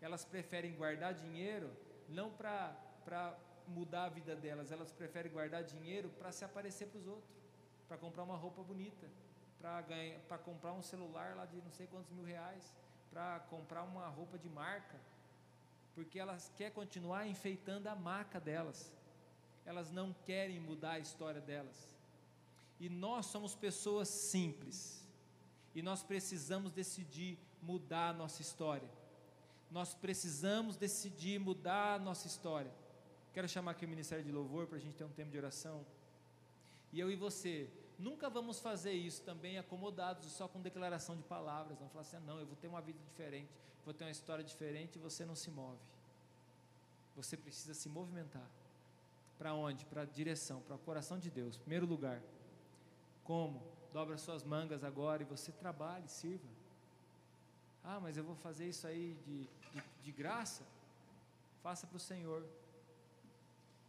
Elas 0.00 0.24
preferem 0.24 0.76
guardar 0.76 1.12
dinheiro 1.12 1.68
não 2.08 2.30
para 2.30 3.36
mudar 3.66 4.04
a 4.04 4.08
vida 4.08 4.36
delas, 4.36 4.70
elas 4.70 4.92
preferem 4.92 5.32
guardar 5.32 5.64
dinheiro 5.64 6.08
para 6.10 6.30
se 6.30 6.44
aparecer 6.44 6.86
para 6.86 7.00
os 7.00 7.08
outros, 7.08 7.34
para 7.88 7.98
comprar 7.98 8.22
uma 8.22 8.36
roupa 8.36 8.62
bonita, 8.62 9.08
para 9.60 10.38
comprar 10.38 10.72
um 10.72 10.82
celular 10.82 11.34
lá 11.36 11.46
de 11.46 11.56
não 11.56 11.70
sei 11.70 11.86
quantos 11.86 12.10
mil 12.12 12.24
reais, 12.24 12.74
para 13.10 13.40
comprar 13.50 13.82
uma 13.82 14.06
roupa 14.08 14.38
de 14.38 14.48
marca, 14.48 14.98
porque 15.94 16.18
elas 16.18 16.52
querem 16.56 16.72
continuar 16.72 17.26
enfeitando 17.26 17.86
a 17.88 17.94
marca 17.94 18.38
delas 18.38 18.92
elas 19.66 19.90
não 19.90 20.14
querem 20.24 20.60
mudar 20.60 20.92
a 20.92 20.98
história 21.00 21.40
delas. 21.40 21.76
E 22.78 22.88
nós 22.88 23.26
somos 23.26 23.54
pessoas 23.54 24.08
simples. 24.08 25.04
E 25.74 25.82
nós 25.82 26.02
precisamos 26.02 26.72
decidir 26.72 27.36
mudar 27.60 28.10
a 28.10 28.12
nossa 28.12 28.40
história. 28.40 28.88
Nós 29.70 29.92
precisamos 29.92 30.76
decidir 30.76 31.40
mudar 31.40 31.94
a 31.94 31.98
nossa 31.98 32.28
história. 32.28 32.72
Quero 33.34 33.48
chamar 33.48 33.72
aqui 33.72 33.84
o 33.84 33.88
Ministério 33.88 34.24
de 34.24 34.30
Louvor 34.30 34.68
para 34.68 34.78
a 34.78 34.80
gente 34.80 34.94
ter 34.94 35.04
um 35.04 35.10
tempo 35.10 35.32
de 35.32 35.36
oração. 35.36 35.84
E 36.92 37.00
eu 37.00 37.10
e 37.10 37.16
você, 37.16 37.68
nunca 37.98 38.28
vamos 38.28 38.60
fazer 38.60 38.92
isso 38.92 39.22
também 39.22 39.58
acomodados 39.58 40.30
só 40.32 40.46
com 40.48 40.60
declaração 40.60 41.16
de 41.16 41.22
palavras. 41.22 41.78
Não 41.80 41.88
falar 41.88 42.02
assim, 42.02 42.16
ah, 42.16 42.20
não, 42.20 42.38
eu 42.38 42.46
vou 42.46 42.56
ter 42.56 42.68
uma 42.68 42.80
vida 42.80 42.98
diferente, 43.04 43.50
vou 43.84 43.94
ter 43.94 44.04
uma 44.04 44.10
história 44.10 44.44
diferente 44.44 44.96
e 44.96 44.98
você 44.98 45.24
não 45.24 45.34
se 45.34 45.50
move. 45.50 45.78
Você 47.16 47.36
precisa 47.36 47.74
se 47.74 47.88
movimentar. 47.88 48.48
Para 49.38 49.54
onde? 49.54 49.84
Para 49.86 50.02
a 50.02 50.04
direção, 50.04 50.60
para 50.62 50.76
o 50.76 50.78
coração 50.78 51.18
de 51.18 51.30
Deus. 51.30 51.56
Primeiro 51.56 51.86
lugar. 51.86 52.20
Como? 53.24 53.62
Dobra 53.92 54.18
suas 54.18 54.44
mangas 54.44 54.84
agora 54.84 55.22
e 55.22 55.24
você 55.24 55.50
trabalhe, 55.52 56.08
sirva. 56.08 56.46
Ah, 57.82 58.00
mas 58.00 58.16
eu 58.16 58.24
vou 58.24 58.34
fazer 58.36 58.68
isso 58.68 58.86
aí 58.86 59.16
de, 59.24 59.44
de, 59.72 59.82
de 60.02 60.12
graça? 60.12 60.64
Faça 61.62 61.86
para 61.86 61.96
o 61.96 62.00
Senhor. 62.00 62.44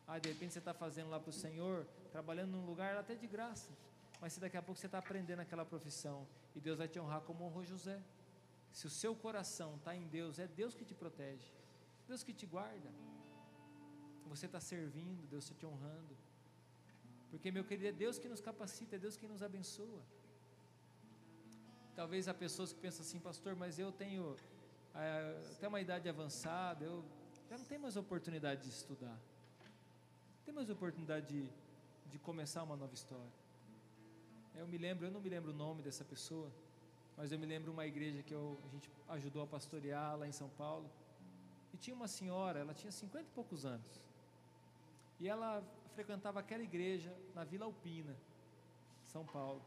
Ah, 0.08 0.20
de 0.20 0.30
repente 0.30 0.54
você 0.54 0.60
está 0.60 0.74
fazendo 0.74 1.10
lá 1.10 1.20
para 1.20 1.30
o 1.30 1.34
Senhor, 1.34 1.86
trabalhando 2.12 2.52
num 2.52 2.66
lugar 2.66 2.96
até 2.96 3.16
de 3.16 3.28
graça. 3.28 3.70
Mas 4.20 4.34
se 4.34 4.40
daqui 4.40 4.58
a 4.58 4.62
pouco 4.62 4.80
você 4.80 4.88
está 4.88 4.98
aprendendo 4.98 5.40
aquela 5.40 5.66
profissão 5.66 6.28
e 6.56 6.60
Deus 6.60 6.78
vai 6.78 6.88
te 6.88 7.00
honrar 7.00 7.22
como 7.22 7.46
honrou 7.46 7.64
José. 7.64 8.02
Se 8.72 8.86
o 8.86 8.90
seu 8.90 9.16
coração 9.16 9.76
está 9.76 9.96
em 9.96 10.08
Deus, 10.08 10.40
é 10.40 10.48
Deus 10.48 10.74
que 10.74 10.86
te 10.86 10.94
protege, 10.94 11.52
Deus 12.08 12.24
que 12.24 12.34
te 12.34 12.46
guarda 12.46 12.92
você 14.28 14.46
está 14.46 14.60
servindo, 14.60 15.26
Deus 15.28 15.44
está 15.46 15.56
te 15.56 15.66
honrando. 15.66 16.16
Porque, 17.30 17.52
meu 17.52 17.64
querido, 17.64 17.88
é 17.88 17.92
Deus 17.92 18.18
que 18.20 18.28
nos 18.28 18.42
capacita, 18.42 18.96
é 18.96 19.00
Deus 19.00 19.18
que 19.18 19.28
nos 19.28 19.42
abençoa. 19.42 20.02
Talvez 21.96 22.28
há 22.28 22.34
pessoas 22.34 22.72
que 22.72 22.80
pensam 22.80 23.02
assim, 23.02 23.20
pastor, 23.20 23.56
mas 23.56 23.80
eu 23.80 23.92
tenho 23.92 24.36
até 25.56 25.68
uma 25.68 25.82
idade 25.82 26.08
avançada, 26.08 26.86
eu 26.86 27.04
já 27.50 27.58
não 27.58 27.66
tenho 27.66 27.82
mais 27.82 27.96
oportunidade 27.98 28.62
de 28.64 28.70
estudar. 28.70 29.18
Não 30.38 30.44
tenho 30.46 30.56
mais 30.56 30.70
oportunidade 30.70 31.28
de, 31.28 31.50
de 32.12 32.20
começar 32.20 32.64
uma 32.64 32.76
nova 32.76 32.94
história. 32.94 33.47
Eu 34.58 34.68
me 34.68 34.78
lembro, 34.78 35.06
eu 35.06 35.12
não 35.12 35.22
me 35.22 35.30
lembro 35.30 35.52
o 35.52 35.54
nome 35.54 35.84
dessa 35.84 36.04
pessoa, 36.04 36.52
mas 37.16 37.32
eu 37.32 37.38
me 37.38 37.46
lembro 37.46 37.72
uma 37.72 37.86
igreja 37.86 38.24
que 38.24 38.34
eu, 38.34 38.58
a 38.66 38.68
gente 38.70 38.90
ajudou 39.10 39.44
a 39.44 39.48
pastorear 39.48 40.18
lá 40.18 40.28
em 40.28 40.32
São 40.32 40.50
Paulo. 40.50 40.90
E 41.74 41.78
tinha 41.78 41.96
uma 41.96 42.08
senhora, 42.08 42.60
ela 42.60 42.74
tinha 42.74 42.92
cinquenta 42.92 43.28
e 43.30 43.36
poucos 43.36 43.66
anos. 43.66 44.02
E 45.20 45.30
ela 45.30 45.64
frequentava 45.94 46.40
aquela 46.40 46.64
igreja 46.64 47.16
na 47.36 47.44
Vila 47.44 47.66
Alpina, 47.66 48.16
São 49.06 49.24
Paulo. 49.24 49.62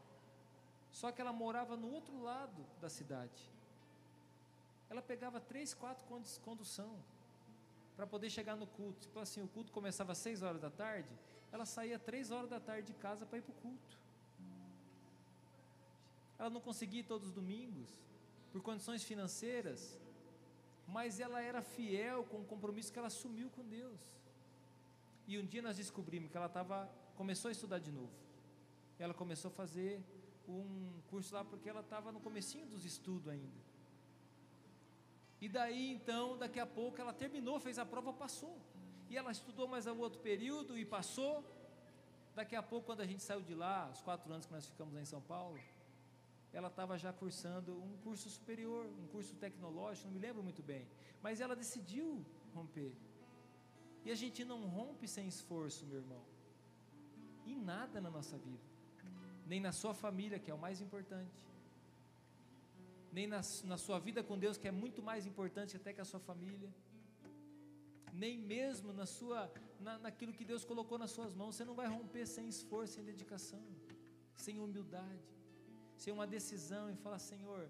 Só 0.91 1.09
que 1.09 1.21
ela 1.21 1.31
morava 1.31 1.77
no 1.77 1.89
outro 1.89 2.21
lado 2.21 2.65
da 2.81 2.89
cidade. 2.89 3.49
Ela 4.89 5.01
pegava 5.01 5.39
três, 5.39 5.73
quatro 5.73 6.05
condução 6.43 6.93
para 7.95 8.05
poder 8.05 8.29
chegar 8.29 8.57
no 8.57 8.67
culto. 8.67 8.99
Tipo 9.07 9.19
assim, 9.19 9.41
o 9.41 9.47
culto 9.47 9.71
começava 9.71 10.11
às 10.11 10.17
seis 10.17 10.41
horas 10.41 10.59
da 10.59 10.69
tarde, 10.69 11.09
ela 11.49 11.65
saía 11.65 11.97
três 11.97 12.29
horas 12.29 12.49
da 12.49 12.59
tarde 12.59 12.87
de 12.87 12.93
casa 12.93 13.25
para 13.25 13.37
ir 13.37 13.41
para 13.41 13.51
o 13.51 13.55
culto. 13.55 14.00
Ela 16.41 16.49
não 16.49 16.59
conseguia 16.59 17.01
ir 17.01 17.03
todos 17.03 17.27
os 17.27 17.33
domingos, 17.39 17.89
por 18.51 18.61
condições 18.63 19.03
financeiras, 19.03 19.81
mas 20.87 21.19
ela 21.19 21.39
era 21.39 21.61
fiel 21.61 22.23
com 22.23 22.37
o 22.41 22.45
compromisso 22.53 22.91
que 22.91 22.97
ela 22.97 23.09
assumiu 23.09 23.47
com 23.51 23.63
Deus. 23.63 24.01
E 25.27 25.37
um 25.37 25.45
dia 25.45 25.61
nós 25.61 25.77
descobrimos 25.77 26.31
que 26.31 26.35
ela 26.35 26.47
estava, 26.47 26.89
começou 27.15 27.49
a 27.49 27.51
estudar 27.51 27.77
de 27.77 27.91
novo. 27.91 28.11
Ela 28.97 29.13
começou 29.13 29.49
a 29.49 29.53
fazer 29.53 30.03
um 30.47 30.99
curso 31.11 31.35
lá 31.35 31.45
porque 31.45 31.69
ela 31.69 31.81
estava 31.81 32.11
no 32.11 32.19
comecinho 32.19 32.65
dos 32.65 32.85
estudos 32.85 33.27
ainda. 33.27 33.61
E 35.39 35.47
daí 35.47 35.93
então, 35.93 36.39
daqui 36.39 36.59
a 36.59 36.65
pouco 36.65 36.99
ela 36.99 37.13
terminou, 37.13 37.59
fez 37.59 37.77
a 37.77 37.85
prova, 37.85 38.11
passou. 38.11 38.57
E 39.11 39.15
ela 39.15 39.31
estudou 39.31 39.67
mais 39.67 39.85
um 39.85 39.99
outro 39.99 40.19
período 40.21 40.75
e 40.75 40.83
passou. 40.85 41.45
Daqui 42.33 42.55
a 42.55 42.63
pouco, 42.63 42.87
quando 42.87 43.01
a 43.01 43.05
gente 43.05 43.21
saiu 43.21 43.43
de 43.43 43.53
lá, 43.53 43.91
os 43.93 44.01
quatro 44.01 44.33
anos 44.33 44.47
que 44.47 44.53
nós 44.53 44.65
ficamos 44.65 44.91
lá 44.95 45.01
em 45.01 45.05
São 45.05 45.21
Paulo, 45.21 45.59
ela 46.53 46.67
estava 46.67 46.97
já 46.97 47.11
cursando 47.13 47.71
um 47.81 47.95
curso 48.03 48.29
superior, 48.29 48.85
um 48.85 49.07
curso 49.07 49.35
tecnológico, 49.35 50.07
não 50.07 50.13
me 50.13 50.19
lembro 50.19 50.43
muito 50.43 50.61
bem. 50.61 50.85
Mas 51.21 51.39
ela 51.39 51.55
decidiu 51.55 52.25
romper. 52.53 52.93
E 54.03 54.11
a 54.11 54.15
gente 54.15 54.43
não 54.43 54.59
rompe 54.67 55.07
sem 55.07 55.27
esforço, 55.27 55.85
meu 55.85 55.99
irmão. 55.99 56.23
Em 57.45 57.55
nada 57.55 58.01
na 58.01 58.09
nossa 58.09 58.37
vida. 58.37 58.65
Nem 59.45 59.59
na 59.59 59.71
sua 59.71 59.93
família, 59.93 60.39
que 60.39 60.51
é 60.51 60.53
o 60.53 60.57
mais 60.57 60.81
importante. 60.81 61.39
Nem 63.11 63.27
na, 63.27 63.41
na 63.63 63.77
sua 63.77 63.99
vida 63.99 64.23
com 64.23 64.37
Deus, 64.37 64.57
que 64.57 64.67
é 64.67 64.71
muito 64.71 65.01
mais 65.01 65.25
importante 65.25 65.77
até 65.77 65.93
que 65.93 66.01
a 66.01 66.05
sua 66.05 66.19
família. 66.19 66.73
Nem 68.13 68.37
mesmo 68.37 68.91
na 68.91 69.05
sua, 69.05 69.51
na, 69.79 69.97
naquilo 69.99 70.33
que 70.33 70.43
Deus 70.43 70.65
colocou 70.65 70.97
nas 70.97 71.11
suas 71.11 71.33
mãos. 71.33 71.55
Você 71.55 71.63
não 71.63 71.75
vai 71.75 71.87
romper 71.87 72.25
sem 72.25 72.47
esforço, 72.47 72.93
sem 72.95 73.03
dedicação, 73.03 73.63
sem 74.35 74.59
humildade, 74.59 75.40
sem 76.01 76.11
uma 76.17 76.27
decisão 76.35 76.83
e 76.91 76.95
falar: 77.03 77.19
Senhor, 77.31 77.63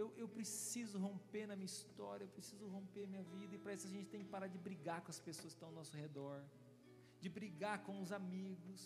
eu, 0.00 0.06
eu 0.22 0.28
preciso 0.36 0.96
romper 1.06 1.44
na 1.50 1.56
minha 1.60 1.72
história, 1.74 2.24
eu 2.24 2.32
preciso 2.38 2.64
romper 2.76 3.04
minha 3.12 3.24
vida, 3.34 3.52
e 3.56 3.60
para 3.64 3.74
isso 3.76 3.86
a 3.90 3.94
gente 3.96 4.08
tem 4.12 4.22
que 4.24 4.30
parar 4.34 4.48
de 4.54 4.58
brigar 4.68 5.00
com 5.04 5.10
as 5.14 5.20
pessoas 5.26 5.52
que 5.52 5.56
estão 5.58 5.68
ao 5.70 5.76
nosso 5.80 5.96
redor, 6.04 6.38
de 7.22 7.28
brigar 7.28 7.76
com 7.86 7.94
os 8.04 8.10
amigos. 8.20 8.80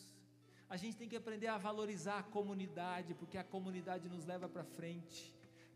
A 0.75 0.77
gente 0.83 0.97
tem 1.01 1.09
que 1.13 1.19
aprender 1.23 1.49
a 1.55 1.59
valorizar 1.69 2.19
a 2.19 2.27
comunidade, 2.37 3.15
porque 3.21 3.39
a 3.45 3.47
comunidade 3.55 4.09
nos 4.15 4.25
leva 4.33 4.49
para 4.55 4.65
frente. 4.79 5.21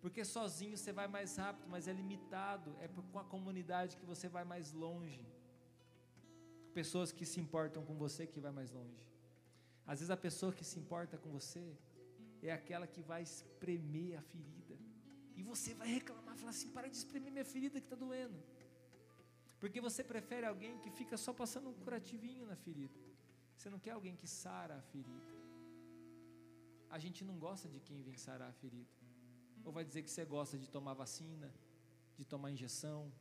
Porque 0.03 0.23
sozinho 0.25 0.77
você 0.77 0.93
vai 1.01 1.09
mais 1.17 1.37
rápido, 1.43 1.67
mas 1.75 1.89
é 1.91 1.93
limitado. 1.93 2.71
É 2.85 2.89
com 3.13 3.19
a 3.19 3.25
comunidade 3.25 3.97
que 3.99 4.07
você 4.13 4.27
vai 4.37 4.45
mais 4.45 4.73
longe. 4.73 5.25
Pessoas 6.81 7.13
que 7.13 7.27
se 7.33 7.39
importam 7.45 7.85
com 7.89 7.95
você 8.05 8.27
que 8.33 8.41
vai 8.47 8.53
mais 8.53 8.71
longe. 8.79 9.05
Às 9.87 9.99
vezes 10.01 10.11
a 10.11 10.17
pessoa 10.27 10.53
que 10.59 10.65
se 10.65 10.79
importa 10.83 11.19
com 11.19 11.31
você 11.39 11.65
é 12.43 12.53
aquela 12.53 12.87
que 12.87 13.03
vai 13.03 13.23
espremer 13.23 14.19
a 14.19 14.23
ferida. 14.23 14.77
E 15.37 15.43
você 15.43 15.75
vai 15.75 15.89
reclamar, 15.89 16.37
falar 16.37 16.51
assim: 16.51 16.71
para 16.71 16.89
de 16.89 16.97
espremer 16.97 17.33
minha 17.33 17.45
ferida 17.45 17.81
que 17.81 17.87
está 17.87 17.97
doendo. 17.97 18.43
Porque 19.59 19.81
você 19.81 20.05
prefere 20.05 20.47
alguém 20.47 20.79
que 20.79 20.91
fica 20.91 21.17
só 21.17 21.33
passando 21.33 21.71
um 21.71 21.75
curativinho 21.75 22.47
na 22.47 22.57
ferida. 22.57 22.99
Você 23.57 23.71
não 23.71 23.79
quer 23.79 23.93
alguém 23.93 24.15
que 24.15 24.27
sara 24.27 24.77
a 24.77 24.83
ferida. 24.83 25.35
A 26.91 26.99
gente 26.99 27.25
não 27.25 27.39
gosta 27.39 27.69
de 27.69 27.81
quem 27.81 28.03
vem 28.03 28.17
sarar 28.17 28.51
a 28.51 28.53
ferida. 28.53 28.89
Ou 29.65 29.73
vai 29.73 29.85
dizer 29.85 30.03
que 30.03 30.11
você 30.11 30.25
gosta 30.25 30.59
de 30.59 30.69
tomar 30.71 30.95
vacina, 30.95 31.53
de 32.17 32.25
tomar 32.25 32.51
injeção, 32.51 33.13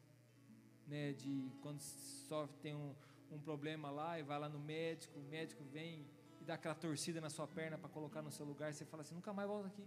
né, 0.86 1.14
de 1.14 1.52
quando 1.62 1.82
só 1.82 2.48
tem 2.62 2.76
um, 2.76 2.94
um 3.32 3.40
problema 3.40 3.90
lá 3.90 4.20
e 4.20 4.24
vai 4.24 4.38
lá 4.38 4.48
no 4.48 4.60
médico, 4.60 5.20
o 5.20 5.24
médico 5.24 5.64
vem 5.64 6.06
e 6.46 6.48
dá 6.48 6.54
aquela 6.54 6.76
torcida 6.76 7.20
na 7.20 7.30
sua 7.36 7.48
perna 7.48 7.76
para 7.76 7.90
colocar 7.90 8.22
no 8.22 8.32
seu 8.32 8.46
lugar, 8.46 8.72
você 8.72 8.86
fala 8.86 9.02
assim, 9.02 9.16
nunca 9.16 9.34
mais 9.34 9.50
volta 9.50 9.68
aqui. 9.68 9.84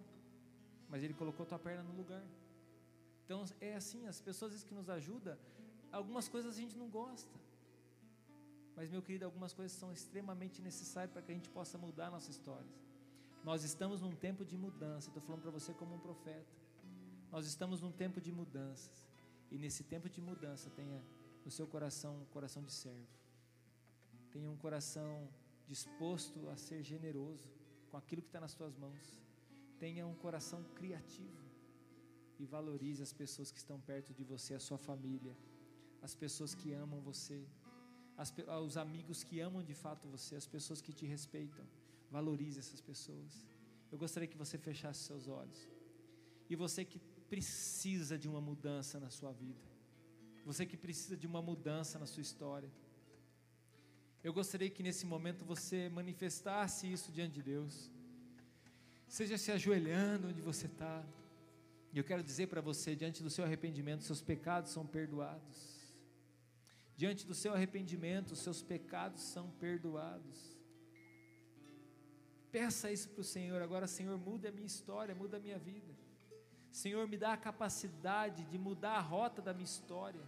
Mas 0.89 1.05
ele 1.05 1.15
colocou 1.15 1.47
tua 1.47 1.59
perna 1.67 1.85
no 1.85 1.95
lugar. 1.97 2.25
Então 3.25 3.45
é 3.61 3.77
assim, 3.77 4.09
as 4.09 4.21
pessoas 4.21 4.65
que 4.65 4.75
nos 4.75 4.89
ajudam, 4.91 5.37
algumas 5.93 6.29
coisas 6.29 6.57
a 6.57 6.61
gente 6.61 6.77
não 6.77 6.89
gosta. 6.89 7.31
Mas 8.75 8.91
meu 8.91 9.01
querido, 9.01 9.25
algumas 9.25 9.55
coisas 9.55 9.79
são 9.79 9.93
extremamente 9.93 10.61
necessárias 10.61 11.13
para 11.13 11.23
que 11.23 11.31
a 11.31 11.35
gente 11.35 11.49
possa 11.49 11.79
mudar 11.79 12.11
nossa 12.11 12.29
história. 12.29 12.73
Nós 13.45 13.63
estamos 13.63 14.01
num 14.01 14.17
tempo 14.17 14.45
de 14.45 14.57
mudança, 14.57 15.11
estou 15.11 15.23
falando 15.23 15.43
para 15.43 15.53
você 15.53 15.73
como 15.73 15.95
um 15.95 16.01
profeta. 16.01 16.57
Nós 17.31 17.47
estamos 17.47 17.81
num 17.81 17.93
tempo 17.93 18.21
de 18.21 18.33
mudanças. 18.33 19.07
E 19.49 19.59
nesse 19.59 19.85
tempo 19.85 20.09
de 20.09 20.21
mudança, 20.21 20.69
tenha 20.71 21.01
no 21.45 21.53
seu 21.53 21.69
coração 21.69 22.17
um 22.23 22.25
coração 22.27 22.65
de 22.65 22.73
servo. 22.73 23.07
Tenha 24.33 24.51
um 24.51 24.57
coração 24.57 25.29
disposto 25.73 26.49
a 26.49 26.57
ser 26.57 26.83
generoso 26.83 27.49
com 27.91 27.97
aquilo 27.97 28.23
que 28.23 28.29
está 28.29 28.41
nas 28.41 28.53
suas 28.53 28.75
mãos. 28.85 29.07
Tenha 29.79 30.07
um 30.07 30.15
coração 30.15 30.61
criativo 30.79 31.45
e 32.39 32.45
valorize 32.47 33.03
as 33.03 33.13
pessoas 33.13 33.51
que 33.53 33.59
estão 33.59 33.79
perto 33.81 34.15
de 34.19 34.25
você, 34.25 34.55
a 34.55 34.61
sua 34.61 34.79
família, 34.79 35.37
as 36.01 36.15
pessoas 36.15 36.55
que 36.55 36.73
amam 36.73 37.01
você, 37.01 37.41
as, 38.17 38.33
os 38.65 38.77
amigos 38.77 39.23
que 39.23 39.41
amam 39.41 39.63
de 39.63 39.75
fato 39.75 40.09
você, 40.09 40.35
as 40.37 40.47
pessoas 40.47 40.81
que 40.81 40.93
te 40.93 41.07
respeitam. 41.07 41.65
Valorize 42.11 42.59
essas 42.59 42.81
pessoas. 42.81 43.47
Eu 43.93 43.99
gostaria 43.99 44.29
que 44.29 44.37
você 44.37 44.57
fechasse 44.57 45.01
seus 45.05 45.29
olhos. 45.29 45.69
E 46.49 46.57
você 46.57 46.85
que 46.85 46.99
precisa 47.29 48.19
de 48.19 48.29
uma 48.29 48.41
mudança 48.41 48.99
na 48.99 49.11
sua 49.11 49.33
vida, 49.33 49.61
você 50.45 50.65
que 50.65 50.79
precisa 50.79 51.17
de 51.17 51.27
uma 51.27 51.43
mudança 51.43 51.99
na 51.99 52.07
sua 52.07 52.23
história, 52.23 52.71
eu 54.23 54.33
gostaria 54.33 54.71
que 54.71 54.83
nesse 54.83 55.07
momento 55.07 55.45
você 55.45 55.89
manifestasse 55.89 56.91
isso 56.91 57.13
diante 57.13 57.35
de 57.35 57.43
Deus, 57.43 57.91
seja 59.07 59.39
se 59.39 59.51
ajoelhando 59.53 60.29
onde 60.29 60.41
você 60.41 60.67
está, 60.67 61.05
e 61.93 61.99
eu 61.99 62.05
quero 62.05 62.23
dizer 62.23 62.49
para 62.49 62.61
você, 62.61 62.95
diante 62.95 63.23
do 63.23 63.31
seu 63.31 63.45
arrependimento, 63.45 64.05
seus 64.05 64.21
pecados 64.21 64.71
são 64.71 64.87
perdoados. 64.87 65.79
Diante 66.97 67.27
do 67.27 67.35
seu 67.35 67.55
arrependimento, 67.55 68.37
seus 68.37 68.61
pecados 68.61 69.23
são 69.23 69.51
perdoados. 69.53 70.59
Peça 72.51 72.91
isso 72.91 73.09
para 73.11 73.21
o 73.21 73.25
Senhor 73.25 73.63
agora, 73.63 73.87
Senhor, 73.87 74.19
muda 74.19 74.49
a 74.49 74.53
minha 74.53 74.67
história, 74.67 75.15
muda 75.15 75.37
a 75.37 75.41
minha 75.41 75.59
vida. 75.59 75.95
Senhor, 76.71 77.07
me 77.09 77.17
dá 77.17 77.33
a 77.33 77.37
capacidade 77.37 78.45
de 78.45 78.59
mudar 78.59 78.97
a 78.97 79.01
rota 79.01 79.41
da 79.41 79.53
minha 79.53 79.65
história. 79.65 80.21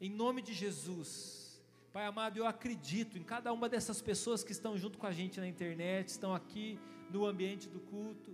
Em 0.00 0.10
nome 0.10 0.42
de 0.42 0.54
Jesus. 0.54 1.39
Pai 1.92 2.06
amado, 2.06 2.36
eu 2.36 2.46
acredito 2.46 3.18
em 3.18 3.22
cada 3.24 3.52
uma 3.52 3.68
dessas 3.68 4.00
pessoas 4.00 4.44
que 4.44 4.52
estão 4.52 4.78
junto 4.78 4.96
com 4.96 5.08
a 5.08 5.10
gente 5.10 5.40
na 5.40 5.48
internet, 5.48 6.06
estão 6.06 6.32
aqui 6.32 6.78
no 7.10 7.26
ambiente 7.26 7.68
do 7.68 7.80
culto. 7.80 8.32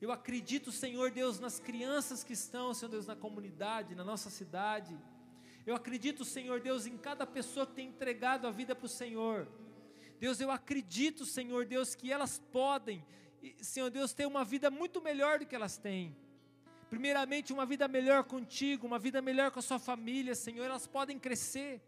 Eu 0.00 0.10
acredito, 0.10 0.72
Senhor 0.72 1.12
Deus, 1.12 1.38
nas 1.38 1.60
crianças 1.60 2.24
que 2.24 2.32
estão, 2.32 2.74
Senhor 2.74 2.90
Deus, 2.90 3.06
na 3.06 3.14
comunidade, 3.14 3.94
na 3.94 4.02
nossa 4.02 4.30
cidade. 4.30 4.98
Eu 5.64 5.76
acredito, 5.76 6.24
Senhor 6.24 6.60
Deus, 6.60 6.86
em 6.86 6.96
cada 6.96 7.24
pessoa 7.24 7.64
que 7.68 7.74
tem 7.74 7.86
entregado 7.86 8.48
a 8.48 8.50
vida 8.50 8.74
para 8.74 8.86
o 8.86 8.88
Senhor. 8.88 9.46
Deus, 10.18 10.40
eu 10.40 10.50
acredito, 10.50 11.24
Senhor 11.24 11.66
Deus, 11.66 11.94
que 11.94 12.10
elas 12.10 12.42
podem, 12.50 13.06
Senhor 13.60 13.90
Deus, 13.90 14.12
ter 14.12 14.26
uma 14.26 14.44
vida 14.44 14.72
muito 14.72 15.00
melhor 15.00 15.38
do 15.38 15.46
que 15.46 15.54
elas 15.54 15.78
têm. 15.78 16.16
Primeiramente, 16.90 17.52
uma 17.52 17.64
vida 17.64 17.86
melhor 17.86 18.24
contigo, 18.24 18.88
uma 18.88 18.98
vida 18.98 19.22
melhor 19.22 19.52
com 19.52 19.60
a 19.60 19.62
sua 19.62 19.78
família, 19.78 20.34
Senhor, 20.34 20.64
elas 20.64 20.88
podem 20.88 21.16
crescer. 21.16 21.80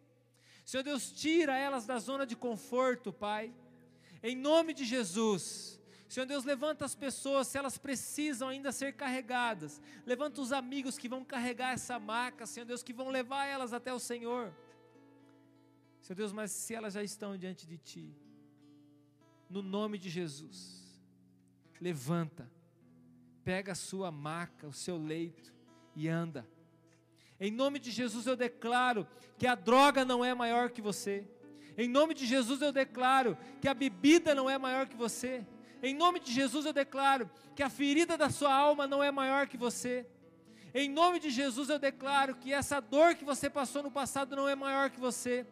Senhor 0.70 0.84
Deus, 0.84 1.10
tira 1.10 1.56
elas 1.56 1.84
da 1.84 1.98
zona 1.98 2.24
de 2.24 2.36
conforto, 2.36 3.12
Pai. 3.12 3.52
Em 4.22 4.36
nome 4.36 4.72
de 4.72 4.84
Jesus. 4.84 5.80
Senhor 6.08 6.26
Deus, 6.26 6.44
levanta 6.44 6.84
as 6.84 6.94
pessoas, 6.94 7.48
se 7.48 7.58
elas 7.58 7.76
precisam 7.76 8.46
ainda 8.46 8.70
ser 8.70 8.92
carregadas. 8.92 9.82
Levanta 10.06 10.40
os 10.40 10.52
amigos 10.52 10.96
que 10.96 11.08
vão 11.08 11.24
carregar 11.24 11.72
essa 11.72 11.98
maca, 11.98 12.46
Senhor 12.46 12.64
Deus, 12.66 12.84
que 12.84 12.92
vão 12.92 13.08
levar 13.08 13.46
elas 13.46 13.72
até 13.72 13.92
o 13.92 13.98
Senhor. 13.98 14.54
Senhor 16.00 16.14
Deus, 16.14 16.32
mas 16.32 16.52
se 16.52 16.72
elas 16.72 16.94
já 16.94 17.02
estão 17.02 17.36
diante 17.36 17.66
de 17.66 17.76
Ti, 17.76 18.16
no 19.48 19.62
nome 19.62 19.98
de 19.98 20.08
Jesus, 20.08 21.02
levanta, 21.80 22.48
pega 23.42 23.72
a 23.72 23.74
sua 23.74 24.12
maca, 24.12 24.68
o 24.68 24.72
seu 24.72 24.96
leito 24.96 25.52
e 25.96 26.06
anda. 26.06 26.48
Em 27.41 27.51
nome 27.51 27.78
de 27.78 27.91
Jesus 27.91 28.26
eu 28.26 28.36
declaro 28.36 29.09
que 29.38 29.47
a 29.47 29.55
droga 29.55 30.05
não 30.05 30.22
é 30.22 30.34
maior 30.34 30.68
que 30.70 30.82
você. 30.82 31.26
Em 31.78 31.88
nome 31.88 32.12
de 32.12 32.26
Jesus 32.26 32.61
eu 32.61 32.70
declaro 32.70 33.38
que 33.61 33.68
a 33.68 33.72
bebida 33.72 34.34
não 34.34 34.51
é 34.51 34.59
maior 34.59 34.86
que 34.86 34.97
você. 34.97 35.47
Em 35.82 35.95
nome 35.95 36.20
de 36.20 36.30
Jesus 36.30 36.66
eu 36.66 36.72
declaro 36.72 37.30
que 37.57 37.62
a 37.62 37.70
ferida 37.70 38.18
da 38.18 38.28
sua 38.28 38.55
alma 38.55 38.86
não 38.86 39.03
é 39.03 39.11
maior 39.11 39.47
que 39.47 39.57
você. 39.57 40.07
Em 40.74 40.91
nome 40.91 41.18
de 41.18 41.30
Jesus 41.30 41.70
eu 41.70 41.78
declaro 41.78 42.34
que 42.34 42.53
essa 42.53 42.78
dor 42.78 43.14
que 43.14 43.24
você 43.24 43.49
passou 43.49 43.82
no 43.82 43.91
passado 43.91 44.36
não 44.36 44.47
é 44.47 44.55
maior 44.55 44.91
que 44.91 45.01
você. 45.01 45.47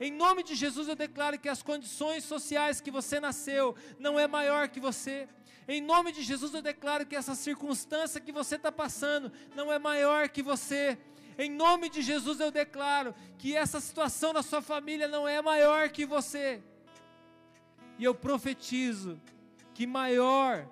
Em 0.00 0.10
nome 0.10 0.42
de 0.42 0.54
Jesus 0.54 0.88
eu 0.88 0.96
declaro 0.96 1.38
que 1.38 1.48
as 1.48 1.62
condições 1.62 2.24
sociais 2.24 2.80
que 2.80 2.90
você 2.90 3.20
nasceu 3.20 3.76
não 3.98 4.18
é 4.18 4.26
maior 4.26 4.68
que 4.68 4.80
você. 4.80 5.28
Em 5.68 5.80
nome 5.80 6.10
de 6.10 6.22
Jesus 6.22 6.54
eu 6.54 6.62
declaro 6.62 7.06
que 7.06 7.14
essa 7.14 7.34
circunstância 7.34 8.20
que 8.20 8.32
você 8.32 8.56
está 8.56 8.72
passando 8.72 9.30
não 9.54 9.70
é 9.70 9.78
maior 9.78 10.28
que 10.28 10.42
você. 10.42 10.98
Em 11.36 11.50
nome 11.50 11.88
de 11.88 12.02
Jesus 12.02 12.40
eu 12.40 12.50
declaro 12.50 13.14
que 13.38 13.56
essa 13.56 13.80
situação 13.80 14.32
na 14.32 14.42
sua 14.42 14.62
família 14.62 15.08
não 15.08 15.26
é 15.26 15.42
maior 15.42 15.88
que 15.88 16.06
você. 16.06 16.62
E 17.98 18.04
eu 18.04 18.14
profetizo 18.14 19.20
que 19.72 19.86
maior, 19.86 20.68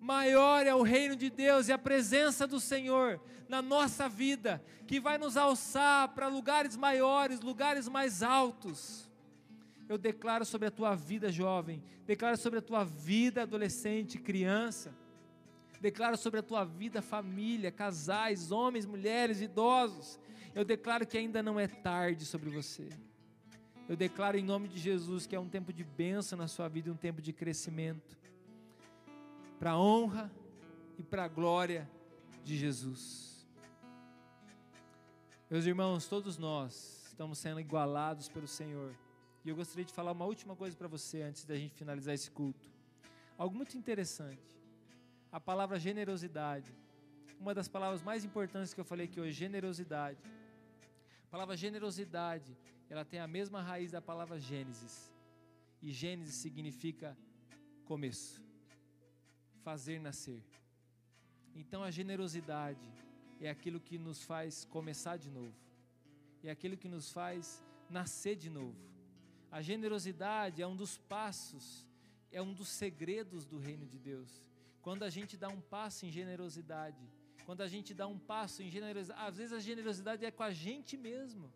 maior 0.00 0.66
é 0.66 0.74
o 0.74 0.82
reino 0.82 1.16
de 1.16 1.30
Deus 1.30 1.68
e 1.68 1.72
a 1.72 1.78
presença 1.78 2.46
do 2.46 2.60
Senhor 2.60 3.20
na 3.48 3.60
nossa 3.60 4.08
vida, 4.08 4.62
que 4.86 5.00
vai 5.00 5.18
nos 5.18 5.36
alçar 5.36 6.08
para 6.08 6.28
lugares 6.28 6.76
maiores, 6.76 7.40
lugares 7.40 7.88
mais 7.88 8.22
altos. 8.22 9.08
Eu 9.88 9.98
declaro 9.98 10.44
sobre 10.44 10.68
a 10.68 10.70
tua 10.70 10.94
vida, 10.94 11.30
jovem, 11.30 11.82
declaro 12.06 12.36
sobre 12.36 12.58
a 12.58 12.62
tua 12.62 12.84
vida, 12.84 13.42
adolescente, 13.42 14.18
criança, 14.18 14.94
declaro 15.84 16.16
sobre 16.16 16.40
a 16.40 16.42
tua 16.42 16.64
vida, 16.64 17.02
família, 17.02 17.70
casais, 17.70 18.50
homens, 18.50 18.86
mulheres, 18.86 19.42
idosos. 19.42 20.18
Eu 20.54 20.64
declaro 20.64 21.06
que 21.06 21.18
ainda 21.18 21.42
não 21.42 21.60
é 21.60 21.68
tarde 21.68 22.24
sobre 22.24 22.48
você. 22.48 22.88
Eu 23.86 23.94
declaro 23.94 24.38
em 24.38 24.42
nome 24.42 24.66
de 24.66 24.80
Jesus 24.80 25.26
que 25.26 25.36
é 25.36 25.38
um 25.38 25.48
tempo 25.48 25.74
de 25.74 25.84
bênção 25.84 26.38
na 26.38 26.48
sua 26.48 26.68
vida, 26.68 26.90
um 26.90 26.96
tempo 26.96 27.20
de 27.20 27.34
crescimento, 27.34 28.16
para 29.58 29.72
a 29.72 29.78
honra 29.78 30.32
e 30.96 31.02
para 31.02 31.24
a 31.24 31.28
glória 31.28 31.86
de 32.42 32.56
Jesus. 32.56 33.46
Meus 35.50 35.66
irmãos, 35.66 36.08
todos 36.08 36.38
nós 36.38 37.04
estamos 37.08 37.36
sendo 37.36 37.60
igualados 37.60 38.26
pelo 38.30 38.48
Senhor. 38.48 38.94
E 39.44 39.50
eu 39.50 39.54
gostaria 39.54 39.84
de 39.84 39.92
falar 39.92 40.12
uma 40.12 40.24
última 40.24 40.56
coisa 40.56 40.74
para 40.74 40.88
você 40.88 41.20
antes 41.20 41.44
da 41.44 41.54
gente 41.54 41.74
finalizar 41.74 42.14
esse 42.14 42.30
culto. 42.30 42.66
Algo 43.36 43.54
muito 43.54 43.76
interessante. 43.76 44.63
A 45.34 45.40
palavra 45.40 45.80
generosidade. 45.80 46.72
Uma 47.40 47.52
das 47.52 47.66
palavras 47.66 48.00
mais 48.08 48.24
importantes 48.24 48.72
que 48.72 48.80
eu 48.80 48.84
falei 48.84 49.06
aqui 49.06 49.18
hoje, 49.18 49.32
generosidade. 49.32 50.22
A 51.26 51.30
palavra 51.34 51.56
generosidade 51.56 52.56
ela 52.88 53.04
tem 53.04 53.18
a 53.18 53.26
mesma 53.26 53.60
raiz 53.60 53.90
da 53.90 54.00
palavra 54.00 54.38
Gênesis. 54.38 55.12
E 55.82 55.90
Gênesis 55.90 56.36
significa 56.36 57.18
começo, 57.84 58.40
fazer 59.64 59.98
nascer. 59.98 60.40
Então 61.52 61.82
a 61.82 61.90
generosidade 61.90 62.88
é 63.40 63.50
aquilo 63.50 63.80
que 63.80 63.98
nos 63.98 64.22
faz 64.22 64.64
começar 64.66 65.16
de 65.16 65.32
novo, 65.32 65.58
é 66.44 66.50
aquilo 66.52 66.76
que 66.76 66.88
nos 66.88 67.10
faz 67.10 67.60
nascer 67.90 68.36
de 68.36 68.48
novo. 68.48 68.78
A 69.50 69.60
generosidade 69.60 70.62
é 70.62 70.66
um 70.66 70.76
dos 70.76 70.96
passos, 70.96 71.88
é 72.30 72.40
um 72.40 72.54
dos 72.54 72.68
segredos 72.68 73.44
do 73.44 73.58
reino 73.58 73.84
de 73.84 73.98
Deus. 73.98 74.53
Quando 74.84 75.02
a 75.02 75.10
gente 75.16 75.34
dá 75.36 75.48
um 75.48 75.62
passo 75.74 76.04
em 76.06 76.10
generosidade, 76.10 77.02
quando 77.46 77.62
a 77.62 77.68
gente 77.74 77.94
dá 78.00 78.06
um 78.06 78.18
passo 78.18 78.62
em 78.62 78.70
generosidade, 78.70 79.20
às 79.28 79.36
vezes 79.38 79.52
a 79.52 79.60
generosidade 79.60 80.24
é 80.24 80.30
com 80.30 80.42
a 80.42 80.50
gente 80.50 80.96
mesmo 80.96 81.50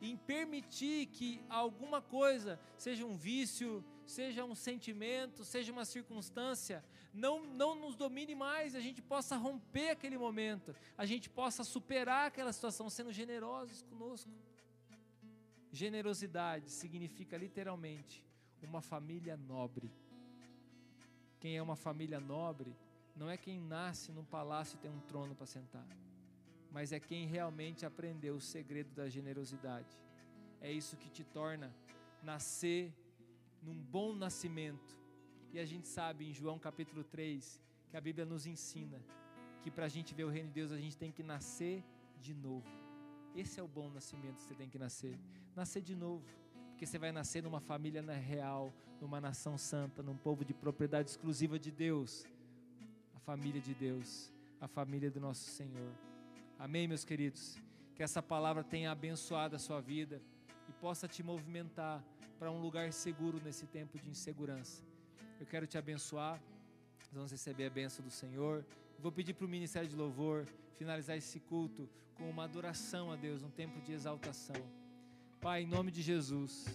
em 0.00 0.16
permitir 0.16 1.06
que 1.06 1.40
alguma 1.48 2.00
coisa, 2.00 2.58
seja 2.76 3.04
um 3.06 3.16
vício, 3.16 3.84
seja 4.06 4.44
um 4.44 4.54
sentimento, 4.54 5.44
seja 5.44 5.72
uma 5.72 5.84
circunstância, 5.84 6.84
não, 7.12 7.44
não 7.44 7.74
nos 7.74 7.94
domine 7.96 8.34
mais, 8.34 8.74
a 8.74 8.80
gente 8.80 9.00
possa 9.02 9.36
romper 9.36 9.90
aquele 9.90 10.18
momento, 10.18 10.74
a 10.96 11.06
gente 11.06 11.30
possa 11.30 11.62
superar 11.62 12.26
aquela 12.26 12.52
situação 12.52 12.90
sendo 12.90 13.12
generosos 13.12 13.82
conosco. 13.82 14.30
Generosidade 15.70 16.70
significa 16.70 17.36
literalmente 17.36 18.24
uma 18.62 18.80
família 18.80 19.36
nobre. 19.36 19.92
Quem 21.40 21.56
é 21.56 21.62
uma 21.62 21.76
família 21.76 22.20
nobre 22.20 22.76
não 23.14 23.28
é 23.30 23.36
quem 23.36 23.60
nasce 23.60 24.12
num 24.12 24.24
palácio 24.24 24.76
e 24.76 24.78
tem 24.78 24.90
um 24.90 25.00
trono 25.00 25.34
para 25.34 25.46
sentar 25.46 25.86
mas 26.70 26.92
é 26.92 27.00
quem 27.00 27.26
realmente 27.26 27.86
aprendeu 27.86 28.36
o 28.36 28.40
segredo 28.40 28.94
da 28.94 29.08
generosidade. 29.08 29.96
é 30.60 30.72
isso 30.72 30.96
que 30.96 31.08
te 31.08 31.24
torna 31.24 31.72
nascer 32.22 32.92
num 33.62 33.74
bom 33.74 34.12
nascimento. 34.12 34.98
E 35.52 35.58
a 35.58 35.64
gente 35.64 35.86
sabe 35.86 36.28
em 36.28 36.32
João 36.32 36.58
capítulo 36.58 37.04
3 37.04 37.62
que 37.88 37.96
a 37.96 38.00
Bíblia 38.00 38.26
nos 38.26 38.44
ensina 38.44 39.00
que 39.62 39.70
para 39.70 39.86
a 39.86 39.88
gente 39.88 40.14
ver 40.14 40.24
o 40.24 40.28
reino 40.28 40.48
de 40.48 40.54
Deus 40.54 40.72
a 40.72 40.78
gente 40.78 40.96
tem 40.96 41.12
que 41.12 41.22
nascer 41.22 41.84
de 42.20 42.34
novo. 42.34 42.68
Esse 43.34 43.60
é 43.60 43.62
o 43.62 43.68
bom 43.68 43.88
nascimento 43.88 44.36
que 44.36 44.42
você 44.42 44.54
tem 44.54 44.68
que 44.68 44.78
nascer. 44.78 45.18
Nascer 45.54 45.80
de 45.80 45.94
novo. 45.94 46.26
Porque 46.78 46.86
você 46.86 46.96
vai 46.96 47.10
nascer 47.10 47.42
numa 47.42 47.58
família 47.58 48.00
real, 48.12 48.72
numa 49.00 49.20
nação 49.20 49.58
santa, 49.58 50.00
num 50.00 50.16
povo 50.16 50.44
de 50.44 50.54
propriedade 50.54 51.10
exclusiva 51.10 51.58
de 51.58 51.72
Deus. 51.72 52.24
A 53.16 53.18
família 53.18 53.60
de 53.60 53.74
Deus, 53.74 54.32
a 54.60 54.68
família 54.68 55.10
do 55.10 55.18
nosso 55.18 55.50
Senhor. 55.50 55.90
Amém, 56.56 56.86
meus 56.86 57.04
queridos? 57.04 57.58
Que 57.96 58.02
essa 58.04 58.22
palavra 58.22 58.62
tenha 58.62 58.92
abençoado 58.92 59.56
a 59.56 59.58
sua 59.58 59.80
vida 59.80 60.22
e 60.68 60.72
possa 60.74 61.08
te 61.08 61.20
movimentar 61.20 62.00
para 62.38 62.48
um 62.48 62.60
lugar 62.60 62.92
seguro 62.92 63.40
nesse 63.44 63.66
tempo 63.66 63.98
de 63.98 64.08
insegurança. 64.08 64.80
Eu 65.40 65.46
quero 65.46 65.66
te 65.66 65.76
abençoar. 65.76 66.40
Vamos 67.12 67.32
receber 67.32 67.66
a 67.66 67.70
benção 67.70 68.04
do 68.04 68.10
Senhor. 68.12 68.64
Vou 69.00 69.10
pedir 69.10 69.34
para 69.34 69.46
o 69.46 69.48
Ministério 69.48 69.88
de 69.88 69.96
Louvor 69.96 70.46
finalizar 70.76 71.16
esse 71.16 71.40
culto 71.40 71.90
com 72.14 72.30
uma 72.30 72.44
adoração 72.44 73.10
a 73.10 73.16
Deus, 73.16 73.42
um 73.42 73.50
tempo 73.50 73.80
de 73.80 73.90
exaltação. 73.90 74.54
Pai, 75.40 75.62
em 75.62 75.66
nome 75.66 75.92
de 75.92 76.02
Jesus, 76.02 76.66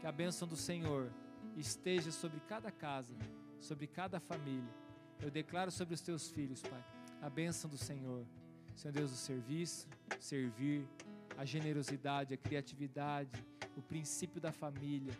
que 0.00 0.06
a 0.06 0.10
bênção 0.10 0.46
do 0.46 0.56
Senhor 0.56 1.12
esteja 1.56 2.10
sobre 2.10 2.40
cada 2.40 2.68
casa, 2.68 3.14
sobre 3.60 3.86
cada 3.86 4.18
família. 4.18 4.68
Eu 5.22 5.30
declaro 5.30 5.70
sobre 5.70 5.94
os 5.94 6.00
teus 6.00 6.28
filhos, 6.28 6.60
Pai, 6.60 6.84
a 7.22 7.30
bênção 7.30 7.70
do 7.70 7.78
Senhor. 7.78 8.26
Senhor 8.74 8.92
Deus, 8.92 9.12
o 9.12 9.16
serviço, 9.16 9.86
servir, 10.18 10.84
a 11.38 11.44
generosidade, 11.44 12.34
a 12.34 12.36
criatividade, 12.36 13.30
o 13.76 13.82
princípio 13.82 14.40
da 14.40 14.50
família. 14.50 15.16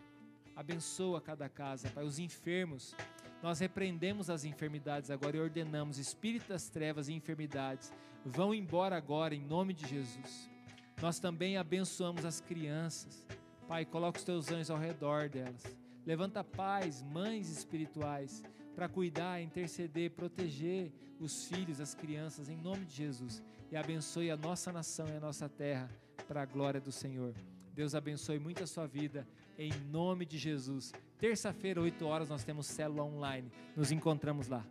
Abençoa 0.53 1.21
cada 1.21 1.47
casa, 1.47 1.89
Pai. 1.91 2.03
Os 2.03 2.19
enfermos, 2.19 2.93
nós 3.41 3.59
repreendemos 3.59 4.29
as 4.29 4.43
enfermidades 4.43 5.09
agora 5.09 5.37
e 5.37 5.39
ordenamos: 5.39 5.97
espírito 5.97 6.49
das 6.49 6.67
trevas 6.67 7.07
e 7.07 7.13
enfermidades, 7.13 7.93
vão 8.25 8.53
embora 8.53 8.97
agora 8.97 9.33
em 9.33 9.41
nome 9.41 9.73
de 9.73 9.87
Jesus. 9.87 10.51
Nós 10.99 11.19
também 11.19 11.57
abençoamos 11.57 12.25
as 12.25 12.41
crianças. 12.41 13.25
Pai, 13.67 13.85
coloca 13.85 14.17
os 14.17 14.25
teus 14.25 14.51
anjos 14.51 14.71
ao 14.71 14.77
redor 14.79 15.29
delas. 15.29 15.63
Levanta 16.05 16.43
pais, 16.43 17.03
mães 17.03 17.49
espirituais, 17.49 18.43
para 18.75 18.89
cuidar, 18.89 19.41
interceder, 19.41 20.11
proteger 20.11 20.91
os 21.19 21.45
filhos, 21.45 21.79
as 21.79 21.93
crianças, 21.93 22.49
em 22.49 22.57
nome 22.57 22.85
de 22.85 22.95
Jesus. 22.95 23.41
E 23.71 23.77
abençoe 23.77 24.31
a 24.31 24.35
nossa 24.35 24.71
nação 24.71 25.07
e 25.07 25.15
a 25.15 25.19
nossa 25.19 25.47
terra, 25.47 25.89
para 26.27 26.41
a 26.41 26.45
glória 26.45 26.81
do 26.81 26.91
Senhor. 26.91 27.33
Deus 27.73 27.95
abençoe 27.95 28.39
muito 28.39 28.63
a 28.63 28.67
sua 28.67 28.87
vida, 28.87 29.27
em 29.57 29.71
nome 29.91 30.25
de 30.25 30.37
Jesus. 30.37 30.91
Terça-feira, 31.17 31.79
8 31.79 32.05
horas, 32.05 32.29
nós 32.29 32.43
temos 32.43 32.65
célula 32.65 33.03
online. 33.03 33.51
Nos 33.75 33.91
encontramos 33.91 34.47
lá. 34.47 34.65